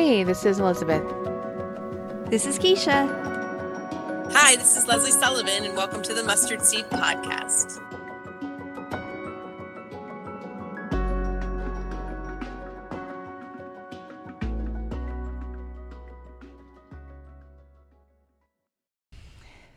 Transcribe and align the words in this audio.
Hey, 0.00 0.22
this 0.22 0.44
is 0.44 0.60
Elizabeth. 0.60 1.02
This 2.30 2.46
is 2.46 2.56
Keisha. 2.56 3.08
Hi, 4.32 4.54
this 4.54 4.76
is 4.76 4.86
Leslie 4.86 5.10
Sullivan, 5.10 5.64
and 5.64 5.76
welcome 5.76 6.02
to 6.02 6.14
the 6.14 6.22
Mustard 6.22 6.62
Seed 6.62 6.84
Podcast. 6.84 7.82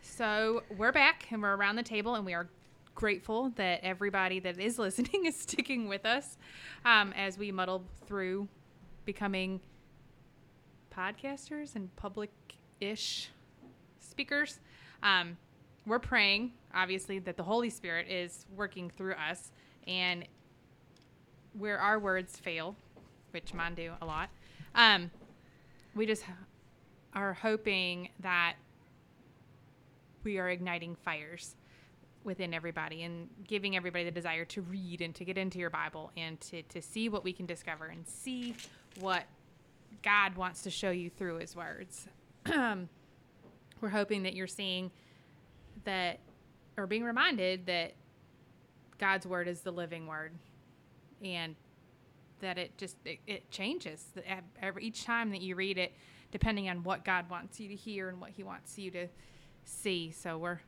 So 0.03 0.61
we're 0.77 0.91
back 0.91 1.25
and 1.31 1.41
we're 1.41 1.55
around 1.55 1.77
the 1.77 1.83
table, 1.83 2.13
and 2.13 2.27
we 2.27 2.35
are 2.35 2.47
grateful 2.93 3.49
that 3.55 3.79
everybody 3.81 4.39
that 4.39 4.59
is 4.59 4.77
listening 4.85 5.25
is 5.25 5.35
sticking 5.35 5.87
with 5.87 6.05
us 6.05 6.37
um, 6.85 7.11
as 7.13 7.39
we 7.39 7.51
muddle 7.51 7.83
through 8.05 8.47
becoming 9.03 9.59
podcasters 10.95 11.75
and 11.75 11.95
public 11.95 12.31
ish 12.79 13.29
speakers. 13.99 14.59
Um, 15.03 15.37
we're 15.85 15.99
praying, 15.99 16.51
obviously, 16.73 17.19
that 17.19 17.37
the 17.37 17.43
Holy 17.43 17.69
Spirit 17.69 18.07
is 18.09 18.45
working 18.55 18.91
through 18.95 19.13
us 19.13 19.51
and 19.87 20.25
where 21.57 21.79
our 21.79 21.99
words 21.99 22.37
fail, 22.37 22.75
which 23.31 23.53
mine 23.53 23.75
do 23.75 23.91
a 24.01 24.05
lot, 24.05 24.29
um, 24.75 25.11
we 25.95 26.05
just 26.05 26.23
are 27.13 27.33
hoping 27.33 28.09
that 28.19 28.55
we 30.23 30.37
are 30.37 30.49
igniting 30.49 30.95
fires 30.95 31.55
within 32.23 32.53
everybody 32.53 33.03
and 33.03 33.27
giving 33.47 33.75
everybody 33.75 34.03
the 34.03 34.11
desire 34.11 34.45
to 34.45 34.61
read 34.61 35.01
and 35.01 35.15
to 35.15 35.25
get 35.25 35.37
into 35.37 35.57
your 35.57 35.69
Bible 35.69 36.11
and 36.15 36.39
to, 36.39 36.61
to 36.63 36.81
see 36.81 37.09
what 37.09 37.23
we 37.23 37.33
can 37.33 37.45
discover 37.45 37.87
and 37.87 38.07
see 38.07 38.55
what 38.99 39.23
God 40.03 40.35
wants 40.35 40.63
to 40.63 40.69
show 40.69 40.91
you 40.91 41.09
through 41.09 41.37
his 41.37 41.55
words. 41.55 42.07
We're 42.47 43.89
hoping 43.89 44.23
that 44.23 44.33
you're 44.33 44.47
seeing 44.47 44.91
that 45.83 46.19
or 46.77 46.87
being 46.87 47.03
reminded 47.03 47.65
that 47.65 47.93
God's 48.97 49.25
word 49.25 49.47
is 49.47 49.61
the 49.61 49.71
living 49.71 50.07
word 50.07 50.33
and 51.23 51.55
that 52.39 52.57
it 52.57 52.77
just 52.77 52.97
it, 53.05 53.19
it 53.27 53.49
changes 53.51 54.05
every, 54.61 54.83
each 54.83 55.05
time 55.05 55.31
that 55.31 55.41
you 55.41 55.55
read 55.55 55.77
it 55.77 55.93
depending 56.31 56.69
on 56.69 56.83
what 56.83 57.03
God 57.03 57.29
wants 57.29 57.59
you 57.59 57.67
to 57.69 57.75
hear 57.75 58.09
and 58.09 58.21
what 58.21 58.31
he 58.31 58.43
wants 58.43 58.77
you 58.77 58.89
to 58.91 59.07
see. 59.65 60.11
So 60.11 60.37
we're 60.37 60.61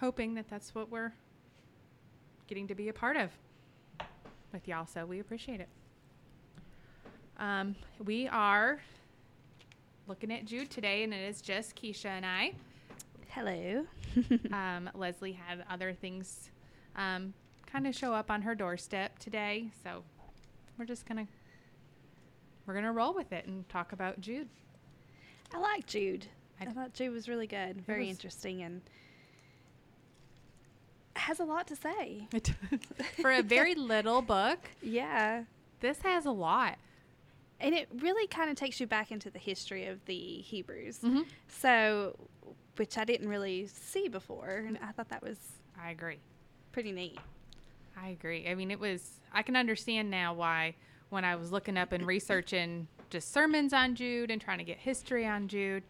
hoping 0.00 0.34
that 0.34 0.48
that's 0.48 0.74
what 0.74 0.90
we're 0.90 1.12
getting 2.46 2.66
to 2.68 2.74
be 2.74 2.88
a 2.88 2.92
part 2.92 3.16
of 3.16 3.30
with 4.52 4.66
y'all. 4.66 4.86
So 4.86 5.04
we 5.04 5.20
appreciate 5.20 5.60
it. 5.60 5.68
Um, 7.38 7.74
we 8.04 8.28
are 8.28 8.80
looking 10.06 10.32
at 10.32 10.44
Jude 10.44 10.70
today, 10.70 11.02
and 11.02 11.12
it 11.12 11.28
is 11.28 11.40
just 11.40 11.74
Keisha 11.74 12.06
and 12.06 12.24
I. 12.24 12.52
Hello. 13.28 13.86
um, 14.52 14.88
Leslie 14.94 15.32
had 15.32 15.64
other 15.68 15.92
things 15.92 16.50
um, 16.96 17.34
kind 17.66 17.86
of 17.86 17.94
show 17.94 18.12
up 18.12 18.30
on 18.30 18.42
her 18.42 18.54
doorstep 18.54 19.18
today, 19.18 19.68
so 19.82 20.04
we're 20.78 20.84
just 20.84 21.06
gonna 21.06 21.26
we're 22.66 22.74
gonna 22.74 22.92
roll 22.92 23.12
with 23.12 23.32
it 23.32 23.46
and 23.46 23.68
talk 23.68 23.92
about 23.92 24.20
Jude. 24.20 24.48
I 25.52 25.58
like 25.58 25.86
Jude. 25.86 26.26
I, 26.60 26.64
I 26.64 26.66
thought 26.66 26.94
Jude 26.94 27.12
was 27.12 27.28
really 27.28 27.48
good, 27.48 27.84
very 27.84 28.08
interesting, 28.08 28.62
and 28.62 28.80
has 31.16 31.40
a 31.40 31.44
lot 31.44 31.66
to 31.68 31.76
say. 31.76 32.28
For 33.20 33.32
a 33.32 33.42
very 33.42 33.74
little 33.74 34.22
book. 34.22 34.58
Yeah. 34.82 35.44
This 35.80 35.98
has 36.02 36.26
a 36.26 36.30
lot. 36.30 36.78
And 37.64 37.74
it 37.74 37.88
really 38.00 38.26
kind 38.26 38.50
of 38.50 38.56
takes 38.56 38.78
you 38.78 38.86
back 38.86 39.10
into 39.10 39.30
the 39.30 39.38
history 39.38 39.86
of 39.86 40.04
the 40.04 40.14
Hebrews. 40.14 40.98
Mm-hmm. 40.98 41.22
So, 41.48 42.14
which 42.76 42.98
I 42.98 43.04
didn't 43.04 43.28
really 43.28 43.66
see 43.66 44.08
before. 44.08 44.64
And 44.66 44.78
I 44.82 44.92
thought 44.92 45.08
that 45.08 45.22
was. 45.22 45.38
I 45.82 45.90
agree. 45.90 46.18
Pretty 46.72 46.92
neat. 46.92 47.18
I 48.00 48.08
agree. 48.08 48.46
I 48.48 48.54
mean, 48.54 48.70
it 48.70 48.78
was. 48.78 49.20
I 49.32 49.42
can 49.42 49.56
understand 49.56 50.10
now 50.10 50.34
why 50.34 50.74
when 51.08 51.24
I 51.24 51.36
was 51.36 51.52
looking 51.52 51.78
up 51.78 51.92
and 51.92 52.06
researching 52.06 52.86
just 53.08 53.32
sermons 53.32 53.72
on 53.72 53.94
Jude 53.94 54.30
and 54.30 54.40
trying 54.40 54.58
to 54.58 54.64
get 54.64 54.78
history 54.78 55.26
on 55.26 55.48
Jude, 55.48 55.84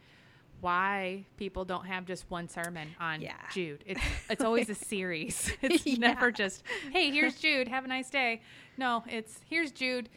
why 0.61 1.27
people 1.37 1.65
don't 1.65 1.87
have 1.87 2.07
just 2.07 2.31
one 2.31 2.49
sermon 2.49 2.89
on 3.01 3.21
yeah. 3.21 3.35
Jude. 3.53 3.83
It's 3.85 4.01
it's 4.31 4.45
always 4.45 4.71
a 4.71 4.75
series. 4.75 5.53
It's 5.63 5.87
yeah. 5.87 5.99
never 5.99 6.31
just, 6.31 6.63
hey, 6.93 7.11
here's 7.11 7.35
Jude, 7.37 7.69
have 7.69 7.85
a 7.85 7.89
nice 7.89 8.11
day. 8.11 8.43
No, 8.77 9.05
it's 9.09 9.41
here's 9.49 9.73
Jude 9.73 10.09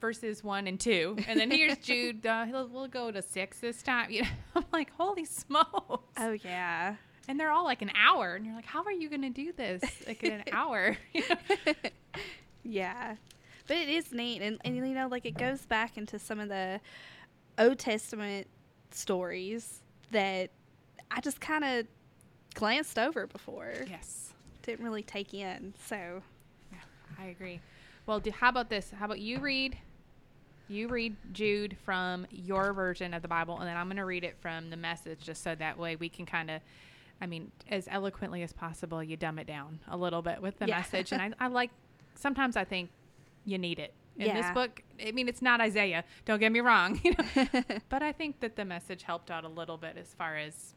verses 0.00 0.42
one 0.44 0.66
and 0.66 0.78
two, 0.78 1.16
and 1.26 1.38
then 1.38 1.50
here's 1.50 1.78
Jude. 1.82 2.26
Uh, 2.26 2.46
we'll 2.70 2.88
go 2.88 3.10
to 3.10 3.22
six 3.22 3.60
this 3.60 3.82
time. 3.82 4.10
You 4.10 4.22
know, 4.22 4.28
I'm 4.56 4.64
like, 4.72 4.90
holy 4.96 5.24
smokes! 5.24 6.14
Oh 6.18 6.32
yeah. 6.44 6.96
And 7.28 7.38
they're 7.38 7.50
all 7.50 7.64
like 7.64 7.82
an 7.82 7.90
hour, 7.94 8.36
and 8.36 8.46
you're 8.46 8.54
like, 8.54 8.64
how 8.64 8.82
are 8.84 8.92
you 8.92 9.10
going 9.10 9.20
to 9.22 9.28
do 9.30 9.52
this 9.52 9.82
like 10.06 10.22
in 10.22 10.32
an 10.32 10.44
hour? 10.52 10.96
yeah, 12.62 13.16
but 13.66 13.76
it 13.76 13.88
is 13.88 14.12
neat, 14.12 14.40
and 14.42 14.58
and 14.64 14.76
you 14.76 14.82
know, 14.94 15.08
like 15.08 15.26
it 15.26 15.36
goes 15.36 15.66
back 15.66 15.98
into 15.98 16.18
some 16.18 16.40
of 16.40 16.48
the 16.48 16.80
Old 17.58 17.78
Testament 17.78 18.46
stories 18.90 19.82
that 20.10 20.50
I 21.10 21.20
just 21.20 21.40
kind 21.40 21.64
of 21.64 21.86
glanced 22.54 22.98
over 22.98 23.26
before. 23.26 23.72
Yes. 23.88 24.32
Didn't 24.62 24.84
really 24.84 25.02
take 25.02 25.32
in. 25.34 25.74
So, 25.86 26.22
yeah, 26.70 26.78
I 27.18 27.26
agree. 27.26 27.60
Well, 28.06 28.20
do, 28.20 28.30
how 28.30 28.48
about 28.48 28.68
this? 28.68 28.90
How 28.90 29.06
about 29.06 29.20
you 29.20 29.38
read 29.38 29.76
you 30.68 30.88
read 30.88 31.16
Jude 31.32 31.76
from 31.84 32.26
your 32.30 32.72
version 32.72 33.14
of 33.14 33.22
the 33.22 33.28
Bible, 33.28 33.58
and 33.58 33.68
then 33.68 33.76
I'm 33.76 33.86
going 33.86 33.96
to 33.96 34.04
read 34.04 34.24
it 34.24 34.36
from 34.40 34.70
the 34.70 34.76
message, 34.76 35.20
just 35.20 35.42
so 35.42 35.54
that 35.54 35.78
way 35.78 35.96
we 35.96 36.08
can 36.08 36.26
kind 36.26 36.50
of, 36.50 36.60
I 37.20 37.26
mean, 37.26 37.50
as 37.70 37.88
eloquently 37.90 38.42
as 38.42 38.52
possible, 38.52 39.02
you 39.02 39.16
dumb 39.16 39.38
it 39.38 39.46
down 39.46 39.80
a 39.88 39.96
little 39.96 40.22
bit 40.22 40.40
with 40.40 40.58
the 40.58 40.66
yeah. 40.66 40.78
message. 40.78 41.12
And 41.12 41.22
I, 41.22 41.32
I 41.44 41.48
like, 41.48 41.70
sometimes 42.14 42.56
I 42.56 42.64
think 42.64 42.90
you 43.44 43.58
need 43.58 43.78
it 43.78 43.94
in 44.18 44.26
yeah. 44.26 44.42
this 44.42 44.50
book. 44.52 44.82
I 45.04 45.12
mean, 45.12 45.28
it's 45.28 45.42
not 45.42 45.60
Isaiah. 45.60 46.04
Don't 46.24 46.40
get 46.40 46.52
me 46.52 46.60
wrong, 46.60 47.00
you 47.04 47.12
know? 47.12 47.50
but 47.88 48.02
I 48.02 48.12
think 48.12 48.40
that 48.40 48.56
the 48.56 48.64
message 48.64 49.02
helped 49.02 49.30
out 49.30 49.44
a 49.44 49.48
little 49.48 49.76
bit 49.76 49.96
as 49.96 50.14
far 50.14 50.36
as 50.36 50.74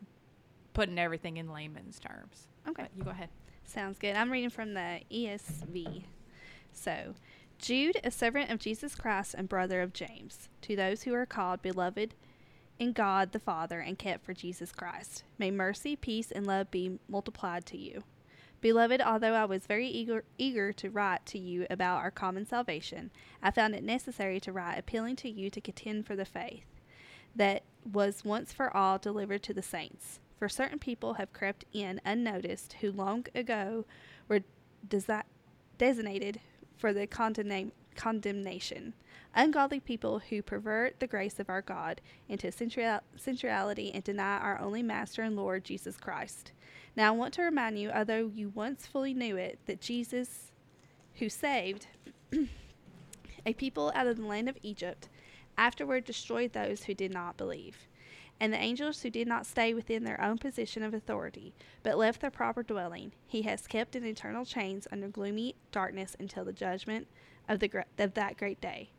putting 0.74 0.98
everything 0.98 1.38
in 1.38 1.52
layman's 1.52 2.00
terms. 2.00 2.48
Okay, 2.68 2.84
but 2.84 2.92
you 2.96 3.04
go 3.04 3.12
ahead. 3.12 3.30
Sounds 3.66 3.98
good. 4.00 4.16
I'm 4.16 4.32
reading 4.32 4.50
from 4.50 4.74
the 4.74 5.00
ESV. 5.12 6.04
So, 6.74 7.14
Jude, 7.62 8.00
a 8.04 8.10
servant 8.10 8.50
of 8.50 8.58
Jesus 8.58 8.96
Christ 8.96 9.36
and 9.38 9.48
brother 9.48 9.84
of 9.84 9.94
James, 9.94 10.50
to 10.62 10.76
those 10.76 11.04
who 11.04 11.14
are 11.14 11.28
called 11.28 11.62
beloved 11.62 12.16
in 12.80 12.92
God 12.92 13.34
the 13.34 13.40
Father 13.40 13.80
and 13.80 14.00
kept 14.00 14.26
for 14.26 14.34
Jesus 14.34 14.72
Christ, 14.72 15.24
may 15.38 15.52
mercy, 15.52 15.96
peace, 15.96 16.32
and 16.32 16.48
love 16.48 16.72
be 16.72 16.98
multiplied 17.08 17.68
to 17.68 17.78
you. 17.78 18.04
Beloved, 18.62 19.00
although 19.00 19.36
I 19.36 19.46
was 19.46 19.68
very 19.68 19.88
eager, 19.88 20.24
eager 20.40 20.74
to 20.74 20.90
write 20.90 21.28
to 21.28 21.38
you 21.38 21.68
about 21.70 22.00
our 22.00 22.10
common 22.10 22.48
salvation, 22.48 23.12
I 23.44 23.52
found 23.52 23.76
it 23.76 23.84
necessary 23.84 24.40
to 24.40 24.52
write 24.52 24.80
appealing 24.80 25.18
to 25.18 25.30
you 25.30 25.52
to 25.52 25.62
contend 25.62 26.08
for 26.08 26.16
the 26.16 26.26
faith 26.26 26.66
that 27.36 27.62
was 27.86 28.26
once 28.26 28.52
for 28.52 28.76
all 28.76 28.98
delivered 28.98 29.44
to 29.44 29.54
the 29.54 29.62
saints. 29.62 30.20
For 30.40 30.50
certain 30.50 30.80
people 30.80 31.14
have 31.14 31.32
crept 31.32 31.66
in 31.72 32.02
unnoticed 32.04 32.78
who 32.82 32.92
long 32.92 33.28
ago 33.36 33.86
were 34.28 34.42
desi- 34.90 35.22
designated 35.78 36.40
for 36.82 36.92
the 36.92 37.06
condemna- 37.06 37.72
condemnation. 37.96 38.94
Ungodly 39.36 39.80
people 39.80 40.20
who 40.20 40.42
pervert 40.42 41.00
the 41.00 41.08
grace 41.08 41.40
of 41.40 41.48
our 41.48 41.62
God 41.62 42.02
into 42.28 42.52
sensuality 42.52 43.92
and 43.94 44.04
deny 44.04 44.40
our 44.40 44.60
only 44.60 44.82
Master 44.82 45.22
and 45.22 45.38
Lord 45.38 45.64
Jesus 45.64 45.96
Christ. 45.96 46.52
Now, 46.98 47.14
I 47.14 47.16
want 47.16 47.36
to 47.36 47.44
remind 47.44 47.80
you, 47.80 47.92
although 47.92 48.32
you 48.34 48.50
once 48.50 48.88
fully 48.88 49.14
knew 49.14 49.38
it, 49.38 49.60
that 49.68 49.80
Jesus, 49.80 50.52
who 51.16 51.30
saved 51.30 51.88
a 53.46 53.54
people 53.54 53.92
out 53.96 54.08
of 54.08 54.18
the 54.18 54.26
land 54.26 54.50
of 54.50 54.58
Egypt, 54.64 55.08
afterward 55.58 56.04
destroyed 56.04 56.52
those 56.52 56.84
who 56.84 56.94
did 56.96 57.14
not 57.14 57.38
believe. 57.38 57.78
And 58.42 58.52
the 58.52 58.58
angels 58.58 59.04
who 59.04 59.12
did 59.12 59.28
not 59.28 59.46
stay 59.46 59.72
within 59.72 60.04
their 60.04 60.20
own 60.20 60.40
position 60.40 60.82
of 60.82 60.96
authority, 60.96 61.54
but 61.84 61.96
left 61.96 62.22
their 62.22 62.32
proper 62.32 62.64
dwelling, 62.64 63.12
he 63.28 63.44
has 63.44 63.68
kept 63.68 63.96
in 63.96 64.04
eternal 64.04 64.46
chains 64.46 64.88
under 64.92 65.08
gloomy 65.08 65.54
darkness 65.72 66.16
until 66.20 66.44
the 66.44 66.52
judgment 66.52 67.08
of, 67.48 67.60
the, 67.60 67.86
of 68.00 68.16
that 68.16 68.38
great 68.38 68.60
day 68.60 68.90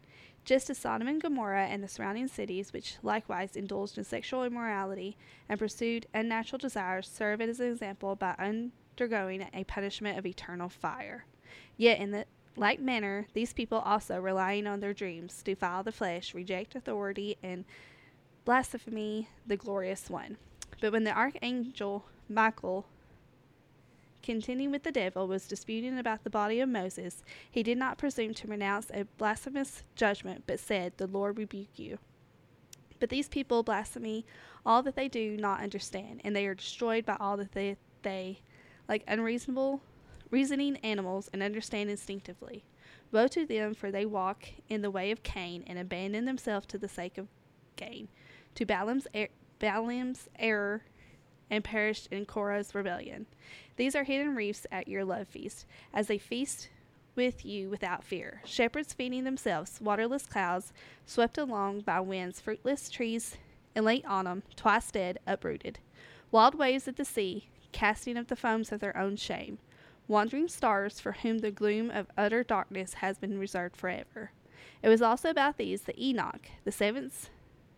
just 0.45 0.71
as 0.71 0.79
Sodom 0.79 1.09
and 1.09 1.21
Gomorrah 1.21 1.67
and 1.67 1.83
the 1.83 1.89
surrounding 1.89 2.29
cities, 2.29 2.73
which 2.73 2.97
likewise 3.03 3.55
indulged 3.55 3.97
in 3.97 4.05
sexual 4.05 4.45
immorality 4.45 5.17
and 5.49 5.59
pursued 5.59 6.07
unnatural 6.15 6.59
desires, 6.59 7.09
serve 7.09 7.41
as 7.41 7.61
an 7.61 7.71
example 7.71 8.17
by 8.17 8.35
undergoing 8.39 9.47
a 9.55 9.65
punishment 9.65 10.19
of 10.19 10.27
eternal 10.27 10.69
fire. 10.69 11.27
Yet, 11.77 12.01
in 12.01 12.11
the 12.11 12.27
like 12.57 12.81
manner, 12.81 13.29
these 13.33 13.53
people 13.53 13.79
also, 13.79 14.19
relying 14.19 14.67
on 14.67 14.81
their 14.81 14.93
dreams, 14.93 15.43
defile 15.43 15.83
the 15.83 15.93
flesh, 15.93 16.35
reject 16.35 16.75
authority, 16.75 17.37
and 17.43 17.65
blaspheme 18.45 19.27
the 19.47 19.57
glorious 19.57 20.11
one. 20.11 20.37
But 20.81 20.93
when 20.93 21.05
the 21.05 21.17
archangel 21.17 22.05
Michael 22.29 22.87
contending 24.23 24.71
with 24.71 24.85
the 24.85 24.93
devil, 24.93 25.27
was 25.27 25.47
disputing 25.47 25.99
about 25.99 26.25
the 26.25 26.31
body 26.31 26.61
of 26.61 26.69
Moses, 26.69 27.25
he 27.51 27.63
did 27.63 27.77
not 27.77 27.99
presume 27.99 28.35
to 28.35 28.47
pronounce 28.47 28.91
a 28.91 29.05
blasphemous 29.19 29.83
judgment, 29.97 30.45
but 30.47 30.61
said, 30.61 30.93
The 30.97 31.07
Lord 31.07 31.39
rebuke 31.39 31.77
you. 31.79 31.99
But 33.01 33.11
these 33.11 33.29
people 33.29 33.63
blaspheme 33.63 34.23
all 34.65 34.83
that 34.85 34.95
they 34.95 35.09
do 35.09 35.37
not 35.37 35.61
understand, 35.61 36.21
and 36.25 36.35
they 36.35 36.47
are 36.47 36.55
destroyed 36.55 37.05
by 37.05 37.17
all 37.19 37.37
that 37.37 37.53
they, 37.53 37.77
they 38.03 38.41
like 38.89 39.03
unreasonable, 39.09 39.83
reasoning 40.31 40.77
animals, 40.79 41.29
and 41.33 41.43
understand 41.43 41.91
instinctively. 41.91 42.65
Woe 43.11 43.27
to 43.29 43.45
them, 43.45 43.75
for 43.75 43.91
they 43.91 44.07
walk 44.07 44.49
in 44.69 44.83
the 44.83 44.91
way 44.91 45.11
of 45.11 45.23
Cain 45.23 45.65
and 45.67 45.79
abandon 45.79 46.25
themselves 46.25 46.67
to 46.69 46.79
the 46.79 46.89
sake 46.89 47.19
of 47.19 47.27
gain, 47.77 48.09
to 48.55 48.65
Balaam's, 48.65 49.07
er- 49.15 49.29
Balaam's 49.59 50.29
error, 50.39 50.83
and 51.51 51.63
perished 51.63 52.09
in 52.11 52.25
Korah's 52.25 52.75
rebellion. 52.75 53.27
These 53.77 53.95
are 53.95 54.05
hidden 54.05 54.35
reefs 54.35 54.67
at 54.73 54.89
your 54.89 55.05
love 55.05 55.29
feast, 55.29 55.67
as 55.93 56.07
they 56.07 56.19
feast 56.19 56.69
with 57.15 57.45
you 57.45 57.69
without 57.69 58.05
fear. 58.05 58.41
Shepherds 58.45 58.95
feeding 58.95 59.25
themselves, 59.25 59.81
waterless 59.81 60.27
clouds, 60.27 60.73
swept 61.05 61.37
along 61.37 61.81
by 61.81 62.01
winds, 62.01 62.41
fruitless 62.41 62.89
trees 62.89 63.37
in 63.75 63.85
late 63.85 64.05
autumn, 64.07 64.43
twice 64.57 64.91
dead, 64.91 65.19
uprooted. 65.27 65.79
Wild 66.31 66.55
waves 66.55 66.89
of 66.89 66.97
the 66.97 67.05
sea, 67.05 67.49
casting 67.73 68.17
up 68.17 68.29
the 68.29 68.37
foams 68.37 68.73
of 68.73 68.81
their 68.81 68.97
own 68.97 69.17
shame. 69.17 69.59
Wandering 70.09 70.49
stars 70.49 71.01
for 71.01 71.13
whom 71.13 71.39
the 71.39 71.51
gloom 71.51 71.91
of 71.91 72.07
utter 72.17 72.43
darkness 72.43 72.95
has 72.95 73.19
been 73.19 73.39
reserved 73.39 73.77
forever. 73.77 74.33
It 74.83 74.89
was 74.89 75.03
also 75.03 75.31
about 75.31 75.59
these 75.59 75.83
that 75.83 75.99
Enoch, 75.99 76.49
the 76.65 76.73
seventh, 76.73 77.31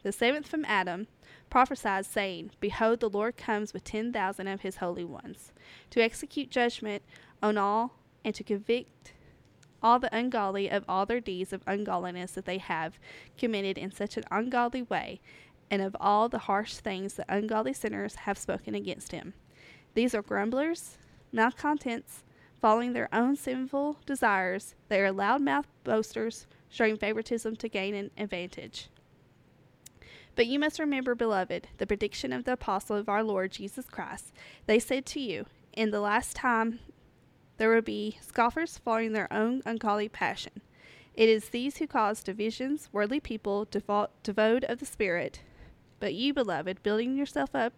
the 0.04 0.12
seventh 0.12 0.46
from 0.46 0.64
Adam, 0.66 1.08
prophesied, 1.50 2.06
saying, 2.06 2.50
Behold, 2.60 3.00
the 3.00 3.08
Lord 3.08 3.36
comes 3.36 3.72
with 3.72 3.84
ten 3.84 4.12
thousand 4.12 4.46
of 4.48 4.60
his 4.60 4.76
holy 4.76 5.04
ones, 5.04 5.52
to 5.90 6.00
execute 6.00 6.50
judgment 6.50 7.02
on 7.42 7.58
all, 7.58 7.94
and 8.24 8.34
to 8.34 8.44
convict 8.44 9.14
all 9.82 9.98
the 9.98 10.14
ungodly 10.14 10.70
of 10.70 10.84
all 10.88 11.04
their 11.06 11.20
deeds 11.20 11.52
of 11.52 11.62
ungodliness 11.66 12.32
that 12.32 12.44
they 12.44 12.58
have 12.58 12.98
committed 13.36 13.76
in 13.76 13.90
such 13.90 14.16
an 14.16 14.24
ungodly 14.30 14.82
way, 14.82 15.20
and 15.70 15.80
of 15.82 15.96
all 15.98 16.28
the 16.28 16.38
harsh 16.38 16.74
things 16.74 17.14
that 17.14 17.26
ungodly 17.28 17.72
sinners 17.72 18.14
have 18.14 18.38
spoken 18.38 18.74
against 18.74 19.12
him. 19.12 19.32
These 19.94 20.14
are 20.14 20.22
grumblers, 20.22 20.98
malcontents, 21.32 22.24
following 22.60 22.92
their 22.92 23.08
own 23.14 23.36
sinful 23.36 23.98
desires. 24.04 24.74
They 24.88 25.00
are 25.00 25.12
loud 25.12 25.40
mouthed 25.40 25.68
boasters, 25.82 26.46
showing 26.68 26.96
favoritism 26.98 27.56
to 27.56 27.68
gain 27.68 27.94
an 27.94 28.10
advantage. 28.18 28.88
But 30.36 30.46
you 30.46 30.58
must 30.58 30.80
remember, 30.80 31.14
beloved, 31.14 31.68
the 31.78 31.86
prediction 31.86 32.32
of 32.32 32.44
the 32.44 32.52
apostle 32.52 32.96
of 32.96 33.08
our 33.08 33.22
Lord 33.22 33.52
Jesus 33.52 33.86
Christ. 33.86 34.32
They 34.66 34.78
said 34.78 35.06
to 35.06 35.20
you, 35.20 35.46
In 35.72 35.90
the 35.90 36.00
last 36.00 36.34
time 36.34 36.80
there 37.56 37.72
will 37.72 37.82
be 37.82 38.18
scoffers 38.20 38.78
following 38.78 39.12
their 39.12 39.32
own 39.32 39.62
ungodly 39.64 40.08
passion. 40.08 40.60
It 41.14 41.28
is 41.28 41.50
these 41.50 41.76
who 41.76 41.86
cause 41.86 42.24
divisions, 42.24 42.88
worldly 42.92 43.20
people, 43.20 43.68
devoid 43.70 44.64
of 44.64 44.80
the 44.80 44.86
Spirit. 44.86 45.40
But 46.00 46.14
you, 46.14 46.34
beloved, 46.34 46.82
building 46.82 47.16
yourself 47.16 47.54
up 47.54 47.74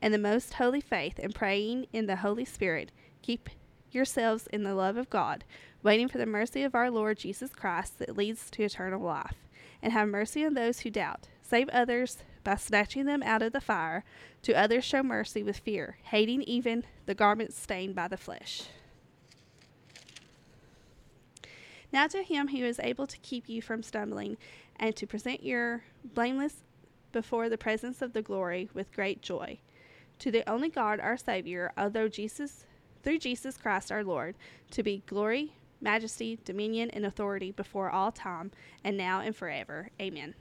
in 0.00 0.10
the 0.10 0.18
most 0.18 0.54
holy 0.54 0.80
faith 0.80 1.20
and 1.22 1.32
praying 1.32 1.86
in 1.92 2.06
the 2.06 2.16
Holy 2.16 2.44
Spirit, 2.44 2.90
keep 3.22 3.48
yourselves 3.92 4.48
in 4.48 4.64
the 4.64 4.74
love 4.74 4.96
of 4.96 5.08
God, 5.08 5.44
waiting 5.84 6.08
for 6.08 6.18
the 6.18 6.26
mercy 6.26 6.64
of 6.64 6.74
our 6.74 6.90
Lord 6.90 7.18
Jesus 7.18 7.54
Christ 7.54 8.00
that 8.00 8.16
leads 8.16 8.50
to 8.50 8.64
eternal 8.64 9.00
life. 9.00 9.36
And 9.80 9.92
have 9.92 10.08
mercy 10.08 10.44
on 10.44 10.54
those 10.54 10.80
who 10.80 10.90
doubt. 10.90 11.26
Save 11.52 11.68
others 11.68 12.16
by 12.44 12.56
snatching 12.56 13.04
them 13.04 13.22
out 13.22 13.42
of 13.42 13.52
the 13.52 13.60
fire. 13.60 14.04
To 14.44 14.54
others 14.54 14.86
show 14.86 15.02
mercy 15.02 15.42
with 15.42 15.58
fear, 15.58 15.98
hating 16.04 16.40
even 16.44 16.82
the 17.04 17.14
garments 17.14 17.60
stained 17.60 17.94
by 17.94 18.08
the 18.08 18.16
flesh. 18.16 18.62
Now 21.92 22.06
to 22.06 22.22
him 22.22 22.48
who 22.48 22.64
is 22.64 22.80
able 22.82 23.06
to 23.06 23.18
keep 23.18 23.50
you 23.50 23.60
from 23.60 23.82
stumbling 23.82 24.38
and 24.76 24.96
to 24.96 25.06
present 25.06 25.44
your 25.44 25.84
blameless 26.02 26.64
before 27.12 27.50
the 27.50 27.58
presence 27.58 28.00
of 28.00 28.14
the 28.14 28.22
glory 28.22 28.70
with 28.72 28.90
great 28.90 29.20
joy. 29.20 29.58
To 30.20 30.30
the 30.30 30.48
only 30.50 30.70
God 30.70 31.00
our 31.00 31.18
Savior, 31.18 31.70
although 31.76 32.08
Jesus 32.08 32.64
through 33.02 33.18
Jesus 33.18 33.58
Christ 33.58 33.92
our 33.92 34.02
Lord, 34.02 34.36
to 34.70 34.82
be 34.82 35.02
glory, 35.06 35.52
majesty, 35.82 36.38
dominion, 36.46 36.88
and 36.88 37.04
authority 37.04 37.52
before 37.52 37.90
all 37.90 38.10
time, 38.10 38.52
and 38.82 38.96
now 38.96 39.20
and 39.20 39.36
forever. 39.36 39.90
Amen. 40.00 40.34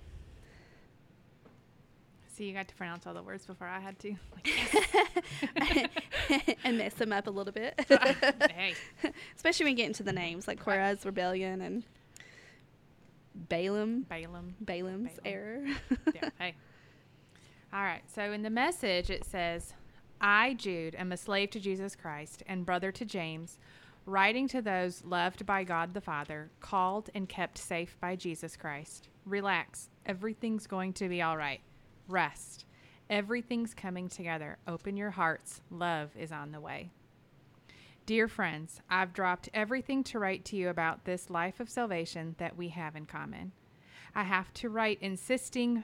See, 2.42 2.48
you 2.48 2.54
got 2.56 2.68
to 2.70 2.74
pronounce 2.74 3.06
all 3.06 3.14
the 3.14 3.22
words 3.22 3.46
before 3.46 3.68
I 3.68 3.80
had 3.80 4.00
to. 4.00 4.16
Like, 5.60 6.58
and 6.64 6.80
mess 6.80 6.96
them 6.96 7.14
up 7.14 7.28
a 7.28 7.30
little 7.30 7.54
bit. 7.54 7.80
hey. 7.88 8.74
Especially 9.36 9.66
when 9.66 9.74
you 9.74 9.78
get 9.78 9.86
into 9.86 10.02
the 10.02 10.12
names 10.12 10.48
like 10.48 10.60
Korah's 10.60 11.06
rebellion 11.06 11.62
and 11.62 11.84
Balaam. 13.36 14.08
Balaam. 14.10 14.56
Balaam's 14.60 15.20
Balaam. 15.24 15.26
error. 15.26 15.66
yeah. 16.16 16.30
Hey. 16.40 16.56
All 17.72 17.84
right. 17.84 18.02
So 18.08 18.32
in 18.32 18.42
the 18.42 18.50
message, 18.50 19.12
it 19.12 19.24
says, 19.24 19.76
I, 20.20 20.56
Jude, 20.56 20.96
am 20.96 21.12
a 21.12 21.18
slave 21.18 21.52
to 21.52 21.60
Jesus 21.60 21.96
Christ 21.96 22.42
and 22.48 22.66
brother 22.66 22.92
to 22.92 23.06
James, 23.06 23.60
writing 24.08 24.48
to 24.48 24.64
those 24.64 25.06
loved 25.06 25.46
by 25.46 25.64
God 25.64 25.94
the 25.94 26.02
Father, 26.02 26.50
called 26.60 27.12
and 27.14 27.30
kept 27.30 27.60
safe 27.60 27.98
by 28.02 28.16
Jesus 28.16 28.58
Christ. 28.58 29.10
Relax. 29.28 29.90
Everything's 30.08 30.66
going 30.66 30.94
to 30.94 31.08
be 31.08 31.22
all 31.22 31.38
right. 31.38 31.62
Rest. 32.08 32.66
Everything's 33.10 33.74
coming 33.74 34.08
together. 34.08 34.58
Open 34.68 34.96
your 34.96 35.12
hearts. 35.12 35.62
Love 35.70 36.10
is 36.18 36.32
on 36.32 36.52
the 36.52 36.62
way. 36.62 36.92
Dear 38.06 38.28
friends, 38.28 38.82
I've 38.90 39.14
dropped 39.14 39.50
everything 39.54 40.04
to 40.06 40.20
write 40.20 40.44
to 40.46 40.56
you 40.56 40.70
about 40.70 41.06
this 41.06 41.30
life 41.30 41.60
of 41.60 41.70
salvation 41.70 42.36
that 42.40 42.58
we 42.58 42.70
have 42.70 42.96
in 42.96 43.06
common. 43.06 43.52
I 44.16 44.24
have 44.24 44.54
to 44.56 44.70
write 44.70 44.98
insisting, 45.02 45.84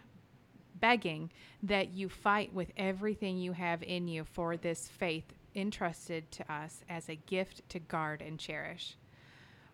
begging 0.76 1.32
that 1.64 1.94
you 1.94 2.10
fight 2.10 2.54
with 2.54 2.72
everything 2.76 3.38
you 3.38 3.54
have 3.54 3.84
in 3.84 4.08
you 4.08 4.24
for 4.24 4.58
this 4.58 4.88
faith 4.88 5.34
entrusted 5.56 6.32
to 6.32 6.52
us 6.52 6.82
as 6.90 7.08
a 7.08 7.16
gift 7.16 7.68
to 7.70 7.80
guard 7.80 8.22
and 8.22 8.40
cherish. 8.40 8.98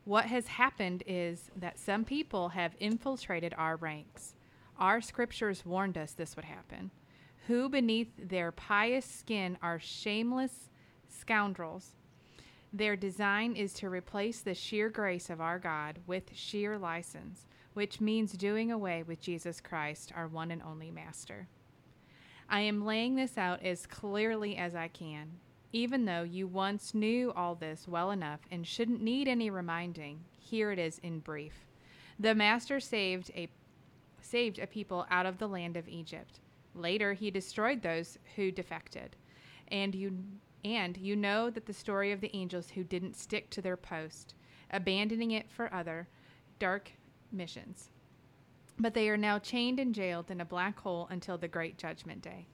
What 0.05 0.25
has 0.25 0.47
happened 0.47 1.03
is 1.07 1.49
that 1.55 1.79
some 1.79 2.03
people 2.03 2.49
have 2.49 2.75
infiltrated 2.79 3.53
our 3.57 3.77
ranks. 3.77 4.35
Our 4.77 5.01
scriptures 5.01 5.65
warned 5.65 5.97
us 5.97 6.13
this 6.13 6.35
would 6.35 6.45
happen. 6.45 6.91
Who 7.47 7.69
beneath 7.69 8.11
their 8.17 8.51
pious 8.51 9.05
skin 9.05 9.57
are 9.61 9.79
shameless 9.79 10.69
scoundrels. 11.09 11.95
Their 12.71 12.95
design 12.95 13.55
is 13.55 13.73
to 13.73 13.89
replace 13.89 14.39
the 14.41 14.55
sheer 14.55 14.89
grace 14.89 15.29
of 15.29 15.39
our 15.39 15.59
God 15.59 15.99
with 16.07 16.33
sheer 16.33 16.77
license, 16.77 17.45
which 17.74 18.01
means 18.01 18.33
doing 18.33 18.71
away 18.71 19.03
with 19.03 19.21
Jesus 19.21 19.62
Christ, 19.62 20.12
our 20.15 20.27
one 20.27 20.51
and 20.51 20.62
only 20.63 20.89
Master. 20.89 21.48
I 22.50 22.62
am 22.62 22.86
laying 22.86 23.15
this 23.15 23.38
out 23.38 23.63
as 23.63 23.86
clearly 23.86 24.57
as 24.57 24.75
I 24.75 24.88
can, 24.88 25.31
even 25.71 26.05
though 26.05 26.24
you 26.24 26.48
once 26.48 26.93
knew 26.93 27.31
all 27.36 27.55
this 27.55 27.88
well 27.88 28.12
enough 28.12 28.41
and 28.51 28.65
shouldn't 28.65 29.01
need 29.01 29.27
any 29.27 29.50
reminding. 29.50 30.21
Here 30.39 30.71
it 30.71 30.79
is 30.79 31.00
in 31.00 31.19
brief. 31.19 31.65
The 32.19 32.36
Master 32.36 32.79
saved 32.79 33.31
a 33.36 33.50
saved 34.24 34.60
a 34.60 34.68
people 34.68 35.06
out 35.10 35.25
of 35.25 35.38
the 35.38 35.48
land 35.48 35.77
of 35.77 35.88
Egypt. 35.88 36.39
Later 36.75 37.13
he 37.13 37.30
destroyed 37.30 37.82
those 37.82 38.18
who 38.36 38.51
defected. 38.51 39.15
And 39.68 39.94
you 39.94 40.18
and 40.65 40.98
you 40.98 41.15
know 41.15 41.50
that 41.50 41.65
the 41.65 41.74
story 41.74 42.12
of 42.12 42.22
the 42.22 42.34
angels 42.36 42.70
who 42.70 42.84
didn't 42.84 43.18
stick 43.18 43.50
to 43.50 43.62
their 43.62 43.75
post, 43.75 44.34
abandoning 44.72 45.32
it 45.32 45.51
for 45.51 45.74
other 45.74 46.08
dark 46.58 46.92
missions. 47.32 47.89
But 48.80 48.94
they 48.94 49.10
are 49.10 49.18
now 49.18 49.39
chained 49.39 49.80
and 49.80 49.94
jailed 49.94 50.32
in 50.32 50.39
a 50.39 50.46
black 50.46 50.80
hole 50.80 51.08
until 51.12 51.38
the 51.38 51.48
great 51.48 51.77
judgment 51.77 52.22
day. 52.22 52.48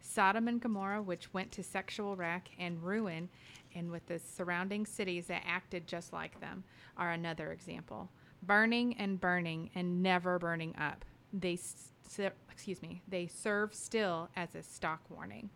Sodom 0.00 0.48
and 0.48 0.60
Gomorrah, 0.60 1.02
which 1.02 1.34
went 1.34 1.50
to 1.52 1.62
sexual 1.62 2.16
wreck 2.16 2.48
and 2.58 2.82
ruin, 2.82 3.28
and 3.74 3.90
with 3.90 4.06
the 4.06 4.18
surrounding 4.18 4.86
cities 4.86 5.26
that 5.26 5.42
acted 5.46 5.86
just 5.86 6.12
like 6.12 6.40
them, 6.40 6.64
are 6.96 7.10
another 7.10 7.52
example. 7.52 8.08
Burning 8.42 8.96
and 8.98 9.20
burning 9.20 9.70
and 9.74 10.02
never 10.02 10.38
burning 10.38 10.74
up. 10.76 11.04
They, 11.32 11.58
excuse 12.50 12.80
me, 12.82 13.02
they 13.08 13.26
serve 13.26 13.74
still 13.74 14.28
as 14.36 14.54
a 14.54 14.62
stock 14.62 15.00
warning. 15.10 15.50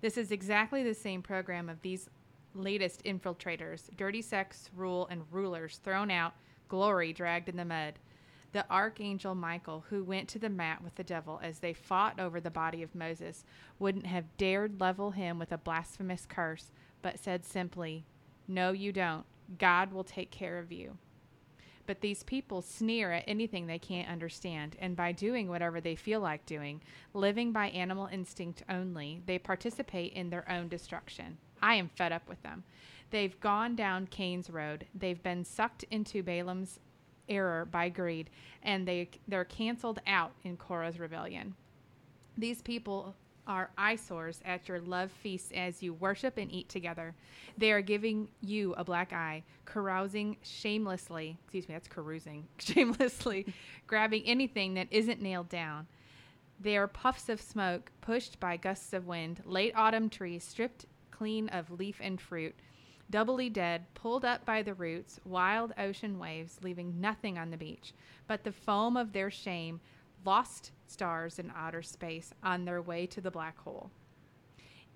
This 0.00 0.18
is 0.18 0.32
exactly 0.32 0.82
the 0.82 0.94
same 0.94 1.22
program 1.22 1.68
of 1.68 1.80
these 1.82 2.10
latest 2.54 3.04
infiltrators 3.04 3.94
dirty 3.96 4.22
sex, 4.22 4.68
rule, 4.74 5.06
and 5.10 5.22
rulers 5.30 5.78
thrown 5.82 6.10
out, 6.10 6.34
glory 6.68 7.12
dragged 7.12 7.48
in 7.48 7.56
the 7.56 7.64
mud. 7.64 7.94
The 8.52 8.70
archangel 8.70 9.34
Michael, 9.34 9.84
who 9.88 10.04
went 10.04 10.28
to 10.30 10.38
the 10.38 10.50
mat 10.50 10.82
with 10.84 10.94
the 10.96 11.04
devil 11.04 11.40
as 11.42 11.60
they 11.60 11.72
fought 11.72 12.20
over 12.20 12.38
the 12.38 12.50
body 12.50 12.82
of 12.82 12.94
Moses, 12.94 13.44
wouldn't 13.78 14.06
have 14.06 14.36
dared 14.36 14.78
level 14.78 15.12
him 15.12 15.38
with 15.38 15.52
a 15.52 15.58
blasphemous 15.58 16.26
curse, 16.26 16.70
but 17.00 17.18
said 17.18 17.46
simply, 17.46 18.04
No, 18.46 18.72
you 18.72 18.92
don't. 18.92 19.24
God 19.58 19.92
will 19.92 20.04
take 20.04 20.30
care 20.30 20.58
of 20.58 20.70
you. 20.70 20.98
But 21.86 22.00
these 22.00 22.22
people 22.22 22.62
sneer 22.62 23.12
at 23.12 23.24
anything 23.26 23.66
they 23.66 23.78
can't 23.78 24.08
understand, 24.08 24.76
and 24.78 24.94
by 24.94 25.12
doing 25.12 25.48
whatever 25.48 25.80
they 25.80 25.96
feel 25.96 26.20
like 26.20 26.46
doing, 26.46 26.80
living 27.12 27.52
by 27.52 27.68
animal 27.68 28.06
instinct 28.06 28.62
only, 28.68 29.22
they 29.26 29.38
participate 29.38 30.12
in 30.12 30.30
their 30.30 30.48
own 30.50 30.68
destruction. 30.68 31.38
I 31.60 31.74
am 31.74 31.88
fed 31.88 32.12
up 32.12 32.28
with 32.28 32.42
them. 32.42 32.64
They've 33.10 33.38
gone 33.40 33.76
down 33.76 34.06
Cain's 34.06 34.48
road. 34.48 34.86
They've 34.94 35.22
been 35.22 35.44
sucked 35.44 35.84
into 35.90 36.22
Balaam's 36.22 36.78
error 37.28 37.64
by 37.64 37.88
greed, 37.88 38.30
and 38.62 38.86
they 38.86 39.10
they're 39.28 39.44
canceled 39.44 40.00
out 40.06 40.32
in 40.44 40.56
Korah's 40.56 40.98
rebellion. 40.98 41.54
These 42.36 42.62
people 42.62 43.14
are 43.46 43.70
eyesores 43.76 44.40
at 44.44 44.68
your 44.68 44.80
love 44.80 45.10
feasts 45.10 45.52
as 45.54 45.82
you 45.82 45.94
worship 45.94 46.36
and 46.36 46.50
eat 46.52 46.68
together. 46.68 47.14
They 47.58 47.72
are 47.72 47.82
giving 47.82 48.28
you 48.40 48.74
a 48.74 48.84
black 48.84 49.12
eye, 49.12 49.42
carousing 49.64 50.36
shamelessly. 50.42 51.38
Excuse 51.44 51.68
me, 51.68 51.74
that's 51.74 51.88
carousing. 51.88 52.46
Shamelessly 52.58 53.46
grabbing 53.86 54.24
anything 54.24 54.74
that 54.74 54.88
isn't 54.90 55.20
nailed 55.20 55.48
down. 55.48 55.86
They 56.60 56.76
are 56.76 56.86
puffs 56.86 57.28
of 57.28 57.40
smoke 57.40 57.90
pushed 58.00 58.38
by 58.38 58.56
gusts 58.56 58.92
of 58.92 59.06
wind, 59.06 59.42
late 59.44 59.72
autumn 59.74 60.08
trees 60.08 60.44
stripped 60.44 60.86
clean 61.10 61.48
of 61.48 61.70
leaf 61.70 61.98
and 62.00 62.20
fruit, 62.20 62.54
doubly 63.10 63.50
dead, 63.50 63.84
pulled 63.94 64.24
up 64.24 64.44
by 64.46 64.62
the 64.62 64.74
roots, 64.74 65.20
wild 65.24 65.72
ocean 65.76 66.18
waves, 66.18 66.58
leaving 66.62 67.00
nothing 67.00 67.36
on 67.36 67.50
the 67.50 67.56
beach 67.56 67.92
but 68.26 68.44
the 68.44 68.52
foam 68.52 68.96
of 68.96 69.12
their 69.12 69.30
shame, 69.30 69.80
lost 70.24 70.72
stars 70.86 71.38
in 71.38 71.52
outer 71.56 71.82
space 71.82 72.32
on 72.42 72.64
their 72.64 72.82
way 72.82 73.06
to 73.06 73.20
the 73.20 73.30
black 73.30 73.58
hole. 73.58 73.90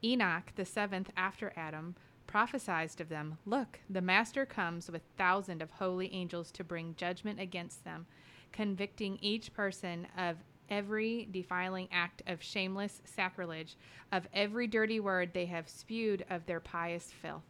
Enoch, 0.04 0.52
the 0.56 0.64
seventh 0.64 1.10
after 1.16 1.52
Adam, 1.56 1.94
prophesied 2.26 3.00
of 3.00 3.08
them 3.08 3.38
Look, 3.46 3.80
the 3.88 4.00
Master 4.00 4.44
comes 4.44 4.90
with 4.90 5.02
thousand 5.16 5.62
of 5.62 5.70
holy 5.70 6.12
angels 6.12 6.50
to 6.52 6.64
bring 6.64 6.94
judgment 6.96 7.40
against 7.40 7.84
them, 7.84 8.06
convicting 8.52 9.18
each 9.20 9.52
person 9.52 10.06
of 10.18 10.36
every 10.68 11.28
defiling 11.30 11.88
act 11.92 12.22
of 12.26 12.42
shameless 12.42 13.00
sacrilege, 13.04 13.76
of 14.12 14.26
every 14.34 14.66
dirty 14.66 15.00
word 15.00 15.30
they 15.32 15.46
have 15.46 15.68
spewed 15.68 16.24
of 16.28 16.44
their 16.46 16.60
pious 16.60 17.12
filth. 17.22 17.44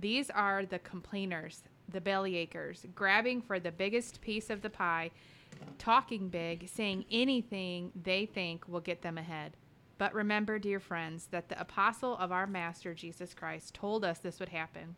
These 0.00 0.30
are 0.30 0.64
the 0.64 0.78
complainers, 0.78 1.62
the 1.88 2.00
bellyachers, 2.00 2.86
grabbing 2.94 3.42
for 3.42 3.58
the 3.58 3.72
biggest 3.72 4.20
piece 4.20 4.50
of 4.50 4.62
the 4.62 4.70
pie, 4.70 5.10
talking 5.78 6.28
big, 6.28 6.68
saying 6.68 7.04
anything 7.10 7.92
they 8.00 8.26
think 8.26 8.68
will 8.68 8.80
get 8.80 9.02
them 9.02 9.18
ahead. 9.18 9.56
But 9.98 10.14
remember, 10.14 10.58
dear 10.58 10.80
friends, 10.80 11.26
that 11.30 11.48
the 11.48 11.60
apostle 11.60 12.16
of 12.18 12.30
our 12.30 12.46
Master 12.46 12.94
Jesus 12.94 13.34
Christ 13.34 13.74
told 13.74 14.04
us 14.04 14.18
this 14.18 14.38
would 14.38 14.50
happen. 14.50 14.94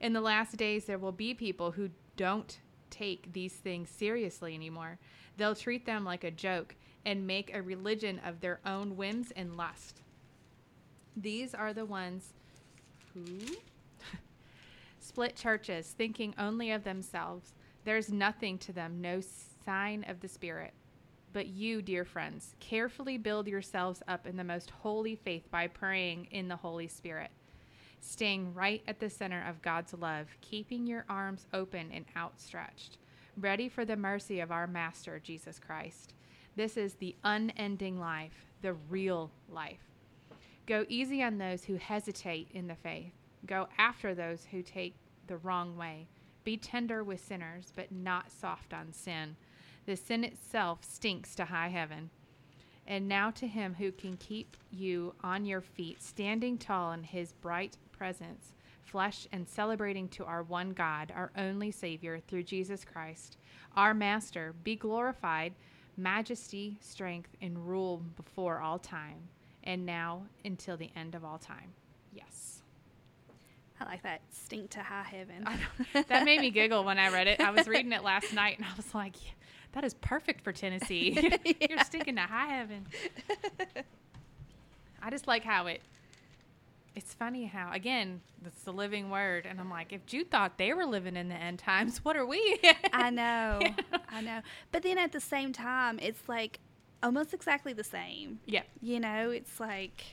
In 0.00 0.12
the 0.12 0.20
last 0.20 0.56
days, 0.56 0.84
there 0.84 0.98
will 0.98 1.12
be 1.12 1.34
people 1.34 1.72
who 1.72 1.90
don't 2.16 2.58
take 2.90 3.32
these 3.32 3.54
things 3.54 3.90
seriously 3.90 4.54
anymore. 4.54 4.98
They'll 5.36 5.56
treat 5.56 5.84
them 5.84 6.04
like 6.04 6.22
a 6.22 6.30
joke 6.30 6.76
and 7.04 7.26
make 7.26 7.54
a 7.54 7.62
religion 7.62 8.20
of 8.24 8.40
their 8.40 8.60
own 8.64 8.96
whims 8.96 9.32
and 9.32 9.56
lust. 9.56 10.02
These 11.16 11.54
are 11.54 11.72
the 11.72 11.84
ones 11.84 12.34
who 13.12 13.24
split 15.00 15.36
churches, 15.36 15.94
thinking 15.96 16.34
only 16.38 16.70
of 16.70 16.84
themselves. 16.84 17.52
There's 17.84 18.10
nothing 18.10 18.58
to 18.58 18.72
them, 18.72 19.00
no 19.00 19.20
sign 19.64 20.04
of 20.08 20.20
the 20.20 20.28
Spirit. 20.28 20.72
But 21.32 21.48
you, 21.48 21.82
dear 21.82 22.04
friends, 22.04 22.54
carefully 22.60 23.18
build 23.18 23.48
yourselves 23.48 24.02
up 24.06 24.26
in 24.26 24.36
the 24.36 24.44
most 24.44 24.70
holy 24.70 25.16
faith 25.16 25.50
by 25.50 25.66
praying 25.66 26.28
in 26.30 26.46
the 26.48 26.56
Holy 26.56 26.86
Spirit, 26.86 27.30
staying 28.00 28.54
right 28.54 28.82
at 28.86 29.00
the 29.00 29.10
center 29.10 29.44
of 29.48 29.60
God's 29.60 29.94
love, 29.94 30.28
keeping 30.40 30.86
your 30.86 31.04
arms 31.08 31.46
open 31.52 31.90
and 31.92 32.04
outstretched, 32.16 32.98
ready 33.36 33.68
for 33.68 33.84
the 33.84 33.96
mercy 33.96 34.38
of 34.40 34.52
our 34.52 34.68
Master, 34.68 35.18
Jesus 35.18 35.58
Christ. 35.58 36.14
This 36.54 36.76
is 36.76 36.94
the 36.94 37.16
unending 37.24 37.98
life, 37.98 38.46
the 38.62 38.74
real 38.88 39.32
life. 39.50 39.90
Go 40.66 40.86
easy 40.88 41.22
on 41.22 41.38
those 41.38 41.64
who 41.64 41.74
hesitate 41.74 42.48
in 42.54 42.68
the 42.68 42.76
faith. 42.76 43.12
Go 43.44 43.66
after 43.76 44.14
those 44.14 44.46
who 44.50 44.62
take 44.62 44.94
the 45.26 45.36
wrong 45.38 45.76
way. 45.76 46.06
Be 46.44 46.56
tender 46.56 47.02
with 47.02 47.24
sinners, 47.24 47.72
but 47.74 47.90
not 47.90 48.30
soft 48.30 48.72
on 48.72 48.92
sin. 48.92 49.36
The 49.86 49.96
sin 49.96 50.24
itself 50.24 50.84
stinks 50.84 51.34
to 51.36 51.46
high 51.46 51.68
heaven. 51.68 52.10
And 52.86 53.08
now 53.08 53.30
to 53.32 53.46
him 53.46 53.74
who 53.74 53.92
can 53.92 54.16
keep 54.16 54.56
you 54.70 55.14
on 55.22 55.44
your 55.46 55.60
feet, 55.60 56.02
standing 56.02 56.58
tall 56.58 56.92
in 56.92 57.02
his 57.02 57.32
bright 57.32 57.78
presence, 57.92 58.52
flesh, 58.82 59.26
and 59.32 59.48
celebrating 59.48 60.08
to 60.08 60.24
our 60.24 60.42
one 60.42 60.70
God, 60.70 61.12
our 61.14 61.30
only 61.36 61.70
Savior, 61.70 62.20
through 62.20 62.42
Jesus 62.42 62.84
Christ, 62.84 63.38
our 63.76 63.94
Master, 63.94 64.54
be 64.64 64.76
glorified, 64.76 65.54
majesty, 65.96 66.76
strength, 66.80 67.30
and 67.40 67.66
rule 67.66 68.02
before 68.16 68.60
all 68.60 68.78
time, 68.78 69.28
and 69.62 69.86
now 69.86 70.26
until 70.44 70.76
the 70.76 70.90
end 70.94 71.14
of 71.14 71.24
all 71.24 71.38
time. 71.38 71.72
Yes. 72.12 72.53
Like 73.84 74.02
that. 74.02 74.20
Stink 74.30 74.70
to 74.70 74.80
high 74.80 75.04
heaven. 75.04 75.46
that 76.08 76.24
made 76.24 76.40
me 76.40 76.50
giggle 76.50 76.84
when 76.84 76.98
I 76.98 77.10
read 77.10 77.26
it. 77.26 77.40
I 77.40 77.50
was 77.50 77.68
reading 77.68 77.92
it 77.92 78.02
last 78.02 78.32
night 78.32 78.58
and 78.58 78.66
I 78.66 78.74
was 78.76 78.94
like, 78.94 79.22
yeah, 79.24 79.32
that 79.72 79.84
is 79.84 79.94
perfect 79.94 80.42
for 80.42 80.52
Tennessee. 80.52 81.36
You're 81.68 81.78
stinking 81.80 82.16
to 82.16 82.22
high 82.22 82.46
heaven. 82.46 82.86
I 85.02 85.10
just 85.10 85.26
like 85.26 85.44
how 85.44 85.66
it. 85.66 85.82
It's 86.96 87.12
funny 87.12 87.46
how 87.46 87.72
again 87.72 88.20
it's 88.46 88.62
the 88.62 88.72
living 88.72 89.10
word, 89.10 89.46
and 89.46 89.58
I'm 89.58 89.68
like, 89.68 89.92
if 89.92 90.06
Jude 90.06 90.30
thought 90.30 90.58
they 90.58 90.72
were 90.72 90.86
living 90.86 91.16
in 91.16 91.28
the 91.28 91.34
end 91.34 91.58
times, 91.58 92.04
what 92.04 92.16
are 92.16 92.24
we? 92.24 92.60
I 92.92 93.10
know, 93.10 93.60
I 94.08 94.20
know. 94.20 94.40
But 94.70 94.84
then 94.84 94.96
at 94.98 95.10
the 95.10 95.20
same 95.20 95.52
time, 95.52 95.98
it's 96.00 96.28
like 96.28 96.60
almost 97.02 97.34
exactly 97.34 97.72
the 97.72 97.84
same. 97.84 98.40
Yeah. 98.46 98.62
You 98.80 99.00
know, 99.00 99.30
it's 99.30 99.60
like 99.60 100.04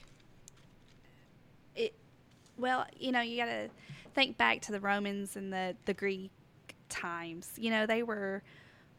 it. 1.76 1.94
Well, 2.62 2.86
you 2.96 3.12
know, 3.12 3.22
you 3.22 3.38
got 3.38 3.46
to 3.46 3.70
think 4.14 4.38
back 4.38 4.62
to 4.62 4.72
the 4.72 4.80
Romans 4.80 5.36
and 5.36 5.52
the 5.52 5.76
the 5.86 5.94
Greek 5.94 6.30
times. 6.90 7.52
You 7.58 7.72
know, 7.72 7.86
they 7.88 8.04
were. 8.04 8.44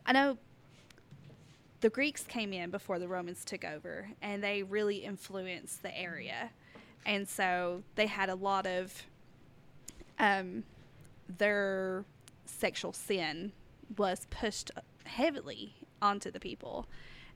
I 0.05 0.13
know 0.13 0.37
the 1.81 1.89
Greeks 1.89 2.25
came 2.25 2.53
in 2.53 2.71
before 2.71 2.99
the 2.99 3.07
Romans 3.07 3.45
took 3.45 3.65
over, 3.65 4.09
and 4.21 4.43
they 4.43 4.65
really 4.65 4.99
influenced 4.99 5.83
the 5.83 5.97
area, 5.97 6.51
and 7.07 7.29
so 7.29 7.83
they 7.95 8.07
had 8.07 8.29
a 8.29 8.35
lot 8.35 8.67
of 8.67 9.05
um, 10.19 10.65
their 11.39 12.05
sexual 12.47 12.93
sin 12.93 13.53
was 13.97 14.27
pushed 14.31 14.73
heavily 15.05 15.75
onto 16.01 16.31
the 16.33 16.41
people, 16.41 16.87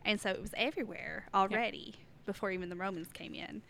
and 0.05 0.21
so 0.21 0.31
it 0.31 0.41
was 0.41 0.53
everywhere 0.57 1.27
already 1.33 1.95
before 2.25 2.51
even 2.51 2.69
the 2.69 2.77
Romans 2.77 3.09
came 3.13 3.35
in, 3.35 3.63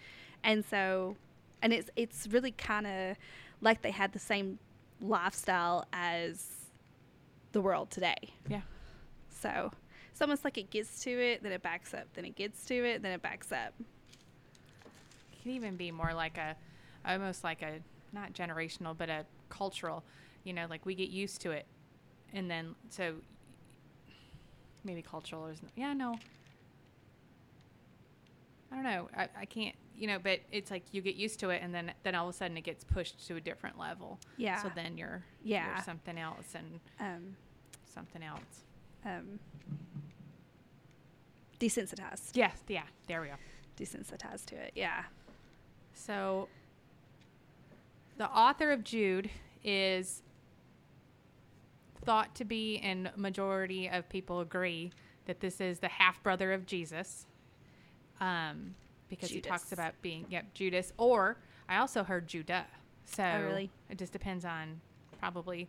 and 0.43 0.65
so, 0.65 1.17
and 1.63 1.73
it's 1.73 1.91
it's 1.97 2.27
really 2.29 2.53
kind 2.53 2.87
of 2.87 3.17
like 3.61 3.83
they 3.83 3.91
had 3.91 4.13
the 4.13 4.19
same 4.19 4.59
lifestyle 5.01 5.87
as 5.93 6.49
the 7.53 7.61
world 7.61 7.91
today. 7.91 8.35
Yeah. 8.49 8.63
So 9.31 9.73
it's 10.11 10.23
almost 10.23 10.45
like 10.45 10.57
it 10.57 10.71
gets 10.71 11.03
to 11.05 11.11
it, 11.11 11.43
then 11.43 11.53
it 11.53 11.63
backs 11.63 11.93
up, 11.93 12.07
then 12.15 12.25
it 12.25 12.37
gets 12.37 12.65
to 12.67 12.75
it, 12.75 13.03
then 13.03 13.13
it 13.13 13.23
backs 13.23 13.53
up. 13.53 13.75
It 13.79 15.43
can 15.43 15.53
even 15.53 15.77
be 15.77 15.91
more 15.91 16.15
like 16.15 16.39
a, 16.39 16.57
almost 17.07 17.45
like 17.45 17.63
a, 17.63 17.81
not 18.13 18.33
generational, 18.33 18.97
but 18.97 19.11
a 19.11 19.27
cultural, 19.49 20.03
you 20.45 20.53
know, 20.53 20.67
like 20.71 20.87
we 20.87 20.95
get 20.95 21.11
used 21.11 21.41
to 21.43 21.51
it. 21.51 21.67
And 22.33 22.51
then, 22.51 22.75
so 22.89 23.17
maybe 24.85 25.03
cultural 25.03 25.47
is, 25.49 25.61
yeah, 25.77 25.93
no. 25.93 26.19
I 28.73 28.75
don't 28.75 28.85
know. 28.85 29.09
I, 29.17 29.29
I 29.39 29.45
can't, 29.45 29.77
you 29.97 30.07
know, 30.07 30.19
but 30.19 30.41
it's 30.53 30.71
like 30.71 30.83
you 30.93 31.01
get 31.03 31.15
used 31.17 31.41
to 31.41 31.51
it 31.51 31.63
and 31.63 31.75
then, 31.75 31.93
then 32.03 32.15
all 32.15 32.29
of 32.29 32.35
a 32.35 32.37
sudden 32.37 32.57
it 32.57 32.63
gets 32.65 32.85
pushed 32.85 33.27
to 33.29 33.37
a 33.37 33.41
different 33.41 33.79
level. 33.79 34.19
Yeah. 34.37 34.63
So 34.63 34.71
then 34.75 34.97
you're, 34.99 35.25
Yeah. 35.43 35.75
you're 35.75 35.85
something 35.85 36.19
else 36.19 36.55
and 36.55 36.81
Um, 37.01 37.37
something 37.87 38.23
else. 38.23 38.65
um, 39.05 39.39
desensitized. 41.59 42.31
Yes. 42.35 42.63
Yeah. 42.69 42.83
There 43.07 43.21
we 43.21 43.29
go. 43.29 43.35
Desensitized 43.79 44.47
to 44.47 44.57
it. 44.57 44.73
Yeah. 44.75 45.05
So, 45.95 46.49
the 48.19 48.29
author 48.31 48.73
of 48.73 48.85
Jude 48.85 49.31
is 49.65 50.23
thought 52.05 52.35
to 52.37 52.45
be, 52.45 52.79
and 52.79 53.11
majority 53.17 53.89
of 53.89 54.09
people 54.09 54.41
agree 54.41 54.93
that 55.27 55.41
this 55.41 55.61
is 55.61 55.81
the 55.81 55.89
half 55.89 56.23
brother 56.23 56.53
of 56.53 56.67
Jesus, 56.67 57.27
um, 58.21 58.75
because 59.09 59.31
he 59.31 59.41
talks 59.41 59.73
about 59.73 59.95
being 60.03 60.27
yep 60.29 60.53
Judas, 60.55 60.93
or 60.99 61.37
I 61.69 61.79
also 61.79 62.03
heard 62.05 62.29
Judah. 62.29 62.67
So 63.07 63.23
Oh, 63.25 63.43
really? 63.43 63.71
it 63.91 63.99
just 63.99 64.13
depends 64.13 64.45
on 64.45 64.81
probably 65.21 65.69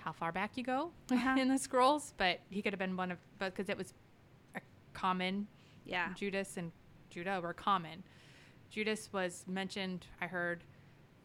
how 0.00 0.12
far 0.12 0.32
back 0.32 0.56
you 0.56 0.64
go 0.64 0.90
Uh-huh. 1.10 1.36
in 1.38 1.48
the 1.48 1.58
scrolls, 1.58 2.12
but 2.16 2.40
he 2.50 2.60
could 2.62 2.72
have 2.72 2.78
been 2.80 2.96
one 2.96 3.12
of, 3.12 3.18
because 3.38 3.68
it 3.68 3.76
was 3.78 3.94
a 4.56 4.60
common 4.92 5.46
Yeah. 5.84 6.12
Judas 6.14 6.56
and 6.56 6.72
Judah 7.10 7.40
were 7.40 7.52
common. 7.54 8.02
Judas 8.70 9.10
was 9.12 9.44
mentioned, 9.46 10.06
I 10.20 10.26
heard, 10.26 10.64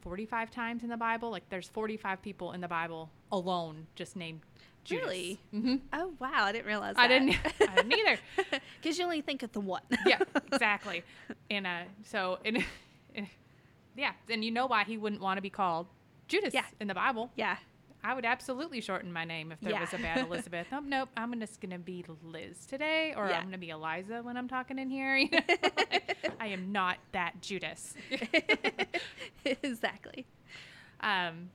45 0.02 0.52
times 0.52 0.84
in 0.84 0.90
the 0.90 0.98
Bible. 0.98 1.32
Like 1.32 1.50
there's 1.50 1.68
45 1.70 2.22
people 2.22 2.52
in 2.52 2.62
the 2.62 2.68
Bible 2.68 3.10
alone 3.32 3.88
just 3.96 4.16
named 4.16 4.42
Judas. 4.88 5.06
Really? 5.06 5.40
hmm 5.52 5.76
Oh 5.94 6.14
wow! 6.20 6.32
I 6.46 6.52
didn't 6.52 6.66
realize. 6.68 6.96
I 6.98 7.08
that. 7.08 7.20
didn't, 7.20 7.38
I 7.70 7.76
didn't 7.76 7.94
either. 7.94 8.18
Because 8.82 8.98
you 8.98 9.04
only 9.06 9.22
think 9.22 9.44
of 9.44 9.52
the 9.52 9.60
one. 9.60 9.82
yeah, 10.06 10.20
exactly. 10.52 11.04
And 11.50 11.68
uh, 11.68 11.82
so 12.04 12.40
and, 12.46 12.64
and 13.16 13.28
yeah, 13.98 14.12
and 14.30 14.44
you 14.46 14.52
know 14.52 14.66
why 14.68 14.84
he 14.86 14.98
wouldn't 14.98 15.22
want 15.22 15.38
to 15.38 15.42
be 15.42 15.50
called 15.50 15.88
Judas 16.28 16.54
Yeah. 16.54 16.66
in 16.80 16.88
the 16.88 16.94
Bible. 16.96 17.32
Yeah. 17.36 17.58
I 18.04 18.14
would 18.14 18.26
absolutely 18.26 18.80
shorten 18.80 19.12
my 19.12 19.26
name 19.26 19.52
if 19.52 19.60
there 19.60 19.72
Yeah. 19.72 19.82
was 19.82 19.94
a 19.94 19.98
bad 19.98 20.20
Elizabeth. 20.20 20.68
nope, 20.72 20.84
nope. 20.88 21.10
I'm 21.18 21.38
just 21.40 21.60
gonna 21.60 21.80
be 21.80 22.06
Liz 22.24 22.66
today, 22.68 23.14
or 23.18 23.28
Yeah. 23.28 23.40
I'm 23.40 23.46
gonna 23.46 23.58
be 23.58 23.70
Eliza 23.72 24.22
when 24.24 24.38
I'm 24.38 24.48
talking 24.48 24.78
in 24.80 24.90
here. 24.90 25.18
you 25.18 25.30
know? 25.32 25.40
Like, 25.50 26.18
I 26.40 26.48
am 26.48 26.72
not 26.72 26.98
that 27.12 27.42
Judas. 27.42 27.96
exactly. 29.44 30.26
Um, 31.02 31.50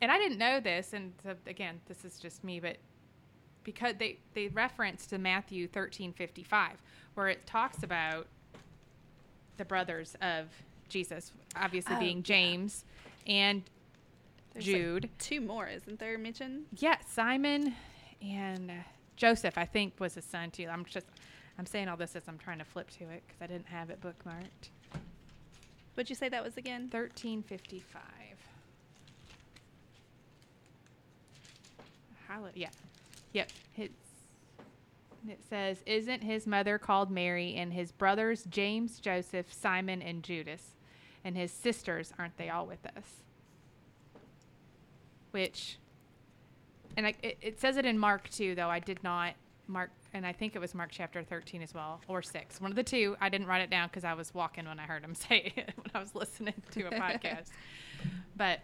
and 0.00 0.10
I 0.10 0.18
didn't 0.18 0.38
know 0.38 0.60
this, 0.60 0.92
and 0.92 1.12
so 1.22 1.34
again, 1.46 1.80
this 1.86 2.04
is 2.04 2.18
just 2.18 2.42
me, 2.44 2.60
but 2.60 2.76
because 3.64 3.94
they 3.98 4.18
they 4.34 4.48
reference 4.48 5.06
to 5.08 5.18
Matthew 5.18 5.66
thirteen 5.68 6.12
fifty 6.12 6.42
five, 6.42 6.80
where 7.14 7.28
it 7.28 7.46
talks 7.46 7.82
about 7.82 8.26
the 9.56 9.64
brothers 9.64 10.16
of 10.22 10.46
Jesus, 10.88 11.32
obviously 11.56 11.94
Oh, 11.96 12.00
being 12.00 12.16
yeah. 12.18 12.22
James 12.22 12.84
and 13.26 13.62
There's 14.54 14.66
like 14.66 14.74
Jude. 14.76 15.10
two 15.18 15.40
more, 15.40 15.68
isn't 15.68 15.98
there 15.98 16.16
mentioned? 16.18 16.64
yeah, 16.78 16.96
Simon 17.06 17.74
and 18.22 18.70
uh, 18.70 18.74
Joseph, 19.16 19.58
I 19.58 19.66
think, 19.66 19.94
was 20.00 20.14
his 20.14 20.24
son 20.24 20.50
too. 20.50 20.66
I'm 20.70 20.84
just 20.86 21.06
I'm 21.58 21.66
saying 21.66 21.88
all 21.88 21.96
this 21.98 22.16
as 22.16 22.22
I'm 22.26 22.38
trying 22.38 22.58
to 22.58 22.64
flip 22.64 22.88
to 22.98 23.04
it 23.04 23.22
because 23.26 23.42
I 23.42 23.46
didn't 23.46 23.66
have 23.66 23.90
it 23.90 24.00
bookmarked. 24.00 24.70
What'd 25.94 26.08
you 26.08 26.16
say 26.16 26.30
that 26.30 26.42
was 26.42 26.56
again? 26.56 26.88
Thirteen 26.90 27.42
fifty 27.42 27.80
five. 27.80 28.02
Yeah. 32.54 32.70
Yep. 33.32 33.50
It's, 33.76 33.92
it 35.28 35.40
says, 35.48 35.82
Isn't 35.86 36.22
his 36.22 36.46
mother 36.46 36.78
called 36.78 37.10
Mary 37.10 37.54
and 37.56 37.72
his 37.72 37.92
brothers 37.92 38.44
James, 38.48 38.98
Joseph, 38.98 39.52
Simon, 39.52 40.02
and 40.02 40.22
Judas? 40.22 40.76
And 41.24 41.36
his 41.36 41.52
sisters, 41.52 42.14
aren't 42.18 42.36
they 42.38 42.48
all 42.48 42.66
with 42.66 42.84
us? 42.86 43.22
Which, 45.32 45.78
and 46.96 47.06
I, 47.06 47.14
it, 47.22 47.38
it 47.42 47.60
says 47.60 47.76
it 47.76 47.84
in 47.84 47.98
Mark 47.98 48.30
too, 48.30 48.54
though 48.54 48.70
I 48.70 48.78
did 48.78 49.02
not 49.04 49.34
Mark, 49.70 49.90
and 50.12 50.26
I 50.26 50.32
think 50.32 50.56
it 50.56 50.58
was 50.58 50.74
Mark 50.74 50.90
chapter 50.90 51.22
13 51.22 51.62
as 51.62 51.72
well, 51.72 52.00
or 52.08 52.22
6. 52.22 52.60
One 52.60 52.72
of 52.72 52.76
the 52.76 52.82
two. 52.82 53.16
I 53.20 53.28
didn't 53.28 53.46
write 53.46 53.62
it 53.62 53.70
down 53.70 53.88
because 53.88 54.04
I 54.04 54.14
was 54.14 54.34
walking 54.34 54.66
when 54.66 54.78
I 54.80 54.82
heard 54.82 55.04
him 55.04 55.14
say 55.28 55.52
it 55.56 55.72
when 55.76 55.90
I 55.94 56.00
was 56.00 56.14
listening 56.14 56.54
to 56.72 56.86
a 56.86 56.90
podcast. 57.00 57.46
But 58.36 58.60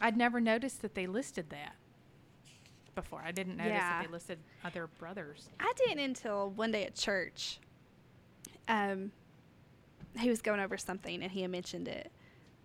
I'd 0.00 0.16
never 0.16 0.40
noticed 0.40 0.82
that 0.82 0.94
they 0.94 1.06
listed 1.06 1.50
that 1.50 1.74
before. 2.94 3.22
I 3.24 3.32
didn't 3.32 3.56
notice 3.56 3.72
Yeah. 3.72 3.90
that 4.00 4.06
they 4.06 4.12
listed 4.12 4.38
other 4.64 4.86
brothers. 4.98 5.48
I 5.60 5.72
didn't 5.76 6.00
until 6.00 6.50
one 6.50 6.70
day 6.72 6.84
at 6.84 6.94
church. 6.94 7.58
Um, 8.68 9.12
he 10.18 10.28
was 10.28 10.42
going 10.42 10.60
over 10.60 10.76
something 10.76 11.22
and 11.22 11.32
he 11.32 11.42
had 11.42 11.50
mentioned 11.50 11.88
it, 11.88 12.10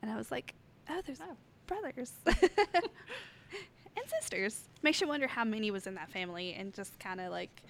and 0.02 0.12
I 0.12 0.16
was 0.18 0.32
like, 0.32 0.54
"Oh, 0.90 1.02
there's 1.06 1.22
Oh. 1.22 1.36
brothers 1.66 2.12
and 2.26 4.10
sisters." 4.22 4.64
Makes 4.84 5.02
you 5.02 5.08
wonder 5.08 5.28
how 5.28 5.44
many 5.44 5.72
was 5.72 5.88
in 5.88 5.96
that 5.96 6.10
family, 6.10 6.54
and 6.54 6.74
just 6.74 6.98
kind 7.00 7.20
of 7.20 7.32
like 7.32 7.62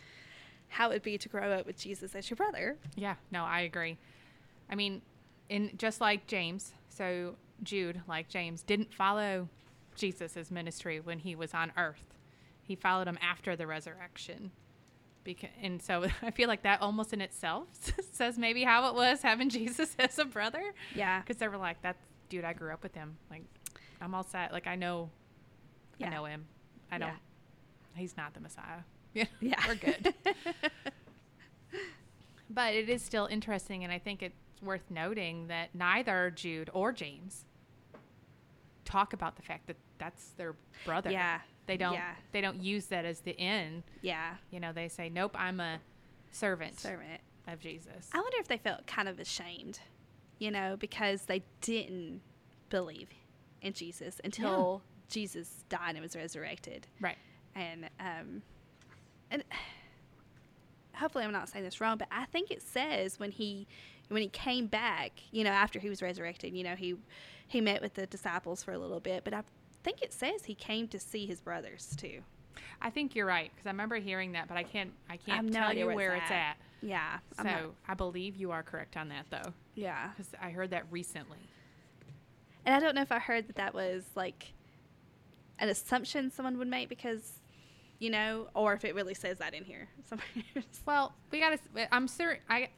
how 0.70 0.90
it'd 0.90 1.04
be 1.04 1.18
to 1.18 1.30
grow 1.30 1.52
up 1.54 1.66
with 1.66 1.78
Jesus 1.80 2.14
as 2.16 2.30
your 2.30 2.36
brother. 2.36 2.78
Yeah, 2.96 3.16
no, 3.32 3.44
I 3.46 3.62
agree. 3.62 3.98
I 4.70 4.76
mean, 4.76 5.02
in 5.50 5.72
just 5.78 6.02
like 6.02 6.28
James, 6.28 6.74
so 6.90 7.36
Jude, 7.64 8.02
like 8.08 8.28
James, 8.28 8.64
didn't 8.64 8.94
follow 8.94 9.48
Jesus' 9.96 10.52
ministry 10.52 11.00
when 11.00 11.20
he 11.20 11.36
was 11.36 11.54
on 11.54 11.72
earth. 11.78 12.17
He 12.68 12.76
followed 12.76 13.08
him 13.08 13.18
after 13.22 13.56
the 13.56 13.66
resurrection. 13.66 14.52
Because, 15.24 15.50
and 15.62 15.82
so 15.82 16.06
I 16.22 16.32
feel 16.32 16.48
like 16.48 16.64
that 16.64 16.82
almost 16.82 17.14
in 17.14 17.22
itself 17.22 17.68
says 18.12 18.38
maybe 18.38 18.64
how 18.64 18.90
it 18.90 18.96
was 18.96 19.22
having 19.22 19.50
Jesus 19.58 19.96
as 20.00 20.20
a 20.20 20.26
brother. 20.26 20.62
Yeah, 20.96 21.20
Because 21.22 21.38
they 21.38 21.48
were 21.48 21.58
like, 21.58 21.82
that 21.82 21.96
dude, 22.30 22.44
I 22.46 22.54
grew 22.54 22.72
up 22.74 22.84
with 22.84 22.94
him. 22.94 23.18
Like, 23.32 23.44
I'm 24.02 24.14
all 24.14 24.24
set. 24.24 24.52
Like, 24.52 24.68
I 24.68 24.76
know, 24.76 25.10
Yeah. 25.98 26.08
I 26.08 26.10
know 26.12 26.26
him. 26.26 26.46
I 26.92 26.96
Yeah. 26.96 27.00
don't. 27.08 27.18
He's 27.96 28.16
not 28.18 28.34
the 28.34 28.40
Messiah. 28.42 28.82
Yeah, 29.14 29.26
yeah, 29.40 29.56
we're 29.68 29.74
good." 29.76 30.14
But 32.50 32.74
it 32.76 32.88
is 32.90 33.02
still 33.02 33.26
interesting, 33.26 33.84
and 33.84 33.92
I 33.92 34.00
think 34.00 34.22
it's 34.24 34.36
worth 34.62 34.90
noting 34.90 35.48
that 35.48 35.74
neither 35.76 36.32
Jude 36.36 36.70
or 36.74 36.92
James 36.94 37.46
talk 38.86 39.12
about 39.14 39.36
the 39.36 39.42
fact 39.42 39.68
that 39.68 39.76
that's 39.98 40.30
their 40.38 40.56
brother. 40.86 41.10
yeah, 41.12 41.40
They 41.68 41.78
don't. 41.78 41.94
Yeah. 41.94 42.16
They 42.32 42.42
don't 42.42 42.62
use 42.64 42.88
that 42.88 43.06
as 43.06 43.20
the 43.20 43.40
end. 43.40 43.84
yeah. 44.02 44.36
You 44.52 44.60
know, 44.60 44.74
they 44.74 44.88
say, 44.88 45.10
"Nope, 45.10 45.36
I'm 45.38 45.60
a 45.60 45.80
servant 46.32 46.80
Servant. 46.80 47.22
of 47.48 47.60
Jesus." 47.60 48.10
I 48.14 48.18
wonder 48.18 48.38
if 48.40 48.48
they 48.48 48.58
felt 48.58 48.88
kind 48.88 49.08
of 49.08 49.20
ashamed, 49.20 49.80
you 50.40 50.50
know, 50.50 50.76
because 50.80 51.24
they 51.26 51.44
didn't 51.62 52.22
believe 52.70 53.10
in 53.62 53.74
Jesus 53.74 54.20
until 54.24 54.82
Jesus 55.10 55.64
died 55.70 55.96
and 55.96 56.02
was 56.02 56.16
resurrected. 56.16 56.88
right. 57.00 57.18
And 57.56 57.90
um 58.00 58.42
and 59.32 59.44
hopefully 60.96 61.24
I'm 61.24 61.32
not 61.32 61.50
saying 61.50 61.66
this 61.66 61.80
wrong, 61.82 61.98
but 61.98 62.08
I 62.12 62.26
think 62.26 62.52
it 62.52 62.62
says 62.62 63.20
when 63.20 63.32
he 63.32 63.68
when 64.10 64.22
he 64.22 64.30
came 64.30 64.68
back, 64.68 65.12
you 65.32 65.44
know, 65.44 65.50
after 65.50 65.80
he 65.80 65.90
was 65.90 66.02
resurrected, 66.02 66.54
you 66.56 66.64
know, 66.64 66.76
he 66.76 66.96
he 67.48 67.62
met 67.62 67.82
with 67.82 67.94
the 67.94 68.06
disciples 68.06 68.64
for 68.64 68.72
a 68.74 68.78
little 68.78 69.00
bit, 69.00 69.24
but 69.24 69.34
I 69.34 69.44
think 69.88 70.02
it 70.02 70.12
says 70.12 70.44
he 70.44 70.54
came 70.56 70.88
to 70.90 71.00
see 71.00 71.26
his 71.26 71.40
brothers 71.40 71.96
too. 71.96 72.20
I 72.82 72.90
think 72.90 73.16
you're 73.16 73.26
right 73.26 73.50
because 73.54 73.66
I 73.66 73.70
remember 73.70 73.96
hearing 73.96 74.34
that, 74.34 74.48
but 74.48 74.58
I 74.58 74.64
can't. 74.64 74.92
I 75.10 75.18
can't 75.18 75.52
tell 75.52 75.74
you 75.74 75.88
where 75.88 76.16
it's 76.16 76.24
it's 76.24 76.32
at. 76.32 76.38
at. 76.38 76.58
Yeah. 76.82 77.18
So 77.38 77.44
not- 77.44 77.76
I 77.88 77.94
believe 77.94 78.36
you 78.36 78.52
are 78.52 78.64
correct 78.64 78.98
on 78.98 79.10
that, 79.10 79.26
though, 79.30 79.54
yeah. 79.76 80.10
because 80.10 80.32
I 80.42 80.50
heard 80.50 80.72
that 80.72 80.84
recently. 80.92 81.40
And 82.66 82.76
I 82.76 82.80
don't 82.80 82.96
know 82.96 83.02
if 83.02 83.12
I 83.12 83.20
heard 83.20 83.48
that 83.48 83.56
that 83.56 83.74
was 83.74 84.04
like 84.16 84.54
an 85.60 85.70
assumption 85.70 86.30
someone 86.32 86.58
would 86.58 86.68
make 86.68 86.90
because, 86.90 87.40
you 88.00 88.10
know, 88.10 88.48
or 88.54 88.74
if 88.74 88.84
it 88.84 88.94
really 88.94 89.14
says 89.14 89.38
that 89.38 89.54
in 89.54 89.64
here 89.64 89.88
somewhere. 90.06 90.28
Well, 90.86 91.14
we 91.32 91.40
got 91.40 91.58
to. 91.74 91.96
I'm 91.96 92.08
certain. 92.08 92.42
I. 92.50 92.70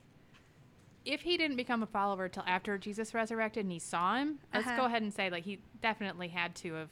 If 1.11 1.21
he 1.21 1.37
didn't 1.37 1.57
become 1.57 1.81
a 1.81 1.87
follower 1.87 2.29
till 2.29 2.43
after 2.45 2.77
Jesus 2.77 3.15
resurrected 3.15 3.65
and 3.65 3.71
he 3.71 3.79
saw 3.79 4.17
him, 4.17 4.37
let's 4.53 4.67
Uh-huh. 4.67 4.77
go 4.77 4.85
ahead 4.85 5.01
and 5.01 5.11
say 5.11 5.29
like 5.31 5.43
he 5.43 5.59
definitely 5.81 6.27
had 6.27 6.53
to 6.57 6.73
have 6.73 6.91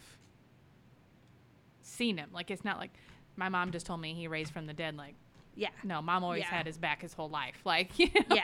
seen 1.83 2.17
him. 2.17 2.29
Like 2.33 2.49
it's 2.49 2.65
not 2.65 2.79
like 2.79 2.91
my 3.35 3.47
mom 3.49 3.69
just 3.71 3.85
told 3.85 4.01
me 4.01 4.15
he 4.15 4.27
raised 4.27 4.51
from 4.51 4.65
the 4.65 4.73
dead. 4.73 4.97
Like 4.97 5.13
yeah. 5.55 5.69
no, 5.83 6.01
mom 6.01 6.23
always 6.23 6.41
Yeah. 6.41 6.47
had 6.55 6.65
his 6.65 6.79
back 6.79 7.03
his 7.03 7.13
whole 7.13 7.29
life. 7.29 7.57
Like 7.65 7.99
you 7.99 8.07
know? 8.07 8.35
Yeah. 8.35 8.43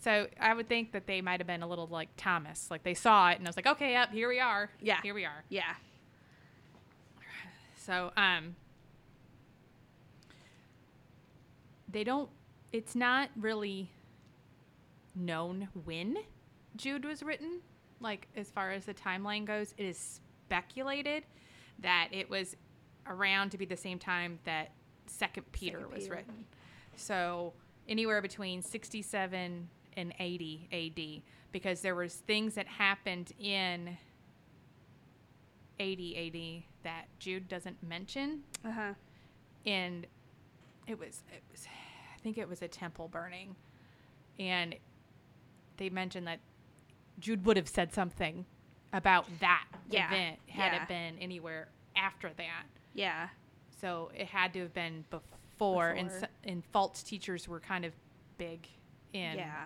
So 0.00 0.26
I 0.40 0.52
would 0.54 0.68
think 0.68 0.90
that 0.92 1.06
they 1.06 1.20
might 1.20 1.38
have 1.40 1.46
been 1.46 1.62
a 1.62 1.68
little 1.68 1.86
like 1.86 2.08
Thomas. 2.16 2.68
Like 2.68 2.82
they 2.82 2.94
saw 2.94 3.30
it 3.30 3.38
and 3.38 3.46
I 3.46 3.48
was 3.48 3.56
like, 3.56 3.66
okay, 3.68 3.92
yep, 3.92 4.10
here 4.10 4.28
we 4.28 4.40
are. 4.40 4.70
Yeah. 4.80 5.00
here 5.02 5.14
we 5.14 5.24
are. 5.24 5.44
Yeah. 5.48 5.74
So, 7.76 8.10
um, 8.16 8.56
they 11.88 12.02
don't, 12.02 12.28
it's 12.72 12.96
not 12.96 13.30
really 13.36 13.88
known 15.16 15.68
when 15.84 16.16
Jude 16.76 17.04
was 17.04 17.22
written. 17.22 17.60
Like, 18.00 18.28
as 18.36 18.50
far 18.50 18.70
as 18.72 18.84
the 18.84 18.94
timeline 18.94 19.44
goes, 19.46 19.74
it 19.78 19.84
is 19.84 20.20
speculated 20.46 21.24
that 21.80 22.08
it 22.12 22.28
was 22.28 22.54
around 23.06 23.50
to 23.50 23.58
be 23.58 23.64
the 23.64 23.76
same 23.76 23.98
time 23.98 24.38
that 24.44 24.72
Second 25.06 25.50
Peter 25.52 25.78
Second 25.78 25.92
was 25.94 26.02
Peter. 26.04 26.14
written. 26.16 26.44
So, 26.96 27.52
anywhere 27.88 28.20
between 28.20 28.60
67 28.62 29.68
and 29.96 30.14
80 30.18 30.68
AD, 30.72 31.22
because 31.52 31.80
there 31.80 31.94
was 31.94 32.14
things 32.14 32.54
that 32.54 32.66
happened 32.66 33.32
in 33.38 33.96
80 35.78 36.16
AD 36.16 36.82
that 36.84 37.06
Jude 37.18 37.48
doesn't 37.48 37.82
mention, 37.82 38.40
Uh 38.64 38.70
huh. 38.70 38.92
and 39.66 40.06
it 40.86 40.98
was 40.98 41.22
it 41.32 41.42
was 41.50 41.66
I 42.14 42.18
think 42.20 42.38
it 42.38 42.48
was 42.48 42.62
a 42.62 42.68
temple 42.68 43.08
burning, 43.08 43.54
and 44.38 44.74
they 45.76 45.88
mentioned 45.90 46.26
that 46.26 46.40
Jude 47.18 47.44
would 47.46 47.56
have 47.56 47.68
said 47.68 47.92
something 47.92 48.44
about 48.92 49.26
that 49.40 49.64
Yeah, 49.90 50.06
event 50.08 50.38
had 50.48 50.72
yeah. 50.72 50.82
it 50.82 50.88
been 50.88 51.18
anywhere 51.20 51.68
after 51.96 52.30
that. 52.36 52.64
Yeah. 52.94 53.28
So 53.80 54.10
it 54.16 54.26
had 54.28 54.52
to 54.54 54.60
have 54.60 54.72
been 54.74 55.04
before, 55.10 55.90
and 55.90 56.08
Before. 56.08 56.24
s- 56.24 56.30
and 56.44 56.64
false 56.72 57.02
teachers 57.02 57.46
were 57.48 57.60
kind 57.60 57.84
of 57.84 57.92
big 58.38 58.66
in 59.12 59.36
yeah. 59.36 59.64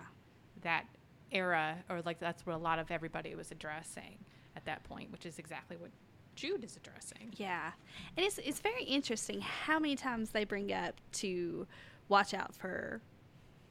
that 0.63 0.85
era, 1.31 1.77
or 1.89 2.01
like 2.01 2.19
that's 2.19 2.45
what 2.45 2.55
a 2.55 2.59
lot 2.59 2.79
of 2.79 2.91
everybody 2.91 3.35
was 3.35 3.51
addressing 3.51 4.17
at 4.55 4.65
that 4.65 4.83
point, 4.83 5.11
which 5.11 5.25
is 5.25 5.39
exactly 5.39 5.77
what 5.77 5.91
Jude 6.35 6.63
is 6.63 6.75
addressing. 6.75 7.33
Yeah. 7.37 7.71
And 8.17 8.25
it's 8.25 8.37
it's 8.37 8.59
very 8.59 8.83
interesting 8.83 9.41
how 9.41 9.79
many 9.79 9.95
times 9.95 10.31
they 10.31 10.43
bring 10.45 10.71
up 10.73 10.99
to 11.13 11.67
watch 12.09 12.33
out 12.33 12.53
for 12.53 13.01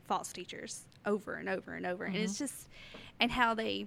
false 0.04 0.32
teachers 0.32 0.84
over 1.06 1.34
and 1.34 1.48
over 1.48 1.74
and 1.74 1.86
over. 1.86 2.04
And 2.04 2.16
it's 2.16 2.38
just 2.38 2.68
and 3.18 3.30
how 3.30 3.54
they 3.54 3.86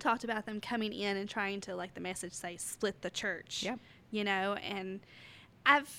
talked 0.00 0.24
about 0.24 0.44
them 0.46 0.60
coming 0.60 0.92
in 0.92 1.16
and 1.16 1.28
trying 1.28 1.60
to 1.62 1.74
like 1.76 1.94
the 1.94 2.00
message 2.00 2.32
say 2.32 2.56
split 2.56 3.00
the 3.02 3.10
church. 3.10 3.62
Yep. 3.64 3.78
You 4.10 4.24
know, 4.24 4.54
and 4.54 5.00
I've 5.66 5.90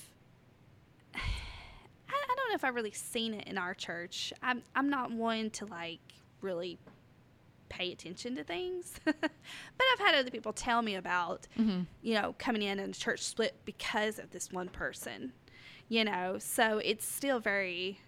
I, 1.14 1.18
I 2.10 2.34
don't 2.36 2.48
know 2.50 2.54
if 2.54 2.64
I've 2.64 2.74
really 2.74 2.92
seen 2.92 3.34
it 3.34 3.46
in 3.46 3.58
our 3.58 3.74
church. 3.74 4.32
I'm 4.42 4.62
I'm 4.74 4.88
not 4.90 5.10
one 5.10 5.50
to 5.50 5.66
like 5.66 6.00
really 6.40 6.78
pay 7.68 7.90
attention 7.92 8.36
to 8.36 8.44
things. 8.44 8.94
but 9.04 9.16
I've 9.24 9.98
had 9.98 10.14
other 10.14 10.30
people 10.30 10.52
tell 10.52 10.82
me 10.82 10.94
about, 10.94 11.48
Mm-hmm. 11.58 11.80
you 12.02 12.14
know, 12.14 12.34
coming 12.38 12.62
in 12.62 12.78
and 12.78 12.94
church 12.94 13.20
split 13.24 13.56
because 13.64 14.18
of 14.20 14.30
this 14.30 14.52
one 14.52 14.68
person, 14.68 15.32
you 15.88 16.04
know, 16.04 16.36
so 16.38 16.78
it's 16.78 17.04
still 17.04 17.40
very 17.40 17.98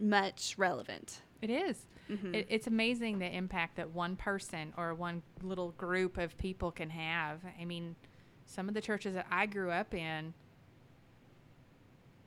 much 0.00 0.56
relevant. 0.58 1.20
It 1.40 1.50
is. 1.50 1.86
Mhm. 2.10 2.34
It, 2.34 2.46
it's 2.50 2.66
amazing 2.66 3.18
the 3.18 3.32
impact 3.32 3.76
that 3.76 3.90
one 3.90 4.16
person 4.16 4.72
or 4.76 4.94
one 4.94 5.22
little 5.42 5.70
group 5.72 6.16
of 6.18 6.36
people 6.38 6.70
can 6.72 6.90
have. 6.90 7.40
I 7.60 7.64
mean, 7.64 7.94
some 8.46 8.68
of 8.68 8.74
the 8.74 8.80
churches 8.80 9.14
that 9.14 9.26
I 9.30 9.46
grew 9.46 9.70
up 9.70 9.94
in, 9.94 10.34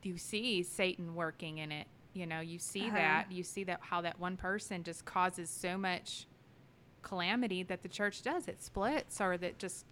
you 0.04 0.18
see 0.18 0.64
Satan 0.64 1.16
working 1.16 1.58
in 1.60 1.72
it. 1.72 1.88
You 2.14 2.26
know, 2.26 2.40
you 2.42 2.60
see 2.60 2.88
Uh-huh. 2.88 2.98
that. 2.98 3.32
You 3.32 3.44
see 3.44 3.64
that 3.66 3.80
how 3.82 4.02
that 4.02 4.20
one 4.20 4.38
person 4.38 4.84
just 4.84 5.06
causes 5.06 5.50
so 5.50 5.78
much 5.78 6.28
calamity 7.02 7.64
that 7.64 7.82
the 7.84 7.90
church 7.90 8.22
does. 8.22 8.48
It 8.48 8.62
splits 8.62 9.20
or 9.22 9.38
that 9.38 9.58
just 9.60 9.86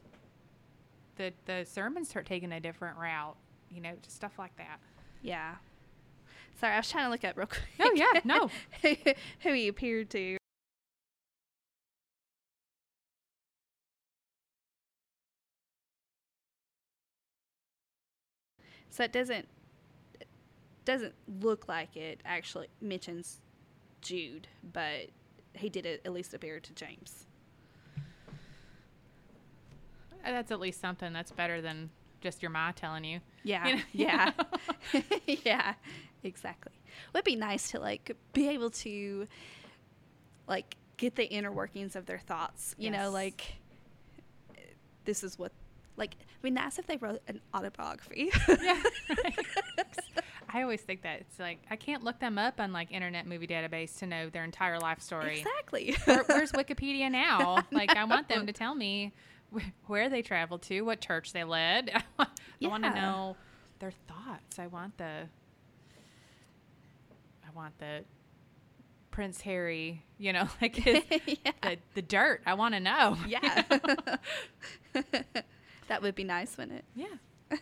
the 1.15 1.33
the 1.45 1.65
sermons 1.65 2.09
start 2.09 2.25
taking 2.25 2.51
a 2.51 2.59
different 2.59 2.97
route. 2.97 3.35
You 3.69 3.81
know, 3.81 3.93
just 4.01 4.15
stuff 4.15 4.37
like 4.39 4.55
that. 4.57 4.79
Yeah. 5.21 5.55
Sorry, 6.59 6.73
I 6.73 6.77
was 6.77 6.89
trying 6.91 7.05
to 7.05 7.09
look 7.11 7.23
up 7.23 7.37
real 7.37 7.47
quick. 7.47 7.63
No, 7.79 7.91
yeah, 7.93 8.19
no. 8.25 8.49
who 9.41 9.53
he 9.53 9.67
appeared 9.69 10.09
to. 10.11 10.37
So 18.89 19.03
it 19.03 19.13
doesn't 19.13 19.47
doesn't 20.85 21.13
look 21.41 21.67
like 21.67 21.95
it 21.95 22.19
actually 22.25 22.67
mentions 22.81 23.39
Jude, 24.01 24.47
but 24.73 25.07
he 25.53 25.69
did 25.69 25.85
at 25.85 26.11
least 26.11 26.33
appear 26.33 26.59
to 26.59 26.73
James. 26.73 27.25
Uh, 30.25 30.31
That's 30.31 30.51
at 30.51 30.59
least 30.59 30.81
something 30.81 31.13
that's 31.13 31.31
better 31.31 31.61
than 31.61 31.89
just 32.21 32.41
your 32.41 32.49
ma 32.49 32.71
telling 32.71 33.03
you. 33.05 33.19
Yeah, 33.43 33.67
You 33.67 33.75
know? 33.75 33.81
yeah, 33.93 34.31
yeah, 35.45 35.73
exactly. 36.23 36.73
Would 37.13 37.23
be 37.23 37.35
nice 37.35 37.71
to 37.71 37.79
like 37.79 38.15
be 38.33 38.49
able 38.49 38.69
to 38.71 39.27
like 40.47 40.75
get 40.97 41.15
the 41.15 41.25
inner 41.25 41.51
workings 41.51 41.95
of 41.95 42.05
their 42.05 42.19
thoughts. 42.19 42.75
You 42.77 42.91
know, 42.91 43.09
like 43.11 43.55
this 45.05 45.23
is 45.23 45.39
what 45.39 45.51
like 45.97 46.15
I 46.21 46.37
mean 46.41 46.53
that's 46.53 46.79
if 46.79 46.87
they 46.87 46.97
wrote 46.97 47.21
an 47.27 47.41
autobiography. 47.53 48.31
yeah. 48.47 48.81
right. 49.23 49.39
I 50.53 50.63
always 50.63 50.81
think 50.81 51.03
that 51.03 51.19
it's 51.21 51.39
like 51.39 51.59
I 51.69 51.75
can't 51.75 52.03
look 52.03 52.19
them 52.19 52.37
up 52.37 52.59
on 52.59 52.73
like 52.73 52.91
Internet 52.91 53.27
Movie 53.27 53.47
Database 53.47 53.99
to 53.99 54.07
know 54.07 54.29
their 54.29 54.43
entire 54.43 54.79
life 54.79 55.01
story. 55.01 55.39
exactly. 55.39 55.95
Where, 56.05 56.23
where's 56.23 56.51
Wikipedia 56.53 57.11
now? 57.11 57.63
Like 57.71 57.95
I 57.95 58.03
want 58.05 58.29
them 58.29 58.47
to 58.47 58.53
tell 58.53 58.73
me 58.73 59.13
wh- 59.53 59.89
where 59.89 60.09
they 60.09 60.21
traveled 60.21 60.63
to, 60.63 60.81
what 60.81 61.01
church 61.01 61.33
they 61.33 61.43
led. 61.43 61.91
I 61.93 62.03
want, 62.17 62.29
want 62.61 62.83
to 62.83 62.93
know 62.95 63.35
their 63.79 63.93
thoughts. 64.07 64.57
I 64.57 64.67
want 64.67 64.97
the 64.97 65.27
I 67.49 67.57
want 67.57 67.77
the 67.79 68.03
Prince 69.11 69.41
Harry, 69.41 70.03
you 70.17 70.33
know, 70.33 70.47
like 70.61 70.75
his, 70.77 71.03
yeah. 71.25 71.51
the 71.61 71.77
the 71.95 72.01
dirt. 72.01 72.41
I 72.45 72.53
want 72.53 72.73
to 72.75 72.79
know. 72.79 73.17
yeah. 73.27 73.63
that 75.87 76.01
would 76.01 76.15
be 76.15 76.23
nice, 76.23 76.57
wouldn't 76.57 76.79
it? 76.79 76.85
Yeah. 76.95 77.55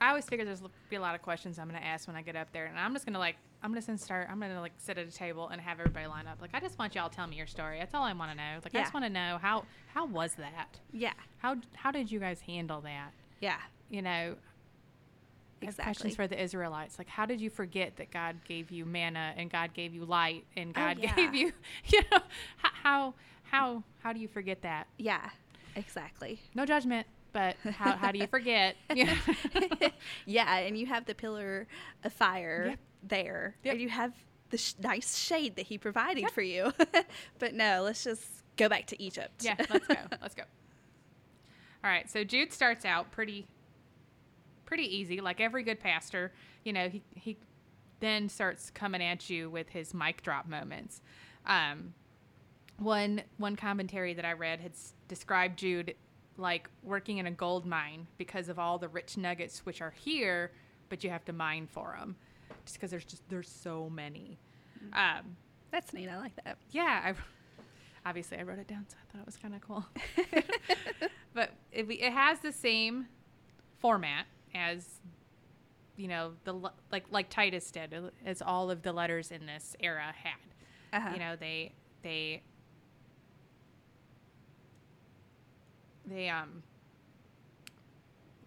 I 0.00 0.08
always 0.08 0.24
figure 0.24 0.44
there's 0.44 0.62
be 0.88 0.96
a 0.96 1.00
lot 1.00 1.14
of 1.14 1.22
questions 1.22 1.58
I'm 1.58 1.66
gonna 1.66 1.78
ask 1.78 2.06
when 2.08 2.16
I 2.16 2.22
get 2.22 2.34
up 2.34 2.52
there, 2.52 2.66
and 2.66 2.78
I'm 2.78 2.92
just 2.94 3.06
gonna 3.06 3.18
like 3.18 3.36
I'm 3.62 3.74
just 3.74 3.86
gonna 3.86 3.98
start. 3.98 4.28
I'm 4.30 4.40
gonna 4.40 4.60
like 4.60 4.72
sit 4.78 4.98
at 4.98 5.06
a 5.06 5.10
table 5.12 5.48
and 5.48 5.60
have 5.60 5.78
everybody 5.78 6.06
line 6.06 6.26
up. 6.26 6.40
Like 6.40 6.50
I 6.54 6.60
just 6.60 6.78
want 6.78 6.94
y'all 6.94 7.08
to 7.08 7.14
tell 7.14 7.26
me 7.26 7.36
your 7.36 7.46
story. 7.46 7.78
That's 7.78 7.94
all 7.94 8.02
I 8.02 8.12
want 8.12 8.30
to 8.32 8.36
know. 8.36 8.60
Like 8.64 8.74
I 8.74 8.80
just 8.80 8.94
want 8.94 9.04
to 9.04 9.10
know 9.10 9.38
how 9.40 9.64
how 9.94 10.06
was 10.06 10.34
that? 10.34 10.80
Yeah. 10.92 11.12
How 11.38 11.56
how 11.74 11.90
did 11.90 12.10
you 12.10 12.18
guys 12.18 12.40
handle 12.40 12.80
that? 12.80 13.12
Yeah. 13.40 13.58
You 13.90 14.02
know. 14.02 14.36
Exactly. 15.62 15.84
Questions 15.84 16.16
for 16.16 16.26
the 16.26 16.42
Israelites, 16.42 16.98
like 16.98 17.08
how 17.08 17.26
did 17.26 17.40
you 17.40 17.50
forget 17.50 17.96
that 17.96 18.10
God 18.10 18.36
gave 18.44 18.70
you 18.70 18.84
manna 18.86 19.34
and 19.36 19.50
God 19.50 19.74
gave 19.74 19.92
you 19.94 20.04
light 20.06 20.44
and 20.56 20.70
Oh, 20.70 20.80
God 20.80 20.98
yeah. 21.02 21.14
gave 21.14 21.34
you, 21.34 21.52
you 21.86 22.00
know, 22.10 22.20
how 22.56 23.14
how 23.44 23.82
how 24.02 24.12
do 24.12 24.20
you 24.20 24.28
forget 24.28 24.62
that? 24.62 24.86
Yeah. 24.96 25.28
Exactly. 25.76 26.40
No 26.54 26.64
judgment, 26.66 27.06
but 27.32 27.56
how 27.72 27.92
how 27.92 28.10
do 28.10 28.18
you 28.18 28.26
forget? 28.26 28.76
Know? 28.94 29.04
yeah, 30.26 30.56
and 30.58 30.76
you 30.78 30.86
have 30.86 31.04
the 31.06 31.14
pillar 31.14 31.66
of 32.04 32.12
fire 32.12 32.66
Yep. 32.70 32.78
there, 33.04 33.54
Yep. 33.64 33.72
and 33.72 33.82
you 33.82 33.88
have 33.90 34.12
the 34.50 34.56
sh- 34.58 34.74
nice 34.82 35.16
shade 35.16 35.56
that 35.56 35.66
he 35.66 35.78
provided 35.78 36.22
Yep. 36.22 36.30
for 36.32 36.42
you. 36.42 36.72
but 37.38 37.54
no, 37.54 37.82
let's 37.84 38.02
just 38.02 38.24
go 38.56 38.68
back 38.68 38.86
to 38.86 39.00
Egypt. 39.02 39.44
Yeah, 39.44 39.54
let's 39.70 39.86
go. 39.86 39.94
Let's 40.22 40.34
go. 40.34 40.42
All 41.84 41.90
right, 41.90 42.10
so 42.10 42.24
Jude 42.24 42.52
starts 42.52 42.84
out 42.84 43.10
pretty 43.10 43.46
pretty 44.70 44.96
easy, 44.96 45.20
like 45.20 45.40
every 45.40 45.64
good 45.64 45.80
pastor. 45.80 46.32
You 46.64 46.72
know, 46.72 46.88
he 46.88 47.02
he 47.16 47.36
then 47.98 48.28
starts 48.28 48.70
coming 48.70 49.02
at 49.02 49.28
you 49.28 49.50
with 49.50 49.68
his 49.68 49.92
mic 49.92 50.22
drop 50.22 50.46
moments. 50.46 51.02
Um, 51.44 51.92
one 52.78 53.22
one 53.36 53.56
commentary 53.56 54.14
that 54.14 54.24
I 54.24 54.32
read 54.32 54.60
had 54.60 54.70
s- 54.70 54.94
described 55.08 55.58
Jude 55.58 55.96
like 56.36 56.70
working 56.84 57.18
in 57.18 57.26
a 57.26 57.32
gold 57.32 57.66
mine 57.66 58.06
because 58.16 58.48
of 58.48 58.60
all 58.60 58.78
the 58.78 58.86
rich 58.86 59.16
nuggets 59.18 59.66
which 59.66 59.82
are 59.82 59.90
here, 59.90 60.52
but 60.88 61.02
you 61.02 61.10
have 61.10 61.24
to 61.24 61.32
mine 61.32 61.66
for 61.66 61.96
them, 61.98 62.14
just 62.64 62.76
because 62.76 62.92
there's 62.92 63.04
just 63.04 63.28
there's 63.28 63.48
so 63.50 63.90
many. 63.90 64.38
Um, 64.92 65.36
That's 65.72 65.92
neat. 65.92 66.08
I 66.08 66.16
like 66.16 66.36
that. 66.44 66.58
yeah, 66.70 67.12
I 67.12 68.08
obviously 68.08 68.38
I 68.38 68.44
wrote 68.44 68.60
it 68.60 68.68
down, 68.68 68.86
so 68.88 68.96
I 69.02 69.12
thought 69.12 69.20
it 69.22 69.26
was 69.26 69.36
kind 69.36 69.52
of 69.56 69.60
cool. 69.62 69.84
but 71.34 71.50
it, 71.72 71.90
it 71.90 72.12
has 72.12 72.38
the 72.38 72.52
same 72.52 73.08
format 73.78 74.26
as 74.54 75.00
you 75.96 76.08
know 76.08 76.32
the 76.44 76.52
like 76.90 77.04
like 77.10 77.28
Titus 77.28 77.70
did, 77.70 77.92
uh, 77.94 78.10
as 78.24 78.40
all 78.42 78.70
of 78.70 78.82
the 78.82 78.92
letters 78.92 79.30
in 79.30 79.46
this 79.46 79.76
era 79.80 80.12
had. 80.22 80.32
Uh-huh. 80.92 81.10
You 81.12 81.18
know, 81.20 81.36
they 81.36 81.72
they 82.02 82.42
they 86.06 86.28
um. 86.28 86.62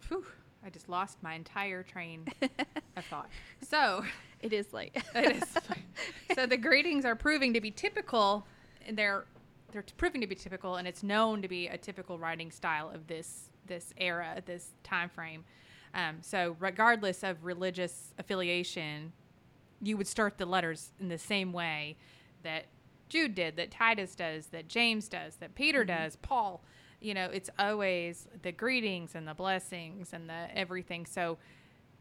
Whew, 0.09 0.25
I 0.65 0.69
just 0.69 0.89
lost 0.89 1.17
my 1.21 1.33
entire 1.33 1.83
train 1.83 2.25
of 2.97 3.05
thought. 3.05 3.29
So. 3.67 4.03
it 4.41 4.51
is 4.51 4.73
late. 4.73 4.95
It 5.15 5.37
is. 5.37 5.57
so 6.35 6.45
the 6.45 6.57
greetings 6.57 7.05
are 7.05 7.15
proving 7.15 7.53
to 7.53 7.61
be 7.61 7.71
typical. 7.71 8.45
and 8.85 8.97
They're 8.97 9.25
they're 9.71 9.85
proving 9.97 10.21
to 10.21 10.27
be 10.27 10.35
typical, 10.35 10.75
and 10.75 10.87
it's 10.87 11.01
known 11.03 11.41
to 11.41 11.47
be 11.47 11.67
a 11.67 11.77
typical 11.77 12.19
writing 12.19 12.51
style 12.51 12.89
of 12.93 13.07
this 13.07 13.49
this 13.65 13.93
era, 13.97 14.41
this 14.45 14.71
time 14.83 15.09
frame. 15.09 15.45
Um, 15.93 16.17
so 16.21 16.55
regardless 16.59 17.23
of 17.23 17.43
religious 17.45 18.13
affiliation, 18.17 19.13
you 19.81 19.97
would 19.97 20.07
start 20.07 20.37
the 20.37 20.45
letters 20.45 20.91
in 20.99 21.09
the 21.09 21.17
same 21.17 21.53
way 21.53 21.97
that 22.43 22.65
Jude 23.09 23.35
did, 23.35 23.57
that 23.57 23.69
Titus 23.69 24.15
does, 24.15 24.47
that 24.47 24.67
James 24.67 25.07
does, 25.07 25.35
that 25.35 25.55
Peter 25.55 25.83
does, 25.83 26.15
Paul. 26.17 26.63
You 26.99 27.13
know, 27.13 27.29
it's 27.31 27.49
always 27.59 28.27
the 28.41 28.51
greetings 28.51 29.13
and 29.13 29.27
the 29.27 29.33
blessings 29.33 30.13
and 30.13 30.29
the 30.29 30.47
everything. 30.55 31.05
So 31.05 31.37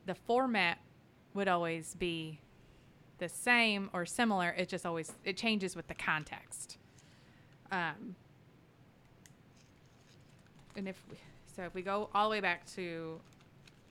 the 0.07 0.15
format 0.15 0.79
would 1.35 1.49
always 1.49 1.95
be 1.95 2.41
the 3.19 3.29
same 3.29 3.91
or 3.93 4.07
similar. 4.07 4.51
It 4.57 4.69
just 4.69 4.87
always 4.87 5.13
it 5.25 5.37
changes 5.37 5.77
with 5.77 5.89
the 5.89 5.95
context. 5.95 6.79
Um, 7.71 8.17
and 10.77 10.89
if 10.89 11.03
we, 11.11 11.17
so, 11.55 11.65
if 11.65 11.75
we 11.75 11.83
go 11.83 12.09
all 12.15 12.29
the 12.29 12.31
way 12.31 12.41
back 12.41 12.67
to, 12.75 13.21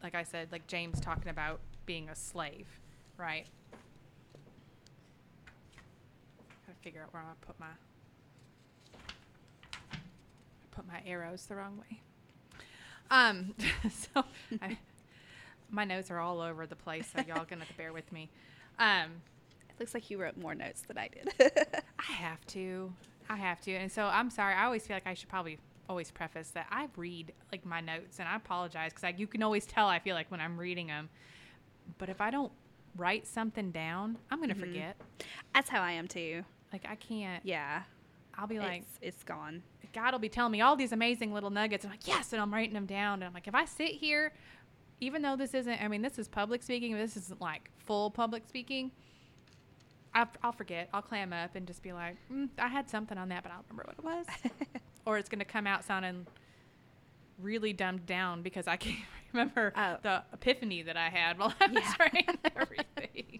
like 0.03 0.15
I 0.15 0.23
said, 0.23 0.49
like 0.51 0.67
James 0.67 0.99
talking 0.99 1.29
about 1.29 1.59
being 1.85 2.09
a 2.09 2.15
slave, 2.15 2.67
right? 3.17 3.45
Gotta 6.67 6.79
figure 6.81 7.01
out 7.03 7.13
where 7.13 7.23
I 7.23 7.33
put 7.45 7.59
my 7.59 7.67
I 9.93 9.97
put 10.71 10.87
my 10.87 11.01
arrows 11.05 11.45
the 11.45 11.55
wrong 11.55 11.77
way. 11.77 11.99
Um, 13.09 13.53
so 13.91 14.23
I, 14.61 14.77
my 15.69 15.83
notes 15.83 16.09
are 16.11 16.19
all 16.19 16.39
over 16.41 16.65
the 16.65 16.75
place, 16.75 17.11
so 17.13 17.21
y'all 17.27 17.45
gonna 17.45 17.61
have 17.61 17.67
to 17.67 17.73
bear 17.75 17.93
with 17.93 18.11
me. 18.11 18.29
Um, 18.79 19.21
It 19.69 19.79
looks 19.79 19.93
like 19.93 20.09
you 20.09 20.19
wrote 20.21 20.37
more 20.37 20.55
notes 20.55 20.81
than 20.87 20.97
I 20.97 21.09
did. 21.09 21.29
I 21.99 22.11
have 22.13 22.45
to. 22.47 22.93
I 23.29 23.35
have 23.37 23.61
to. 23.61 23.71
And 23.73 23.91
so 23.91 24.05
I'm 24.05 24.29
sorry. 24.29 24.53
I 24.53 24.65
always 24.65 24.85
feel 24.85 24.95
like 24.95 25.07
I 25.07 25.13
should 25.13 25.29
probably 25.29 25.57
always 25.91 26.10
preface 26.10 26.49
that 26.51 26.65
I 26.71 26.88
read 26.95 27.34
like 27.51 27.65
my 27.65 27.82
notes 27.82 28.19
and 28.19 28.27
I 28.27 28.36
apologize 28.38 28.91
because 28.91 29.04
like 29.04 29.19
you 29.19 29.27
can 29.27 29.43
always 29.43 29.65
tell 29.65 29.88
I 29.88 29.99
feel 29.99 30.15
like 30.15 30.32
when 30.32 30.39
I'm 30.41 30.58
reading 30.58 30.88
them. 30.88 31.10
But 31.99 32.10
if 32.10 32.21
I 32.21 32.32
don't 32.32 32.51
write 32.95 33.27
something 33.27 33.71
down, 33.71 34.17
I'm 34.32 34.39
going 34.39 34.49
to 34.49 34.56
Mhm. 34.56 34.60
forget. 34.60 34.95
That's 35.54 35.69
how 35.69 35.82
I 35.82 35.91
am 35.91 36.08
too. 36.08 36.43
Like 36.73 36.86
I 36.89 36.95
can't. 36.95 37.45
Yeah. 37.45 37.84
I'll 38.38 38.47
be 38.47 38.60
like, 38.60 38.84
it's, 38.84 38.99
it's 39.01 39.23
gone. 39.23 39.62
God 39.93 40.13
will 40.13 40.19
be 40.19 40.30
telling 40.30 40.54
me 40.54 40.62
all 40.62 40.77
these 40.77 40.93
amazing 40.93 41.34
little 41.34 41.49
nuggets. 41.49 41.84
I'm 41.84 41.91
like, 41.91 42.08
yes. 42.08 42.32
And 42.32 42.41
I'm 42.41 42.54
writing 42.54 42.73
them 42.73 42.86
down. 42.86 43.15
And 43.15 43.25
I'm 43.25 43.34
like, 43.34 43.47
if 43.49 43.54
I 43.56 43.65
sit 43.65 43.91
here, 43.91 44.32
even 45.01 45.21
though 45.21 45.36
this 45.36 45.54
isn't, 45.54 45.82
I 45.84 45.89
mean, 45.89 46.01
this 46.01 46.17
is 46.17 46.30
public 46.30 46.63
speaking, 46.63 46.95
this 46.95 47.17
isn't 47.17 47.41
like 47.41 47.69
full 47.77 48.10
public 48.10 48.43
speaking. 48.47 48.91
I'll, 50.13 50.30
I'll 50.43 50.51
forget. 50.54 50.88
I'll 50.93 51.01
clam 51.01 51.34
up 51.34 51.56
and 51.56 51.67
just 51.67 51.84
be 51.84 51.91
like, 51.93 52.15
mm, 52.32 52.47
I 52.58 52.67
had 52.69 52.89
something 52.89 53.17
on 53.17 53.27
that, 53.30 53.43
but 53.43 53.51
I 53.51 53.56
don't 53.56 53.65
remember 53.69 53.93
what 53.97 53.97
it 53.99 54.04
was. 54.04 54.51
or 55.05 55.17
it's 55.17 55.29
going 55.29 55.39
to 55.39 55.45
come 55.45 55.67
out 55.67 55.83
sounding 55.83 56.25
really 57.39 57.73
dumbed 57.73 58.05
down 58.05 58.41
because 58.41 58.67
I 58.67 58.75
can't 58.77 58.97
remember 59.33 59.73
Oh. 59.75 59.97
the 60.01 60.23
epiphany 60.33 60.83
that 60.83 60.97
I 60.97 61.09
had 61.09 61.37
while 61.39 61.53
I 61.59 61.67
was 61.67 61.83
Yeah. 61.83 61.93
writing 61.99 62.25
everything. 62.55 63.39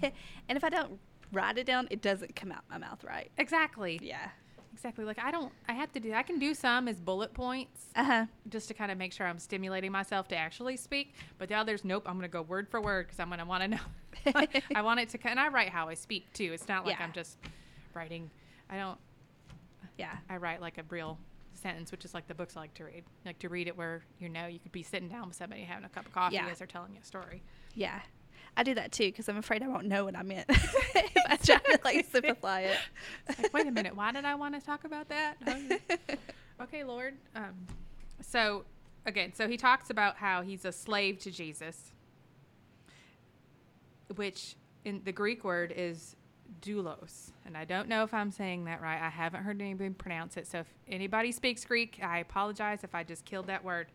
and 0.48 0.56
if 0.56 0.64
I 0.64 0.68
don't 0.70 0.98
write 1.32 1.58
it 1.58 1.66
down, 1.66 1.88
it 1.90 2.00
doesn't 2.02 2.34
come 2.34 2.50
out 2.52 2.64
my 2.70 2.78
mouth 2.78 3.04
right. 3.04 3.30
exactly. 3.38 3.98
Yeah. 4.02 4.28
Exactly. 4.72 5.06
Like 5.06 5.18
I 5.18 5.30
don't. 5.30 5.50
I 5.70 5.72
have 5.72 5.90
to 5.92 6.00
do. 6.00 6.12
I 6.12 6.22
can 6.22 6.38
do 6.38 6.52
some 6.52 6.86
as 6.86 7.00
bullet 7.00 7.32
points. 7.32 7.86
Uh 7.96 8.04
huh. 8.04 8.26
just 8.50 8.68
to 8.68 8.74
kind 8.74 8.92
of 8.92 8.98
make 8.98 9.10
sure 9.14 9.26
I'm 9.26 9.38
stimulating 9.38 9.90
myself 9.90 10.28
to 10.28 10.36
actually 10.36 10.76
speak. 10.76 11.14
But 11.38 11.48
the 11.48 11.54
others, 11.54 11.82
nope, 11.82 12.02
I'm 12.06 12.12
going 12.18 12.28
to 12.28 12.32
go 12.32 12.42
word 12.42 12.68
for 12.68 12.78
word 12.82 13.06
because 13.06 13.18
I'm 13.18 13.28
going 13.28 13.38
to 13.38 13.46
want 13.46 13.62
to 13.62 13.68
know. 13.68 14.52
I 14.74 14.82
want 14.82 15.00
it 15.00 15.08
to, 15.10 15.18
and 15.30 15.40
I 15.40 15.48
write 15.48 15.70
how 15.70 15.88
I 15.88 15.94
speak 15.94 16.30
too. 16.34 16.50
It's 16.52 16.68
not 16.68 16.84
like 16.84 16.98
Yeah. 16.98 17.04
I'm 17.06 17.12
just 17.14 17.38
writing. 17.94 18.30
I 18.68 18.76
don't, 18.76 18.98
Yeah. 19.98 20.14
I 20.28 20.36
write 20.36 20.60
like 20.60 20.78
a 20.78 20.82
real 20.90 21.18
sentence, 21.54 21.90
which 21.90 22.04
is 22.04 22.12
like 22.14 22.26
the 22.28 22.34
books 22.34 22.56
I 22.56 22.60
like 22.60 22.74
to 22.74 22.84
read. 22.84 23.04
Like 23.24 23.38
to 23.40 23.48
read 23.48 23.66
it 23.66 23.76
where, 23.76 24.02
you 24.18 24.28
know, 24.28 24.46
you 24.46 24.58
could 24.58 24.72
be 24.72 24.82
sitting 24.82 25.08
down 25.08 25.28
with 25.28 25.36
somebody 25.36 25.62
having 25.62 25.84
a 25.84 25.88
cup 25.88 26.06
of 26.06 26.12
coffee 26.12 26.34
Yeah. 26.36 26.48
as 26.48 26.58
they're 26.58 26.66
telling 26.66 26.92
you 26.94 27.00
a 27.02 27.04
story. 27.06 27.42
Yeah. 27.74 28.00
I 28.58 28.62
do 28.62 28.74
that 28.74 28.92
too 28.92 29.06
because 29.06 29.28
I'm 29.28 29.36
afraid 29.36 29.62
I 29.62 29.68
won't 29.68 29.86
know 29.86 30.04
what 30.04 30.16
I 30.16 30.22
meant 30.22 30.46
if 30.48 31.12
I 31.28 31.36
try 31.36 31.56
to 31.58 31.80
like 31.84 32.06
simplify 32.10 32.60
it. 32.60 32.78
Like, 33.28 33.52
wait 33.52 33.66
a 33.66 33.70
minute, 33.70 33.94
why 33.96 34.12
did 34.12 34.24
I 34.24 34.34
want 34.34 34.54
to 34.58 34.64
talk 34.64 34.84
about 34.84 35.08
that? 35.08 35.36
okay, 36.62 36.84
Lord. 36.84 37.14
Um, 37.34 37.54
so, 38.22 38.64
again, 39.04 39.32
so 39.34 39.46
he 39.48 39.56
talks 39.58 39.90
about 39.90 40.16
how 40.16 40.40
he's 40.42 40.64
a 40.64 40.72
slave 40.72 41.18
to 41.20 41.30
Jesus, 41.30 41.92
which 44.14 44.56
in 44.84 45.02
the 45.04 45.12
Greek 45.12 45.44
word 45.44 45.72
is 45.76 46.16
doulos. 46.60 47.30
And 47.44 47.56
I 47.56 47.64
don't 47.64 47.88
know 47.88 48.02
if 48.02 48.12
I'm 48.12 48.30
saying 48.30 48.64
that 48.64 48.80
right. 48.80 49.00
I 49.00 49.08
haven't 49.08 49.42
heard 49.42 49.60
anybody 49.60 49.90
pronounce 49.90 50.36
it. 50.36 50.46
So 50.46 50.58
if 50.60 50.66
anybody 50.88 51.32
speaks 51.32 51.64
Greek, 51.64 52.00
I 52.02 52.18
apologize 52.18 52.84
if 52.84 52.94
I 52.94 53.02
just 53.02 53.24
killed 53.24 53.46
that 53.46 53.64
word. 53.64 53.88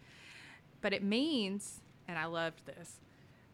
But 0.81 0.93
it 0.93 1.03
means, 1.03 1.81
and 2.07 2.17
I 2.17 2.25
loved 2.25 2.65
this, 2.65 2.99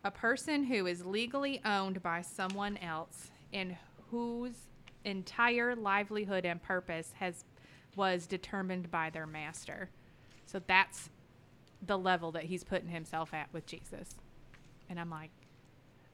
a 0.04 0.12
person 0.12 0.64
who 0.64 0.86
is 0.86 1.06
legally 1.06 1.62
owned 1.66 2.02
by 2.02 2.22
someone 2.22 2.78
else 2.78 3.32
and 3.52 3.76
whose 4.12 4.56
entire 5.04 5.76
livelihood 5.76 6.46
and 6.46 6.62
purpose 6.62 7.12
has 7.20 7.44
was 7.96 8.28
determined 8.28 8.92
by 8.92 9.10
their 9.10 9.26
master. 9.26 9.90
So 10.46 10.62
that's 10.66 11.10
the 11.86 11.98
level 11.98 12.32
that 12.32 12.44
he's 12.44 12.64
putting 12.64 12.90
himself 12.90 13.34
at 13.34 13.52
with 13.52 13.66
Jesus. 13.66 14.16
And 14.90 15.00
I'm 15.00 15.10
like, 15.10 15.32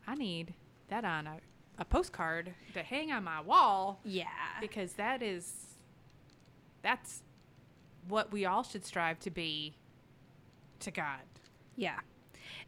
I 0.08 0.16
need 0.16 0.54
that 0.88 1.06
on 1.06 1.28
a, 1.28 1.38
a 1.78 1.86
postcard 1.86 2.54
to 2.74 2.84
hang 2.84 3.12
on 3.12 3.24
my 3.24 3.42
wall 3.42 4.00
Yeah. 4.04 4.28
because 4.62 4.94
that 4.94 5.22
is 5.22 5.76
that's 6.82 7.24
what 8.08 8.32
we 8.32 8.46
all 8.46 8.64
should 8.64 8.86
strive 8.86 9.20
to 9.22 9.32
be 9.32 9.76
to 10.80 10.92
God. 10.92 11.22
Yeah, 11.76 12.00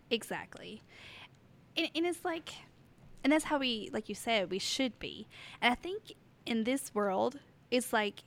exactly. 0.09 0.81
And, 1.77 1.89
and 1.93 2.05
it's 2.05 2.23
like, 2.23 2.53
and 3.23 3.33
that's 3.33 3.45
how 3.45 3.59
we, 3.59 3.89
like 3.91 4.07
you 4.09 4.15
said, 4.15 4.49
we 4.49 4.59
should 4.59 4.97
be. 4.99 5.27
And 5.61 5.71
I 5.71 5.75
think 5.75 6.13
in 6.45 6.63
this 6.63 6.95
world, 6.95 7.39
it's 7.69 7.91
like, 7.91 8.23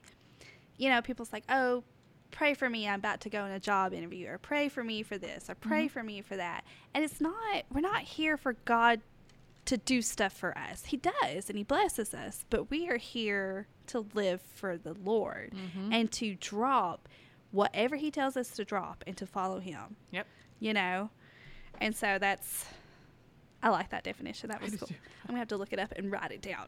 you 0.76 0.90
know, 0.90 1.00
people's 1.00 1.32
like, 1.32 1.44
oh, 1.48 1.82
pray 2.30 2.52
for 2.52 2.68
me. 2.68 2.86
I'm 2.86 2.98
about 2.98 3.20
to 3.22 3.30
go 3.30 3.44
in 3.46 3.52
a 3.52 3.60
job 3.60 3.94
interview, 3.94 4.28
or 4.28 4.38
pray 4.38 4.68
for 4.68 4.84
me 4.84 5.02
for 5.02 5.16
this, 5.16 5.48
or 5.48 5.54
pray 5.54 5.86
mm-hmm. 5.86 5.92
for 5.92 6.02
me 6.02 6.20
for 6.20 6.36
that. 6.36 6.64
And 6.94 7.02
it's 7.02 7.20
not, 7.20 7.64
we're 7.72 7.80
not 7.80 8.02
here 8.02 8.36
for 8.36 8.52
God 8.64 9.00
to 9.68 9.76
do 9.76 10.00
stuff 10.00 10.32
for 10.32 10.56
us. 10.56 10.86
He 10.86 10.96
does, 10.96 11.48
and 11.50 11.58
He 11.58 11.62
blesses 11.62 12.14
us, 12.14 12.44
but 12.48 12.70
we 12.70 12.88
are 12.88 12.96
here 12.96 13.66
to 13.88 14.06
live 14.14 14.40
for 14.40 14.78
the 14.78 14.94
Lord 14.94 15.52
and 15.92 16.10
to 16.12 16.34
drop 16.34 17.06
whatever 17.50 17.96
He 17.96 18.10
tells 18.10 18.36
us 18.36 18.50
to 18.52 18.64
drop 18.64 19.04
and 19.06 19.14
to 19.18 19.26
follow 19.26 19.60
Him. 19.60 19.96
Yep. 20.10 20.26
you 20.58 20.72
know? 20.72 21.10
And 21.80 21.94
so 21.94 22.18
that's 22.18 22.64
i 23.62 23.68
like 23.68 23.90
that 23.90 24.04
definition. 24.04 24.48
That 24.50 24.62
was 24.62 24.76
cool. 24.76 24.88
i'm 25.24 25.28
gonna 25.28 25.38
have 25.40 25.48
to 25.48 25.56
look 25.56 25.72
it 25.72 25.78
up 25.78 25.92
and 25.96 26.10
write 26.10 26.30
it 26.32 26.40
down. 26.40 26.66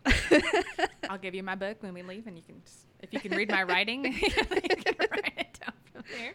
I'll 1.09 1.19
give 1.19 1.35
you 1.35 1.43
my 1.43 1.55
book 1.55 1.79
when 1.83 1.95
we 1.95 2.03
leave, 2.03 2.27
and 2.27 2.37
you 2.37 2.43
can 2.43 2.61
just, 2.63 2.81
if 3.01 3.13
you 3.13 3.21
can 3.21 3.33
read 3.37 3.49
my 3.51 3.63
writing, 3.73 4.05
you 4.13 4.31
can 4.31 4.47
write 4.51 5.33
it 5.39 5.59
down 5.61 5.73
from 5.93 6.03
there. 6.19 6.35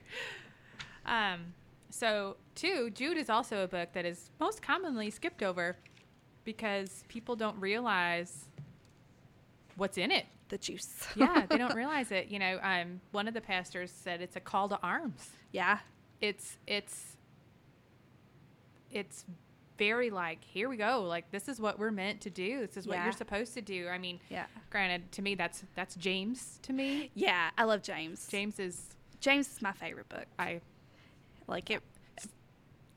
Um, 1.06 1.54
so 1.90 2.38
two, 2.56 2.90
Jude 2.90 3.18
is 3.18 3.30
also 3.30 3.64
a 3.64 3.68
book 3.68 3.90
that 3.94 4.06
is 4.06 4.32
most 4.40 4.62
commonly 4.62 5.10
skipped 5.12 5.44
over 5.44 5.78
because 6.46 7.04
people 7.10 7.36
don't 7.36 7.60
realize 7.60 8.46
what's 9.76 9.98
in 9.98 10.12
it. 10.12 10.26
the 10.50 10.58
juice. 10.58 11.06
Yeah, 11.16 11.46
they 11.50 11.58
don't 11.58 11.76
realize 11.76 12.12
it. 12.12 12.28
You 12.28 12.40
know, 12.40 12.60
um, 12.62 13.02
one 13.12 13.28
of 13.28 13.34
the 13.34 13.42
pastors 13.42 13.92
said 13.92 14.22
it's 14.22 14.36
a 14.36 14.40
call 14.40 14.70
to 14.70 14.80
arms. 14.82 15.30
yeah. 15.52 15.80
It's 16.22 16.58
it's 16.66 17.18
it's 18.92 19.26
very 19.78 20.10
like 20.10 20.44
here 20.46 20.70
we 20.70 20.78
go. 20.78 21.04
Like 21.04 21.30
this 21.32 21.50
is 21.50 21.60
what 21.60 21.78
we're 21.78 21.92
meant 21.92 22.22
to 22.22 22.30
do. 22.30 22.66
This 22.66 22.78
is 22.78 22.88
what 22.88 23.04
you're 23.04 23.12
supposed 23.12 23.54
to 23.56 23.62
do. 23.62 23.90
I 23.90 23.98
mean 23.98 24.20
yeah. 24.30 24.46
granted 24.70 25.12
to 25.14 25.22
me 25.22 25.36
that's 25.36 25.64
that's 25.76 25.96
james 25.96 26.60
to 26.64 26.72
me. 26.74 27.12
Yeah 27.14 27.50
i 27.58 27.66
love 27.66 27.82
james. 27.84 28.28
James 28.30 28.60
is 28.60 28.82
james 29.20 29.50
is 29.52 29.62
my 29.62 29.74
favorite 29.74 30.08
book. 30.08 30.26
I 30.40 30.62
like 31.48 31.70
it 31.70 31.82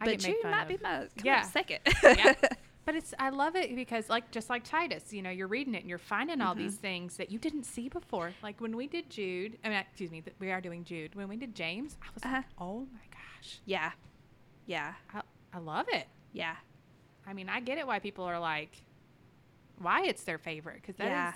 i 0.01 0.05
but 0.05 0.11
get 0.13 0.23
made 0.23 0.35
jude 0.35 0.43
fun 0.43 0.51
might 0.53 0.63
of. 0.63 0.69
be 0.69 0.79
my 0.81 1.07
Yeah. 1.25 1.43
second. 1.43 1.81
Yeah 2.05 2.35
but 2.89 2.95
it's 2.97 3.13
i 3.19 3.29
love 3.29 3.55
it 3.55 3.75
because 3.77 4.09
like 4.09 4.31
just 4.31 4.49
like 4.49 4.65
titus 4.65 5.13
you 5.13 5.21
know 5.21 5.29
you're 5.29 5.47
reading 5.47 5.75
it 5.75 5.81
and 5.81 5.91
you're 5.91 5.99
finding 5.99 6.41
all 6.41 6.55
Mm-hmm. 6.55 6.63
these 6.63 6.77
things 6.77 7.19
that 7.19 7.31
you 7.31 7.39
didn't 7.39 7.65
see 7.65 7.91
before 7.91 8.33
like 8.43 8.59
when 8.63 8.75
we 8.75 8.87
did 8.87 9.11
jude 9.11 9.59
i 9.63 9.69
mean 9.69 9.77
excuse 9.79 10.11
me 10.11 10.23
we 10.39 10.51
are 10.51 10.63
doing 10.63 10.85
jude 10.85 11.15
when 11.15 11.29
we 11.29 11.37
did 11.37 11.55
james 11.55 11.99
i 12.03 12.07
was 12.15 12.23
Uh-huh. 12.25 12.37
like 12.37 12.45
oh 12.59 12.87
my 12.93 13.07
gosh 13.13 13.59
yeah 13.67 13.91
yeah 14.65 14.95
I, 15.13 15.21
I 15.53 15.59
love 15.59 15.85
it 15.93 16.07
yeah 16.33 16.57
I 17.27 17.35
mean, 17.35 17.51
I 17.51 17.61
get 17.61 17.77
it 17.77 17.87
why 17.87 17.99
people 17.99 18.25
are 18.25 18.39
like, 18.39 18.71
why 19.77 20.05
it's 20.07 20.25
their 20.25 20.39
favorite 20.39 20.77
because 20.81 20.97
that 20.97 21.09
is, 21.09 21.11
Yeah. 21.11 21.33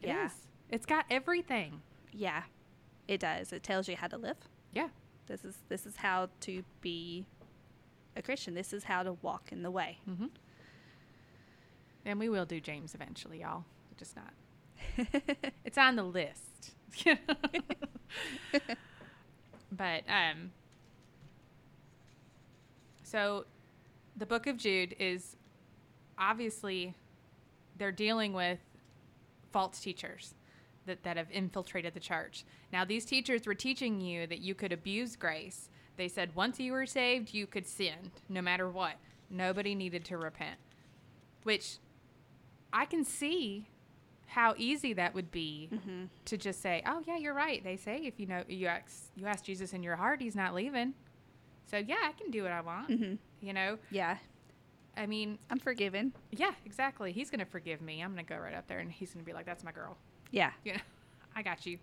it 0.00 0.06
Yeah. 0.08 0.26
is. 0.26 0.32
It's 0.70 0.86
got 0.86 1.04
everything. 1.08 1.82
yeah 2.12 2.42
it 3.06 3.20
does 3.20 3.52
it 3.52 3.62
tells 3.62 3.88
you 3.88 3.94
how 3.94 4.08
to 4.08 4.16
live 4.16 4.38
Yeah, 4.72 4.88
this 5.28 5.44
is 5.44 5.54
this 5.68 5.86
is 5.86 5.94
how 5.96 6.30
to 6.40 6.64
be 6.80 7.26
a 8.16 8.22
christian 8.22 8.54
this 8.54 8.72
is 8.72 8.84
how 8.84 9.02
to 9.02 9.14
walk 9.22 9.50
in 9.52 9.62
the 9.62 9.70
way 9.70 9.98
mm-hmm. 10.08 10.26
and 12.04 12.18
we 12.18 12.28
will 12.28 12.44
do 12.44 12.60
James 12.60 12.94
eventually, 12.94 13.40
y'all. 13.40 13.64
Just 13.96 14.16
not. 14.16 14.32
It's 15.64 15.78
on 15.78 15.96
the 15.96 16.02
list. 16.02 16.74
but 19.72 20.02
um, 20.08 20.50
so 23.02 23.46
the 24.16 24.26
book 24.26 24.46
of 24.46 24.56
Jude 24.58 24.94
is 24.98 25.36
obviously 26.18 26.94
they're 27.78 27.92
dealing 27.92 28.32
with 28.32 28.58
false 29.52 29.80
teachers 29.80 30.34
that, 30.86 31.02
that 31.04 31.16
have 31.16 31.28
infiltrated 31.30 31.94
the 31.94 32.00
church. 32.00 32.44
Now, 32.72 32.84
these 32.84 33.04
teachers 33.04 33.46
were 33.46 33.54
teaching 33.54 34.00
you 34.00 34.26
that 34.26 34.40
you 34.40 34.54
could 34.54 34.72
abuse 34.72 35.16
grace. 35.16 35.70
They 35.96 36.08
said 36.08 36.34
once 36.34 36.58
you 36.58 36.72
were 36.72 36.86
saved, 36.86 37.34
you 37.34 37.46
could 37.46 37.66
sin 37.66 38.12
no 38.28 38.42
matter 38.42 38.68
what. 38.68 38.94
Nobody 39.30 39.74
needed 39.74 40.04
to 40.06 40.18
repent, 40.18 40.58
which 41.42 41.78
I 42.72 42.84
can 42.84 43.04
see 43.04 43.68
how 44.26 44.54
easy 44.56 44.94
that 44.94 45.14
would 45.14 45.30
be 45.30 45.68
mm-hmm. 45.72 46.04
to 46.24 46.36
just 46.36 46.60
say, 46.60 46.82
"Oh 46.86 47.02
yeah, 47.06 47.16
you're 47.16 47.34
right." 47.34 47.62
They 47.62 47.76
say 47.76 47.98
if 48.04 48.18
you 48.18 48.26
know 48.26 48.44
you 48.48 48.66
ask 48.66 49.10
you 49.14 49.26
ask 49.26 49.44
Jesus 49.44 49.72
in 49.72 49.82
your 49.82 49.96
heart, 49.96 50.20
he's 50.20 50.34
not 50.34 50.54
leaving. 50.54 50.94
So 51.66 51.78
yeah, 51.78 51.96
I 52.04 52.12
can 52.12 52.30
do 52.30 52.42
what 52.42 52.52
I 52.52 52.60
want. 52.60 52.90
Mm-hmm. 52.90 53.14
You 53.40 53.52
know, 53.52 53.78
yeah 53.90 54.16
I 54.96 55.06
mean, 55.06 55.38
i'm 55.50 55.58
forgiven 55.58 56.12
yeah, 56.30 56.52
exactly. 56.64 57.12
He's 57.12 57.30
gonna 57.30 57.46
forgive 57.46 57.80
me. 57.80 58.02
I'm 58.02 58.10
gonna 58.10 58.22
go 58.22 58.36
right 58.36 58.54
up 58.54 58.66
there, 58.68 58.78
and 58.78 58.90
he's 58.90 59.12
gonna 59.12 59.24
be 59.24 59.32
like, 59.32 59.46
"That's 59.46 59.64
my 59.64 59.72
girl." 59.72 59.96
yeah 60.30 60.52
You 60.64 60.74
know, 60.74 60.80
I 61.36 61.42
got 61.42 61.66
you. 61.66 61.78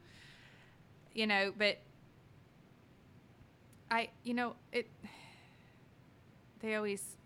You 1.13 1.27
know, 1.27 1.53
but 1.57 1.79
I, 3.91 4.09
you 4.23 4.33
know, 4.33 4.55
it. 4.71 4.87
They 6.61 6.75
always. 6.75 7.17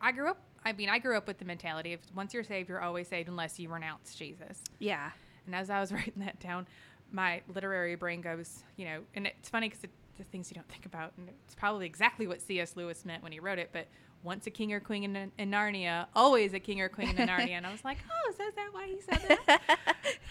I 0.00 0.12
grew 0.12 0.28
up. 0.28 0.38
I 0.64 0.72
mean, 0.72 0.88
I 0.88 0.98
grew 0.98 1.16
up 1.16 1.26
with 1.26 1.38
the 1.38 1.44
mentality 1.44 1.92
of 1.92 2.00
once 2.14 2.32
you're 2.32 2.44
saved, 2.44 2.68
you're 2.68 2.80
always 2.80 3.08
saved 3.08 3.28
unless 3.28 3.58
you 3.58 3.68
renounce 3.68 4.14
Jesus. 4.14 4.62
yeah 4.78 5.10
And 5.46 5.54
as 5.54 5.68
I 5.68 5.80
was 5.80 5.92
writing 5.92 6.14
that 6.16 6.40
down, 6.40 6.66
my 7.12 7.42
literary 7.54 7.96
brain 7.96 8.20
goes, 8.22 8.62
you 8.76 8.86
know, 8.86 9.00
and 9.14 9.26
it's 9.26 9.48
funny 9.48 9.68
because 9.68 9.82
the 10.16 10.24
things 10.24 10.50
you 10.50 10.54
don't 10.54 10.68
think 10.68 10.86
about, 10.86 11.12
and 11.18 11.28
it's 11.28 11.54
probably 11.54 11.86
exactly 11.86 12.26
what 12.26 12.40
C.S. 12.40 12.76
Lewis 12.76 13.04
meant 13.04 13.22
when 13.22 13.32
he 13.32 13.40
wrote 13.40 13.58
it, 13.58 13.70
but 13.72 13.88
once 14.22 14.46
a 14.46 14.50
king 14.50 14.72
or 14.72 14.80
queen 14.80 15.04
in, 15.16 15.32
in 15.38 15.50
Narnia, 15.50 16.06
always 16.14 16.54
a 16.54 16.60
king 16.60 16.80
or 16.80 16.88
queen 16.88 17.10
in 17.10 17.28
Narnia. 17.28 17.50
And 17.50 17.66
I 17.66 17.72
was 17.72 17.84
like, 17.84 17.98
oh, 18.10 18.30
is 18.30 18.36
that 18.36 18.68
why 18.72 18.86
he 18.86 19.00
said 19.00 19.38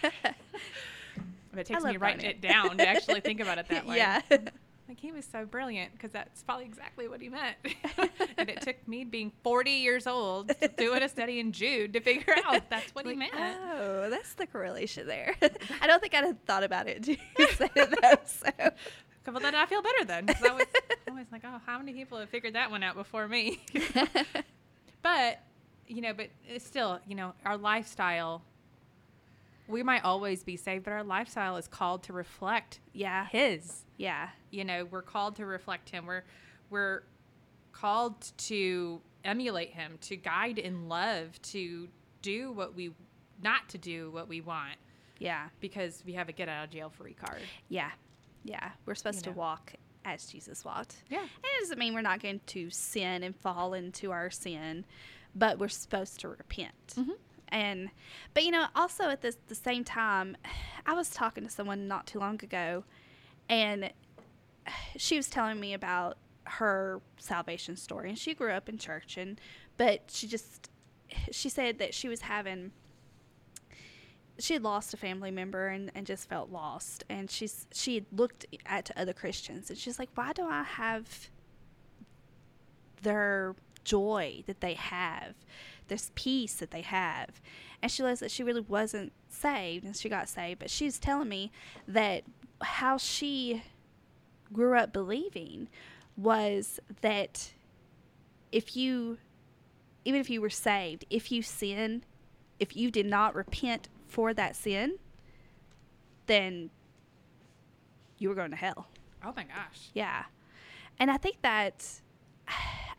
that? 0.02 0.36
But 1.52 1.60
it 1.60 1.66
takes 1.68 1.84
me 1.84 1.98
writing 1.98 2.26
it 2.28 2.42
down 2.42 2.78
to 2.80 2.88
actually 2.88 3.20
think 3.20 3.40
about 3.40 3.60
it 3.60 3.68
that 3.68 3.86
way. 3.86 3.98
yeah 3.98 4.22
Like, 4.94 4.98
like 4.98 5.02
he 5.02 5.12
was 5.12 5.26
so 5.26 5.46
brilliant 5.46 5.94
because 5.94 6.12
that's 6.12 6.44
probably 6.44 6.66
exactly 6.66 7.08
what 7.08 7.20
he 7.20 7.28
meant. 7.30 7.56
and 8.38 8.48
it 8.48 8.62
took 8.62 8.88
me 8.88 9.04
being 9.04 9.32
40 9.44 9.72
years 9.72 10.06
old 10.06 10.52
doing 10.78 11.02
a 11.02 11.10
study 11.10 11.40
in 11.40 11.52
Jude 11.52 11.94
to 11.94 12.00
figure 12.00 12.36
out 12.46 12.70
that's 12.70 12.94
what 12.94 13.08
he 13.08 13.16
meant. 13.16 13.34
Oh, 13.34 14.08
that's 14.12 14.36
the 14.36 14.46
correlation 14.46 15.08
there. 15.08 15.34
I 15.82 15.88
don't 15.88 16.00
think 16.00 16.14
I'd 16.14 16.26
have 16.26 16.38
thought 16.46 16.64
about 16.64 16.88
it 16.88 16.98
until 17.08 17.16
you 17.40 17.48
said 17.56 17.72
it 17.76 17.90
though. 18.02 18.20
So 18.26 19.32
Well, 19.32 19.40
then 19.42 19.56
I 19.56 19.66
feel 19.66 19.82
better 19.82 20.06
then. 20.06 20.30
I 20.30 20.54
was, 20.54 20.66
I 21.08 21.12
was 21.12 21.26
like, 21.32 21.42
oh, 21.44 21.60
how 21.66 21.80
many 21.80 21.94
people 21.94 22.20
have 22.20 22.30
figured 22.30 22.54
that 22.54 22.70
one 22.70 22.84
out 22.84 22.94
before 22.96 23.28
me? 23.28 23.62
but, 25.02 25.42
you 25.88 26.02
know, 26.02 26.14
but 26.14 26.28
it's 26.48 26.68
still, 26.68 27.00
you 27.08 27.16
know, 27.16 27.34
our 27.46 27.58
lifestyle, 27.58 28.44
we 29.68 29.84
might 29.84 30.04
always 30.04 30.44
be 30.44 30.58
saved, 30.58 30.84
but 30.86 30.92
our 30.92 31.04
lifestyle 31.04 31.58
is 31.58 31.68
called 31.68 32.04
to 32.04 32.14
reflect 32.14 32.80
yeah, 32.94 33.26
His. 33.28 33.84
yeah, 33.98 34.30
You 34.52 34.66
know, 34.66 34.86
we're 34.86 35.02
called 35.02 35.36
to 35.38 35.46
reflect 35.46 35.90
Him. 35.90 36.06
We're, 36.06 36.24
we're 36.70 37.04
called 37.72 38.32
to 38.38 39.02
emulate 39.24 39.72
Him, 39.72 39.98
to 40.02 40.16
guide 40.18 40.58
in 40.60 40.90
love, 40.90 41.42
to 41.44 41.88
do 42.22 42.52
what 42.52 42.76
we, 42.76 42.92
not 43.42 43.70
to 43.70 43.78
do 43.78 44.12
what 44.12 44.28
we 44.28 44.42
want 44.42 44.76
yeah, 45.20 45.48
because 45.62 46.04
we 46.06 46.14
have 46.14 46.28
a 46.28 46.34
get 46.34 46.50
out 46.50 46.66
of 46.66 46.70
jail 46.72 46.90
free 46.90 47.14
card. 47.14 47.40
yeah, 47.70 47.92
yeah. 48.44 48.72
We're 48.86 48.96
supposed 48.96 49.18
You 49.26 49.32
to 49.32 49.38
know. 49.38 49.40
walk 49.42 49.74
as 50.04 50.26
Jesus 50.26 50.66
walked. 50.66 50.98
Yeah. 51.10 51.20
And 51.22 51.28
it 51.46 51.60
doesn't 51.62 51.80
mean 51.80 51.94
we're 51.94 52.02
not 52.02 52.22
going 52.22 52.42
to 52.48 52.70
sin 52.70 53.24
and 53.24 53.34
fall 53.34 53.74
into 53.74 54.12
our 54.12 54.30
sin, 54.30 54.84
but 55.34 55.60
we're 55.60 55.70
supposed 55.70 56.20
to 56.22 56.28
repent. 56.28 56.96
Mhm. 56.98 57.12
And, 57.54 57.92
but 58.34 58.44
you 58.44 58.52
know, 58.52 58.66
also 58.76 59.06
at 59.06 59.22
this, 59.22 59.38
the 59.48 59.56
same 59.56 59.86
time, 59.86 60.36
I 60.86 60.94
was 60.94 61.10
talking 61.10 61.46
to 61.46 61.50
someone 61.50 61.88
not 61.88 62.08
too 62.08 62.20
long 62.20 62.44
ago, 62.44 62.84
and 63.48 63.94
she 64.98 65.16
was 65.16 65.30
telling 65.30 65.60
me 65.60 65.74
about 65.74 66.18
her 66.46 67.00
salvation 67.18 67.78
story. 67.78 68.10
And 68.10 68.18
she 68.18 68.34
grew 68.34 68.52
up 68.52 68.68
in 68.68 68.78
church, 68.78 69.18
and 69.18 69.40
but 69.78 70.02
she 70.12 70.28
just, 70.28 70.70
she 71.32 71.48
said 71.48 71.80
that 71.80 71.94
she 71.94 72.10
was 72.10 72.22
having 72.22 72.72
she 74.40 74.56
had 74.56 74.64
lost 74.64 74.96
a 74.96 74.98
family 74.98 75.30
member 75.30 75.68
and, 75.68 75.92
and 75.94 76.08
just 76.08 76.28
felt 76.28 76.50
lost 76.50 77.04
and 77.08 77.30
she's 77.30 77.68
she 77.72 77.94
had 77.94 78.06
looked 78.12 78.48
at 78.66 78.90
other 78.98 79.14
christians 79.14 79.70
and 79.70 79.78
she's 79.78 80.00
like 80.00 80.10
why 80.16 80.34
do 80.34 80.44
i 80.44 80.64
have 80.64 81.30
their 83.04 83.56
joy 83.84 84.44
that 84.48 84.60
they 84.60 84.74
have 84.74 85.36
this 85.88 86.12
peace 86.16 86.56
that 86.56 86.72
they 86.72 86.82
have 86.82 87.42
and 87.82 87.92
she 87.92 88.02
realized 88.02 88.22
that 88.22 88.32
she 88.32 88.44
really 88.44 88.62
wasn't 88.62 89.12
saved 89.28 89.86
and 89.86 89.96
she 89.96 90.10
got 90.10 90.30
saved 90.30 90.60
but 90.60 90.70
she's 90.70 91.00
telling 91.00 91.30
me 91.30 91.52
that 91.88 92.24
how 92.62 92.98
she 92.98 93.64
grew 94.52 94.78
up 94.78 94.94
believing 94.94 95.68
was 96.16 96.80
that 97.02 97.54
if 98.52 98.76
you 98.76 99.18
even 100.06 100.20
if 100.20 100.30
you 100.30 100.42
were 100.42 100.50
saved 100.50 101.06
if 101.10 101.32
you 101.32 101.42
sin 101.42 102.04
if 102.60 102.78
you 102.78 102.90
did 102.90 103.06
not 103.06 103.36
repent 103.36 103.90
for 104.08 104.34
that 104.34 104.56
sin, 104.56 104.98
then 106.28 106.70
you 108.18 108.30
were 108.30 108.36
going 108.36 108.52
to 108.52 108.58
hell. 108.58 108.88
Oh 109.24 109.34
my 109.36 109.44
gosh. 109.44 109.90
Yeah. 109.94 110.24
And 111.00 111.12
I 111.12 111.18
think 111.18 111.42
that 111.42 112.02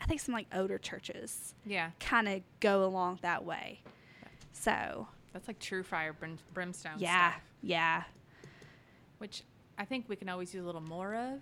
I 0.05 0.07
think 0.07 0.21
some 0.21 0.35
like 0.35 0.47
older 0.55 0.77
churches 0.77 1.55
Yeah. 1.65 1.91
kind 1.99 2.29
of 2.29 2.43
go 2.61 2.85
along 2.85 3.21
that 3.23 3.43
way. 3.45 3.81
So, 4.53 5.09
That's 5.33 5.49
like 5.49 5.59
true 5.59 5.83
fire 5.83 6.13
brim- 6.13 6.39
brimstone 6.53 6.99
yeah. 6.99 7.33
stuff, 7.33 7.43
Yeah. 7.63 8.05
which 9.19 9.43
I 9.79 9.87
think 9.87 10.09
we 10.09 10.17
can 10.17 10.29
always 10.29 10.53
use 10.55 10.63
a 10.63 10.67
little 10.67 10.83
more 10.83 11.15
of. 11.15 11.41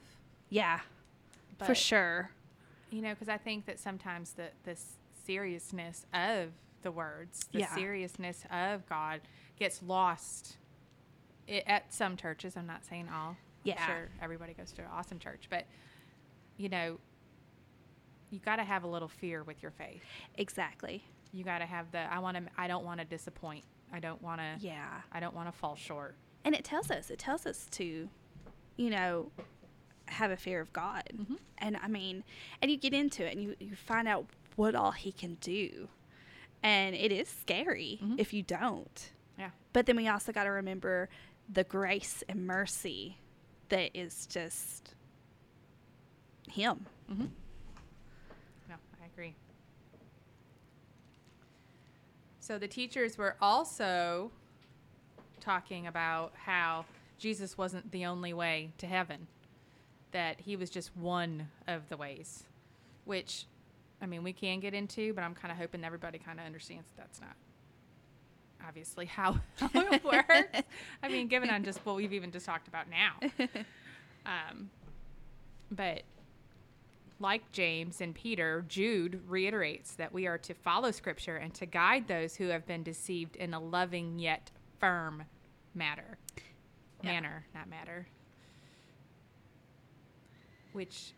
Yeah. 0.49 0.81
for 1.59 1.75
sure. 1.77 2.31
You 2.91 3.03
know, 3.03 3.11
because 3.11 3.29
I 3.29 3.37
think 3.39 3.67
that 3.67 3.79
sometimes 3.79 4.33
the 4.33 4.51
the 4.65 4.73
s- 4.73 4.97
seriousness 5.25 6.07
of 6.13 6.51
the 6.83 6.91
words, 6.91 7.47
the 7.53 7.61
Yeah. 7.61 7.75
seriousness 7.75 8.45
of 8.51 8.85
God, 8.89 9.21
gets 9.59 9.83
lost. 9.83 10.57
i 11.49 11.63
at 11.67 11.93
some 11.93 12.17
churches, 12.17 12.57
I'm 12.57 12.67
not 12.67 12.85
saying 12.85 13.09
all. 13.09 13.37
Yeah. 13.65 13.75
I'm 13.81 13.87
sure 13.89 14.09
everybody 14.21 14.55
goes 14.55 14.73
to 14.73 14.83
an 14.83 14.89
awesome 14.93 15.19
church, 15.21 15.47
but 15.51 15.67
you 16.57 16.69
know, 16.69 16.99
you 18.33 18.41
got 18.41 18.57
to 18.57 18.65
have 18.65 18.83
a 18.83 18.87
little 18.89 19.09
fear 19.09 19.43
with 19.45 19.63
your 19.63 19.71
faith. 19.71 20.03
Exactly. 20.37 21.05
You 21.33 21.45
got 21.45 21.59
to 21.59 21.67
have 21.67 21.93
the 21.93 22.01
I 22.13 22.19
want 22.19 22.37
to. 22.39 22.43
I 22.59 22.67
don't 22.67 22.85
want 22.85 22.99
to 22.99 23.05
disappoint. 23.07 23.65
I 23.93 24.01
don't 24.01 24.21
want 24.23 24.41
to. 24.41 24.57
Yeah. 24.67 24.89
I 25.13 25.21
don't 25.21 25.35
want 25.35 25.53
to 25.53 25.57
fall 25.57 25.77
short. 25.77 26.17
And 26.45 26.55
it 26.55 26.65
tells 26.65 26.91
us, 26.91 27.11
it 27.11 27.19
tells 27.19 27.47
us 27.47 27.69
to, 27.73 28.09
you 28.77 28.91
know, 28.91 29.31
have 30.07 30.31
a 30.31 30.37
fear 30.37 30.61
of 30.61 30.73
God. 30.73 31.05
Mhm. 31.15 31.39
And 31.59 31.77
I 31.77 31.89
mean, 31.89 32.25
and 32.61 32.71
you 32.71 32.77
get 32.77 32.93
into 32.95 33.25
it 33.25 33.33
and 33.37 33.43
you, 33.43 33.55
you 33.61 33.77
find 33.77 34.09
out 34.09 34.27
what 34.57 34.75
all 34.75 34.91
He 34.93 35.13
can 35.13 35.35
do. 35.37 35.89
And 36.63 36.95
it 36.97 37.13
is 37.13 37.29
scary 37.29 38.01
Mhm. 38.03 38.19
if 38.19 38.33
you 38.33 38.43
don't. 38.43 39.13
Yeah. 39.39 39.51
But 39.73 39.87
then 39.87 39.97
we 39.97 40.09
also 40.09 40.33
got 40.33 40.45
to 40.45 40.51
remember 40.51 41.09
the 41.49 41.65
grace 41.65 42.25
and 42.29 42.47
mercy 42.47 43.19
that 43.69 43.91
is 43.95 44.27
just 44.27 44.95
Him. 46.51 46.87
Mm-hmm. 47.11 47.27
No, 48.69 48.75
I 49.03 49.07
agree. 49.07 49.35
So 52.43 52.59
the 52.59 52.67
teachers 52.67 53.17
were 53.17 53.37
also 53.41 54.33
talking 55.39 55.87
about 55.87 56.33
how 56.35 56.87
Jesus 57.17 57.57
wasn't 57.57 57.93
the 57.93 58.05
only 58.05 58.33
way 58.33 58.73
to 58.79 58.87
heaven, 58.87 59.29
that 60.11 60.41
he 60.41 60.57
was 60.57 60.69
just 60.69 60.91
one 60.97 61.47
of 61.69 61.89
the 61.89 61.97
ways, 61.97 62.43
which, 63.05 63.47
I 64.03 64.07
mean, 64.07 64.25
we 64.25 64.33
can 64.33 64.59
get 64.59 64.75
into, 64.75 65.15
but 65.15 65.23
I'm 65.23 65.37
kind 65.37 65.53
of 65.53 65.59
hoping 65.59 65.85
everybody 65.85 66.19
kind 66.19 66.41
of 66.41 66.45
understands 66.45 66.89
that 66.91 67.03
that's 67.03 67.21
not 67.21 67.37
obviously 68.67 69.07
how 69.07 69.39
it 69.61 70.03
works. 70.05 70.63
I 71.01 71.09
mean, 71.09 71.29
given 71.29 71.49
on 71.49 71.63
just 71.63 71.79
what 71.87 71.95
we've 71.95 72.13
even 72.13 72.33
just 72.33 72.47
talked 72.47 72.67
about 72.67 72.87
now. 72.91 73.47
Um, 74.25 74.71
but 75.73 76.03
like 77.23 77.51
James 77.53 78.01
and 78.03 78.15
Peter, 78.15 78.65
Jude 78.69 79.23
reiterates 79.27 79.93
that 79.95 80.13
we 80.13 80.27
are 80.27 80.39
to 80.39 80.53
follow 80.53 80.91
Scripture 80.91 81.37
and 81.37 81.55
to 81.55 81.65
guide 81.65 82.09
those 82.09 82.37
who 82.37 82.49
have 82.49 82.67
been 82.67 82.83
deceived 82.83 83.37
in 83.37 83.55
a 83.55 83.61
loving 83.61 84.19
yet 84.19 84.51
firm 84.79 85.23
matter. 85.75 86.19
Yeah. 87.03 87.13
Manner, 87.13 87.47
not 87.55 87.71
matter. 87.71 88.07
Which 90.73 91.13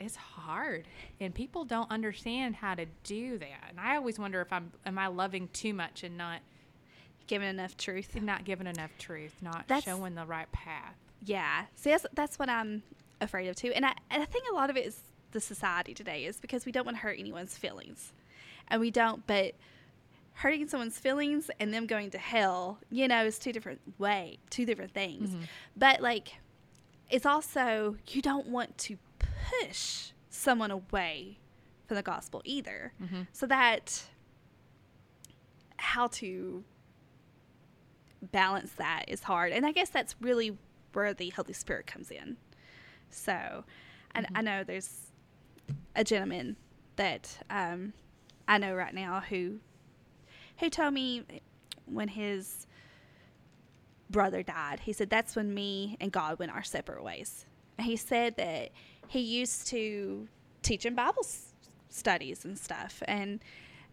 is 0.00 0.16
hard. 0.16 0.86
And 1.20 1.34
people 1.34 1.64
don't 1.64 1.90
understand 1.90 2.56
how 2.56 2.74
to 2.74 2.86
do 3.04 3.38
that. 3.38 3.70
And 3.70 3.80
I 3.80 3.96
always 3.96 4.18
wonder 4.18 4.40
if 4.40 4.52
I'm 4.52 4.72
am 4.84 4.98
I 4.98 5.06
loving 5.06 5.48
too 5.52 5.72
much 5.74 6.04
and 6.04 6.16
not 6.16 6.40
Given 7.26 7.48
enough 7.48 7.76
truth. 7.76 8.14
and 8.14 8.24
not 8.24 8.44
giving 8.44 8.66
enough 8.68 8.90
truth, 8.98 9.34
not 9.42 9.66
That's- 9.66 9.84
showing 9.84 10.14
the 10.14 10.26
right 10.26 10.50
path. 10.52 10.94
Yeah. 11.24 11.64
See, 11.74 11.90
that's, 11.90 12.06
that's 12.12 12.38
what 12.38 12.48
I'm 12.48 12.82
afraid 13.20 13.48
of 13.48 13.56
too. 13.56 13.72
And 13.74 13.84
I, 13.86 13.94
and 14.10 14.22
I 14.22 14.26
think 14.26 14.44
a 14.50 14.54
lot 14.54 14.70
of 14.70 14.76
it 14.76 14.86
is 14.86 15.00
the 15.32 15.40
society 15.40 15.94
today 15.94 16.24
is 16.24 16.38
because 16.40 16.64
we 16.66 16.72
don't 16.72 16.84
want 16.84 16.96
to 16.96 17.02
hurt 17.02 17.18
anyone's 17.18 17.56
feelings. 17.58 18.12
And 18.68 18.80
we 18.80 18.90
don't, 18.90 19.26
but 19.26 19.54
hurting 20.34 20.68
someone's 20.68 20.98
feelings 20.98 21.50
and 21.60 21.72
them 21.72 21.86
going 21.86 22.10
to 22.10 22.18
hell, 22.18 22.78
you 22.90 23.08
know, 23.08 23.24
is 23.24 23.38
two 23.38 23.52
different 23.52 23.80
way, 23.98 24.38
two 24.50 24.66
different 24.66 24.92
things. 24.92 25.30
Mhm. 25.30 25.42
But 25.76 26.00
like, 26.00 26.34
it's 27.10 27.24
also, 27.26 27.96
you 28.08 28.20
don't 28.22 28.48
want 28.48 28.76
to 28.78 28.98
push 29.60 30.10
someone 30.28 30.70
away 30.70 31.38
from 31.86 31.94
the 31.96 32.02
gospel 32.02 32.42
either. 32.44 32.92
Mm-hmm. 33.02 33.22
So 33.32 33.46
that, 33.46 34.02
how 35.78 36.08
to 36.08 36.64
balance 38.32 38.72
that 38.72 39.04
is 39.08 39.22
hard. 39.22 39.52
And 39.52 39.64
I 39.64 39.72
guess 39.72 39.88
that's 39.90 40.14
really 40.20 40.56
where 40.92 41.14
the 41.14 41.30
Holy 41.30 41.52
Spirit 41.52 41.86
comes 41.86 42.10
in. 42.10 42.36
So, 43.10 43.64
and 44.14 44.26
Mhm. 44.26 44.30
I 44.34 44.40
know 44.42 44.64
there's 44.64 45.05
a 45.94 46.04
gentleman 46.04 46.56
that 46.96 47.38
um, 47.50 47.92
I 48.48 48.58
know 48.58 48.74
right 48.74 48.94
now 48.94 49.22
who 49.28 49.60
who 50.58 50.70
told 50.70 50.94
me 50.94 51.22
when 51.84 52.08
his 52.08 52.66
brother 54.08 54.42
died, 54.42 54.80
he 54.80 54.92
said 54.92 55.10
that's 55.10 55.36
when 55.36 55.52
me 55.52 55.96
and 56.00 56.10
God 56.10 56.38
went 56.38 56.52
our 56.52 56.62
separate 56.62 57.02
ways. 57.02 57.44
And 57.76 57.86
he 57.86 57.96
said 57.96 58.36
that 58.36 58.70
he 59.08 59.20
used 59.20 59.66
to 59.68 60.28
teach 60.62 60.86
in 60.86 60.94
Bible 60.94 61.22
s- 61.24 61.52
studies 61.90 62.44
and 62.44 62.58
stuff, 62.58 63.02
and 63.06 63.40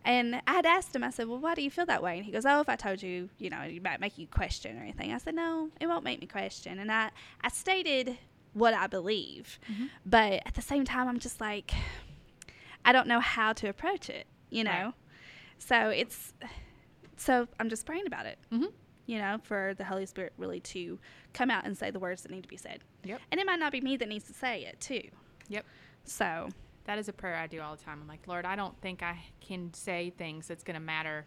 and 0.06 0.42
I 0.48 0.54
had 0.54 0.66
asked 0.66 0.96
him, 0.96 1.04
I 1.04 1.12
said, 1.12 1.28
Well, 1.28 1.40
why 1.40 1.56
do 1.56 1.62
you 1.62 1.72
feel 1.72 1.86
that 1.86 2.04
way? 2.04 2.18
And 2.18 2.26
he 2.26 2.32
goes, 2.32 2.46
Oh, 2.46 2.60
if 2.60 2.68
I 2.70 2.76
told 2.76 3.02
you, 3.02 3.30
you 3.38 3.50
know, 3.50 3.62
it 3.62 3.82
might 3.82 4.02
make 4.02 4.18
you 4.18 4.28
question 4.28 4.78
or 4.78 4.82
anything. 4.82 5.14
I 5.14 5.18
said, 5.18 5.36
No, 5.36 5.70
it 5.80 5.88
won't 5.88 6.04
make 6.04 6.20
me 6.20 6.28
question. 6.28 6.80
And 6.80 6.92
I, 6.92 7.10
I 7.42 7.50
stated 7.50 8.18
what 8.54 8.74
I 8.74 8.88
believe. 8.88 9.60
Mhm. 9.72 9.90
But 10.06 10.42
at 10.46 10.54
the 10.54 10.62
same 10.62 10.86
time, 10.86 11.08
I'm 11.08 11.20
just 11.20 11.42
like, 11.42 11.72
I 12.86 12.92
don't 12.92 13.08
know 13.08 13.20
how 13.20 13.54
to 13.54 13.68
approach 13.70 14.10
it, 14.10 14.28
you 14.50 14.64
know? 14.64 14.72
Right. 14.72 14.94
So 15.58 15.90
it's, 15.90 16.34
so 17.18 17.48
I'm 17.60 17.70
just 17.70 17.86
praying 17.86 18.08
about 18.08 18.26
it. 18.26 18.38
Mm-hmm. 18.52 18.66
you 19.06 19.18
know, 19.18 19.38
for 19.44 19.74
the 19.78 19.84
Holy 19.84 20.06
Spirit 20.06 20.32
really 20.38 20.62
to 20.62 20.98
come 21.34 21.50
out 21.52 21.66
and 21.66 21.78
say 21.78 21.92
the 21.92 22.00
words 22.00 22.22
that 22.22 22.32
need 22.32 22.44
to 22.44 22.48
be 22.48 22.56
said. 22.56 22.80
Yep. 23.04 23.20
And 23.32 23.40
it 23.42 23.46
might 23.46 23.60
not 23.60 23.72
be 23.74 23.82
me 23.82 23.98
that 23.98 24.08
needs 24.08 24.26
to 24.28 24.34
say 24.34 24.64
it 24.64 24.80
too. 24.80 25.02
Yep. 25.50 25.66
So, 26.06 26.48
That 26.86 26.98
is 27.00 27.10
a 27.10 27.14
prayer 27.14 27.36
I 27.36 27.48
do 27.48 27.60
all 27.62 27.76
the 27.76 27.84
time. 27.84 28.00
I'm 28.02 28.08
like, 28.08 28.28
Lord, 28.28 28.46
I 28.46 28.56
don't 28.56 28.80
think 28.82 29.04
I 29.04 29.18
can 29.42 29.74
say 29.74 30.10
things 30.18 30.48
that's 30.48 30.64
going 30.64 30.76
to 30.76 30.80
matter 30.86 31.26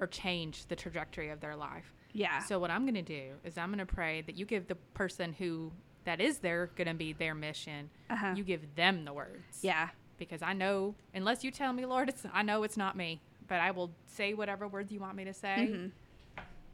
or 0.00 0.06
change 0.06 0.66
the 0.66 0.76
trajectory 0.76 1.30
of 1.30 1.40
their 1.40 1.56
life. 1.56 1.92
yeah. 2.12 2.38
So 2.40 2.58
what 2.60 2.70
I'm 2.70 2.82
going 2.82 2.94
to 2.94 3.02
do 3.02 3.34
is 3.44 3.56
I'm 3.58 3.70
going 3.72 3.84
to 3.84 3.92
pray 3.92 4.22
that 4.22 4.36
you 4.36 4.44
give 4.46 4.66
the 4.68 4.74
person 4.94 5.32
who 5.32 5.72
that 6.04 6.20
is 6.20 6.38
their 6.38 6.66
going 6.76 6.88
to 6.88 6.94
be 6.94 7.12
their 7.12 7.34
mission. 7.34 7.90
Uh-huh. 8.10 8.34
You 8.36 8.44
give 8.44 8.74
them 8.76 9.04
the 9.04 9.12
words. 9.12 9.58
yeah. 9.62 9.88
Because 10.16 10.42
I 10.42 10.52
know 10.52 10.94
unless 11.12 11.42
you 11.42 11.50
tell 11.50 11.72
me, 11.72 11.84
Lord, 11.86 12.08
it's 12.08 12.24
I 12.32 12.42
know 12.42 12.62
it's 12.62 12.76
not 12.76 12.96
me, 12.96 13.20
but 13.48 13.58
I 13.60 13.72
will 13.72 13.90
say 14.06 14.32
whatever 14.32 14.68
words 14.68 14.92
you 14.92 15.00
want 15.00 15.16
me 15.16 15.24
to 15.24 15.34
say. 15.34 15.68
Mhm. 15.70 15.90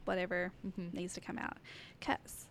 Whatever 0.05 0.51
Mhm. 0.65 0.93
needs 0.93 1.13
to 1.15 1.21
come 1.21 1.37
out. 1.39 1.57
Cuz 1.99 2.45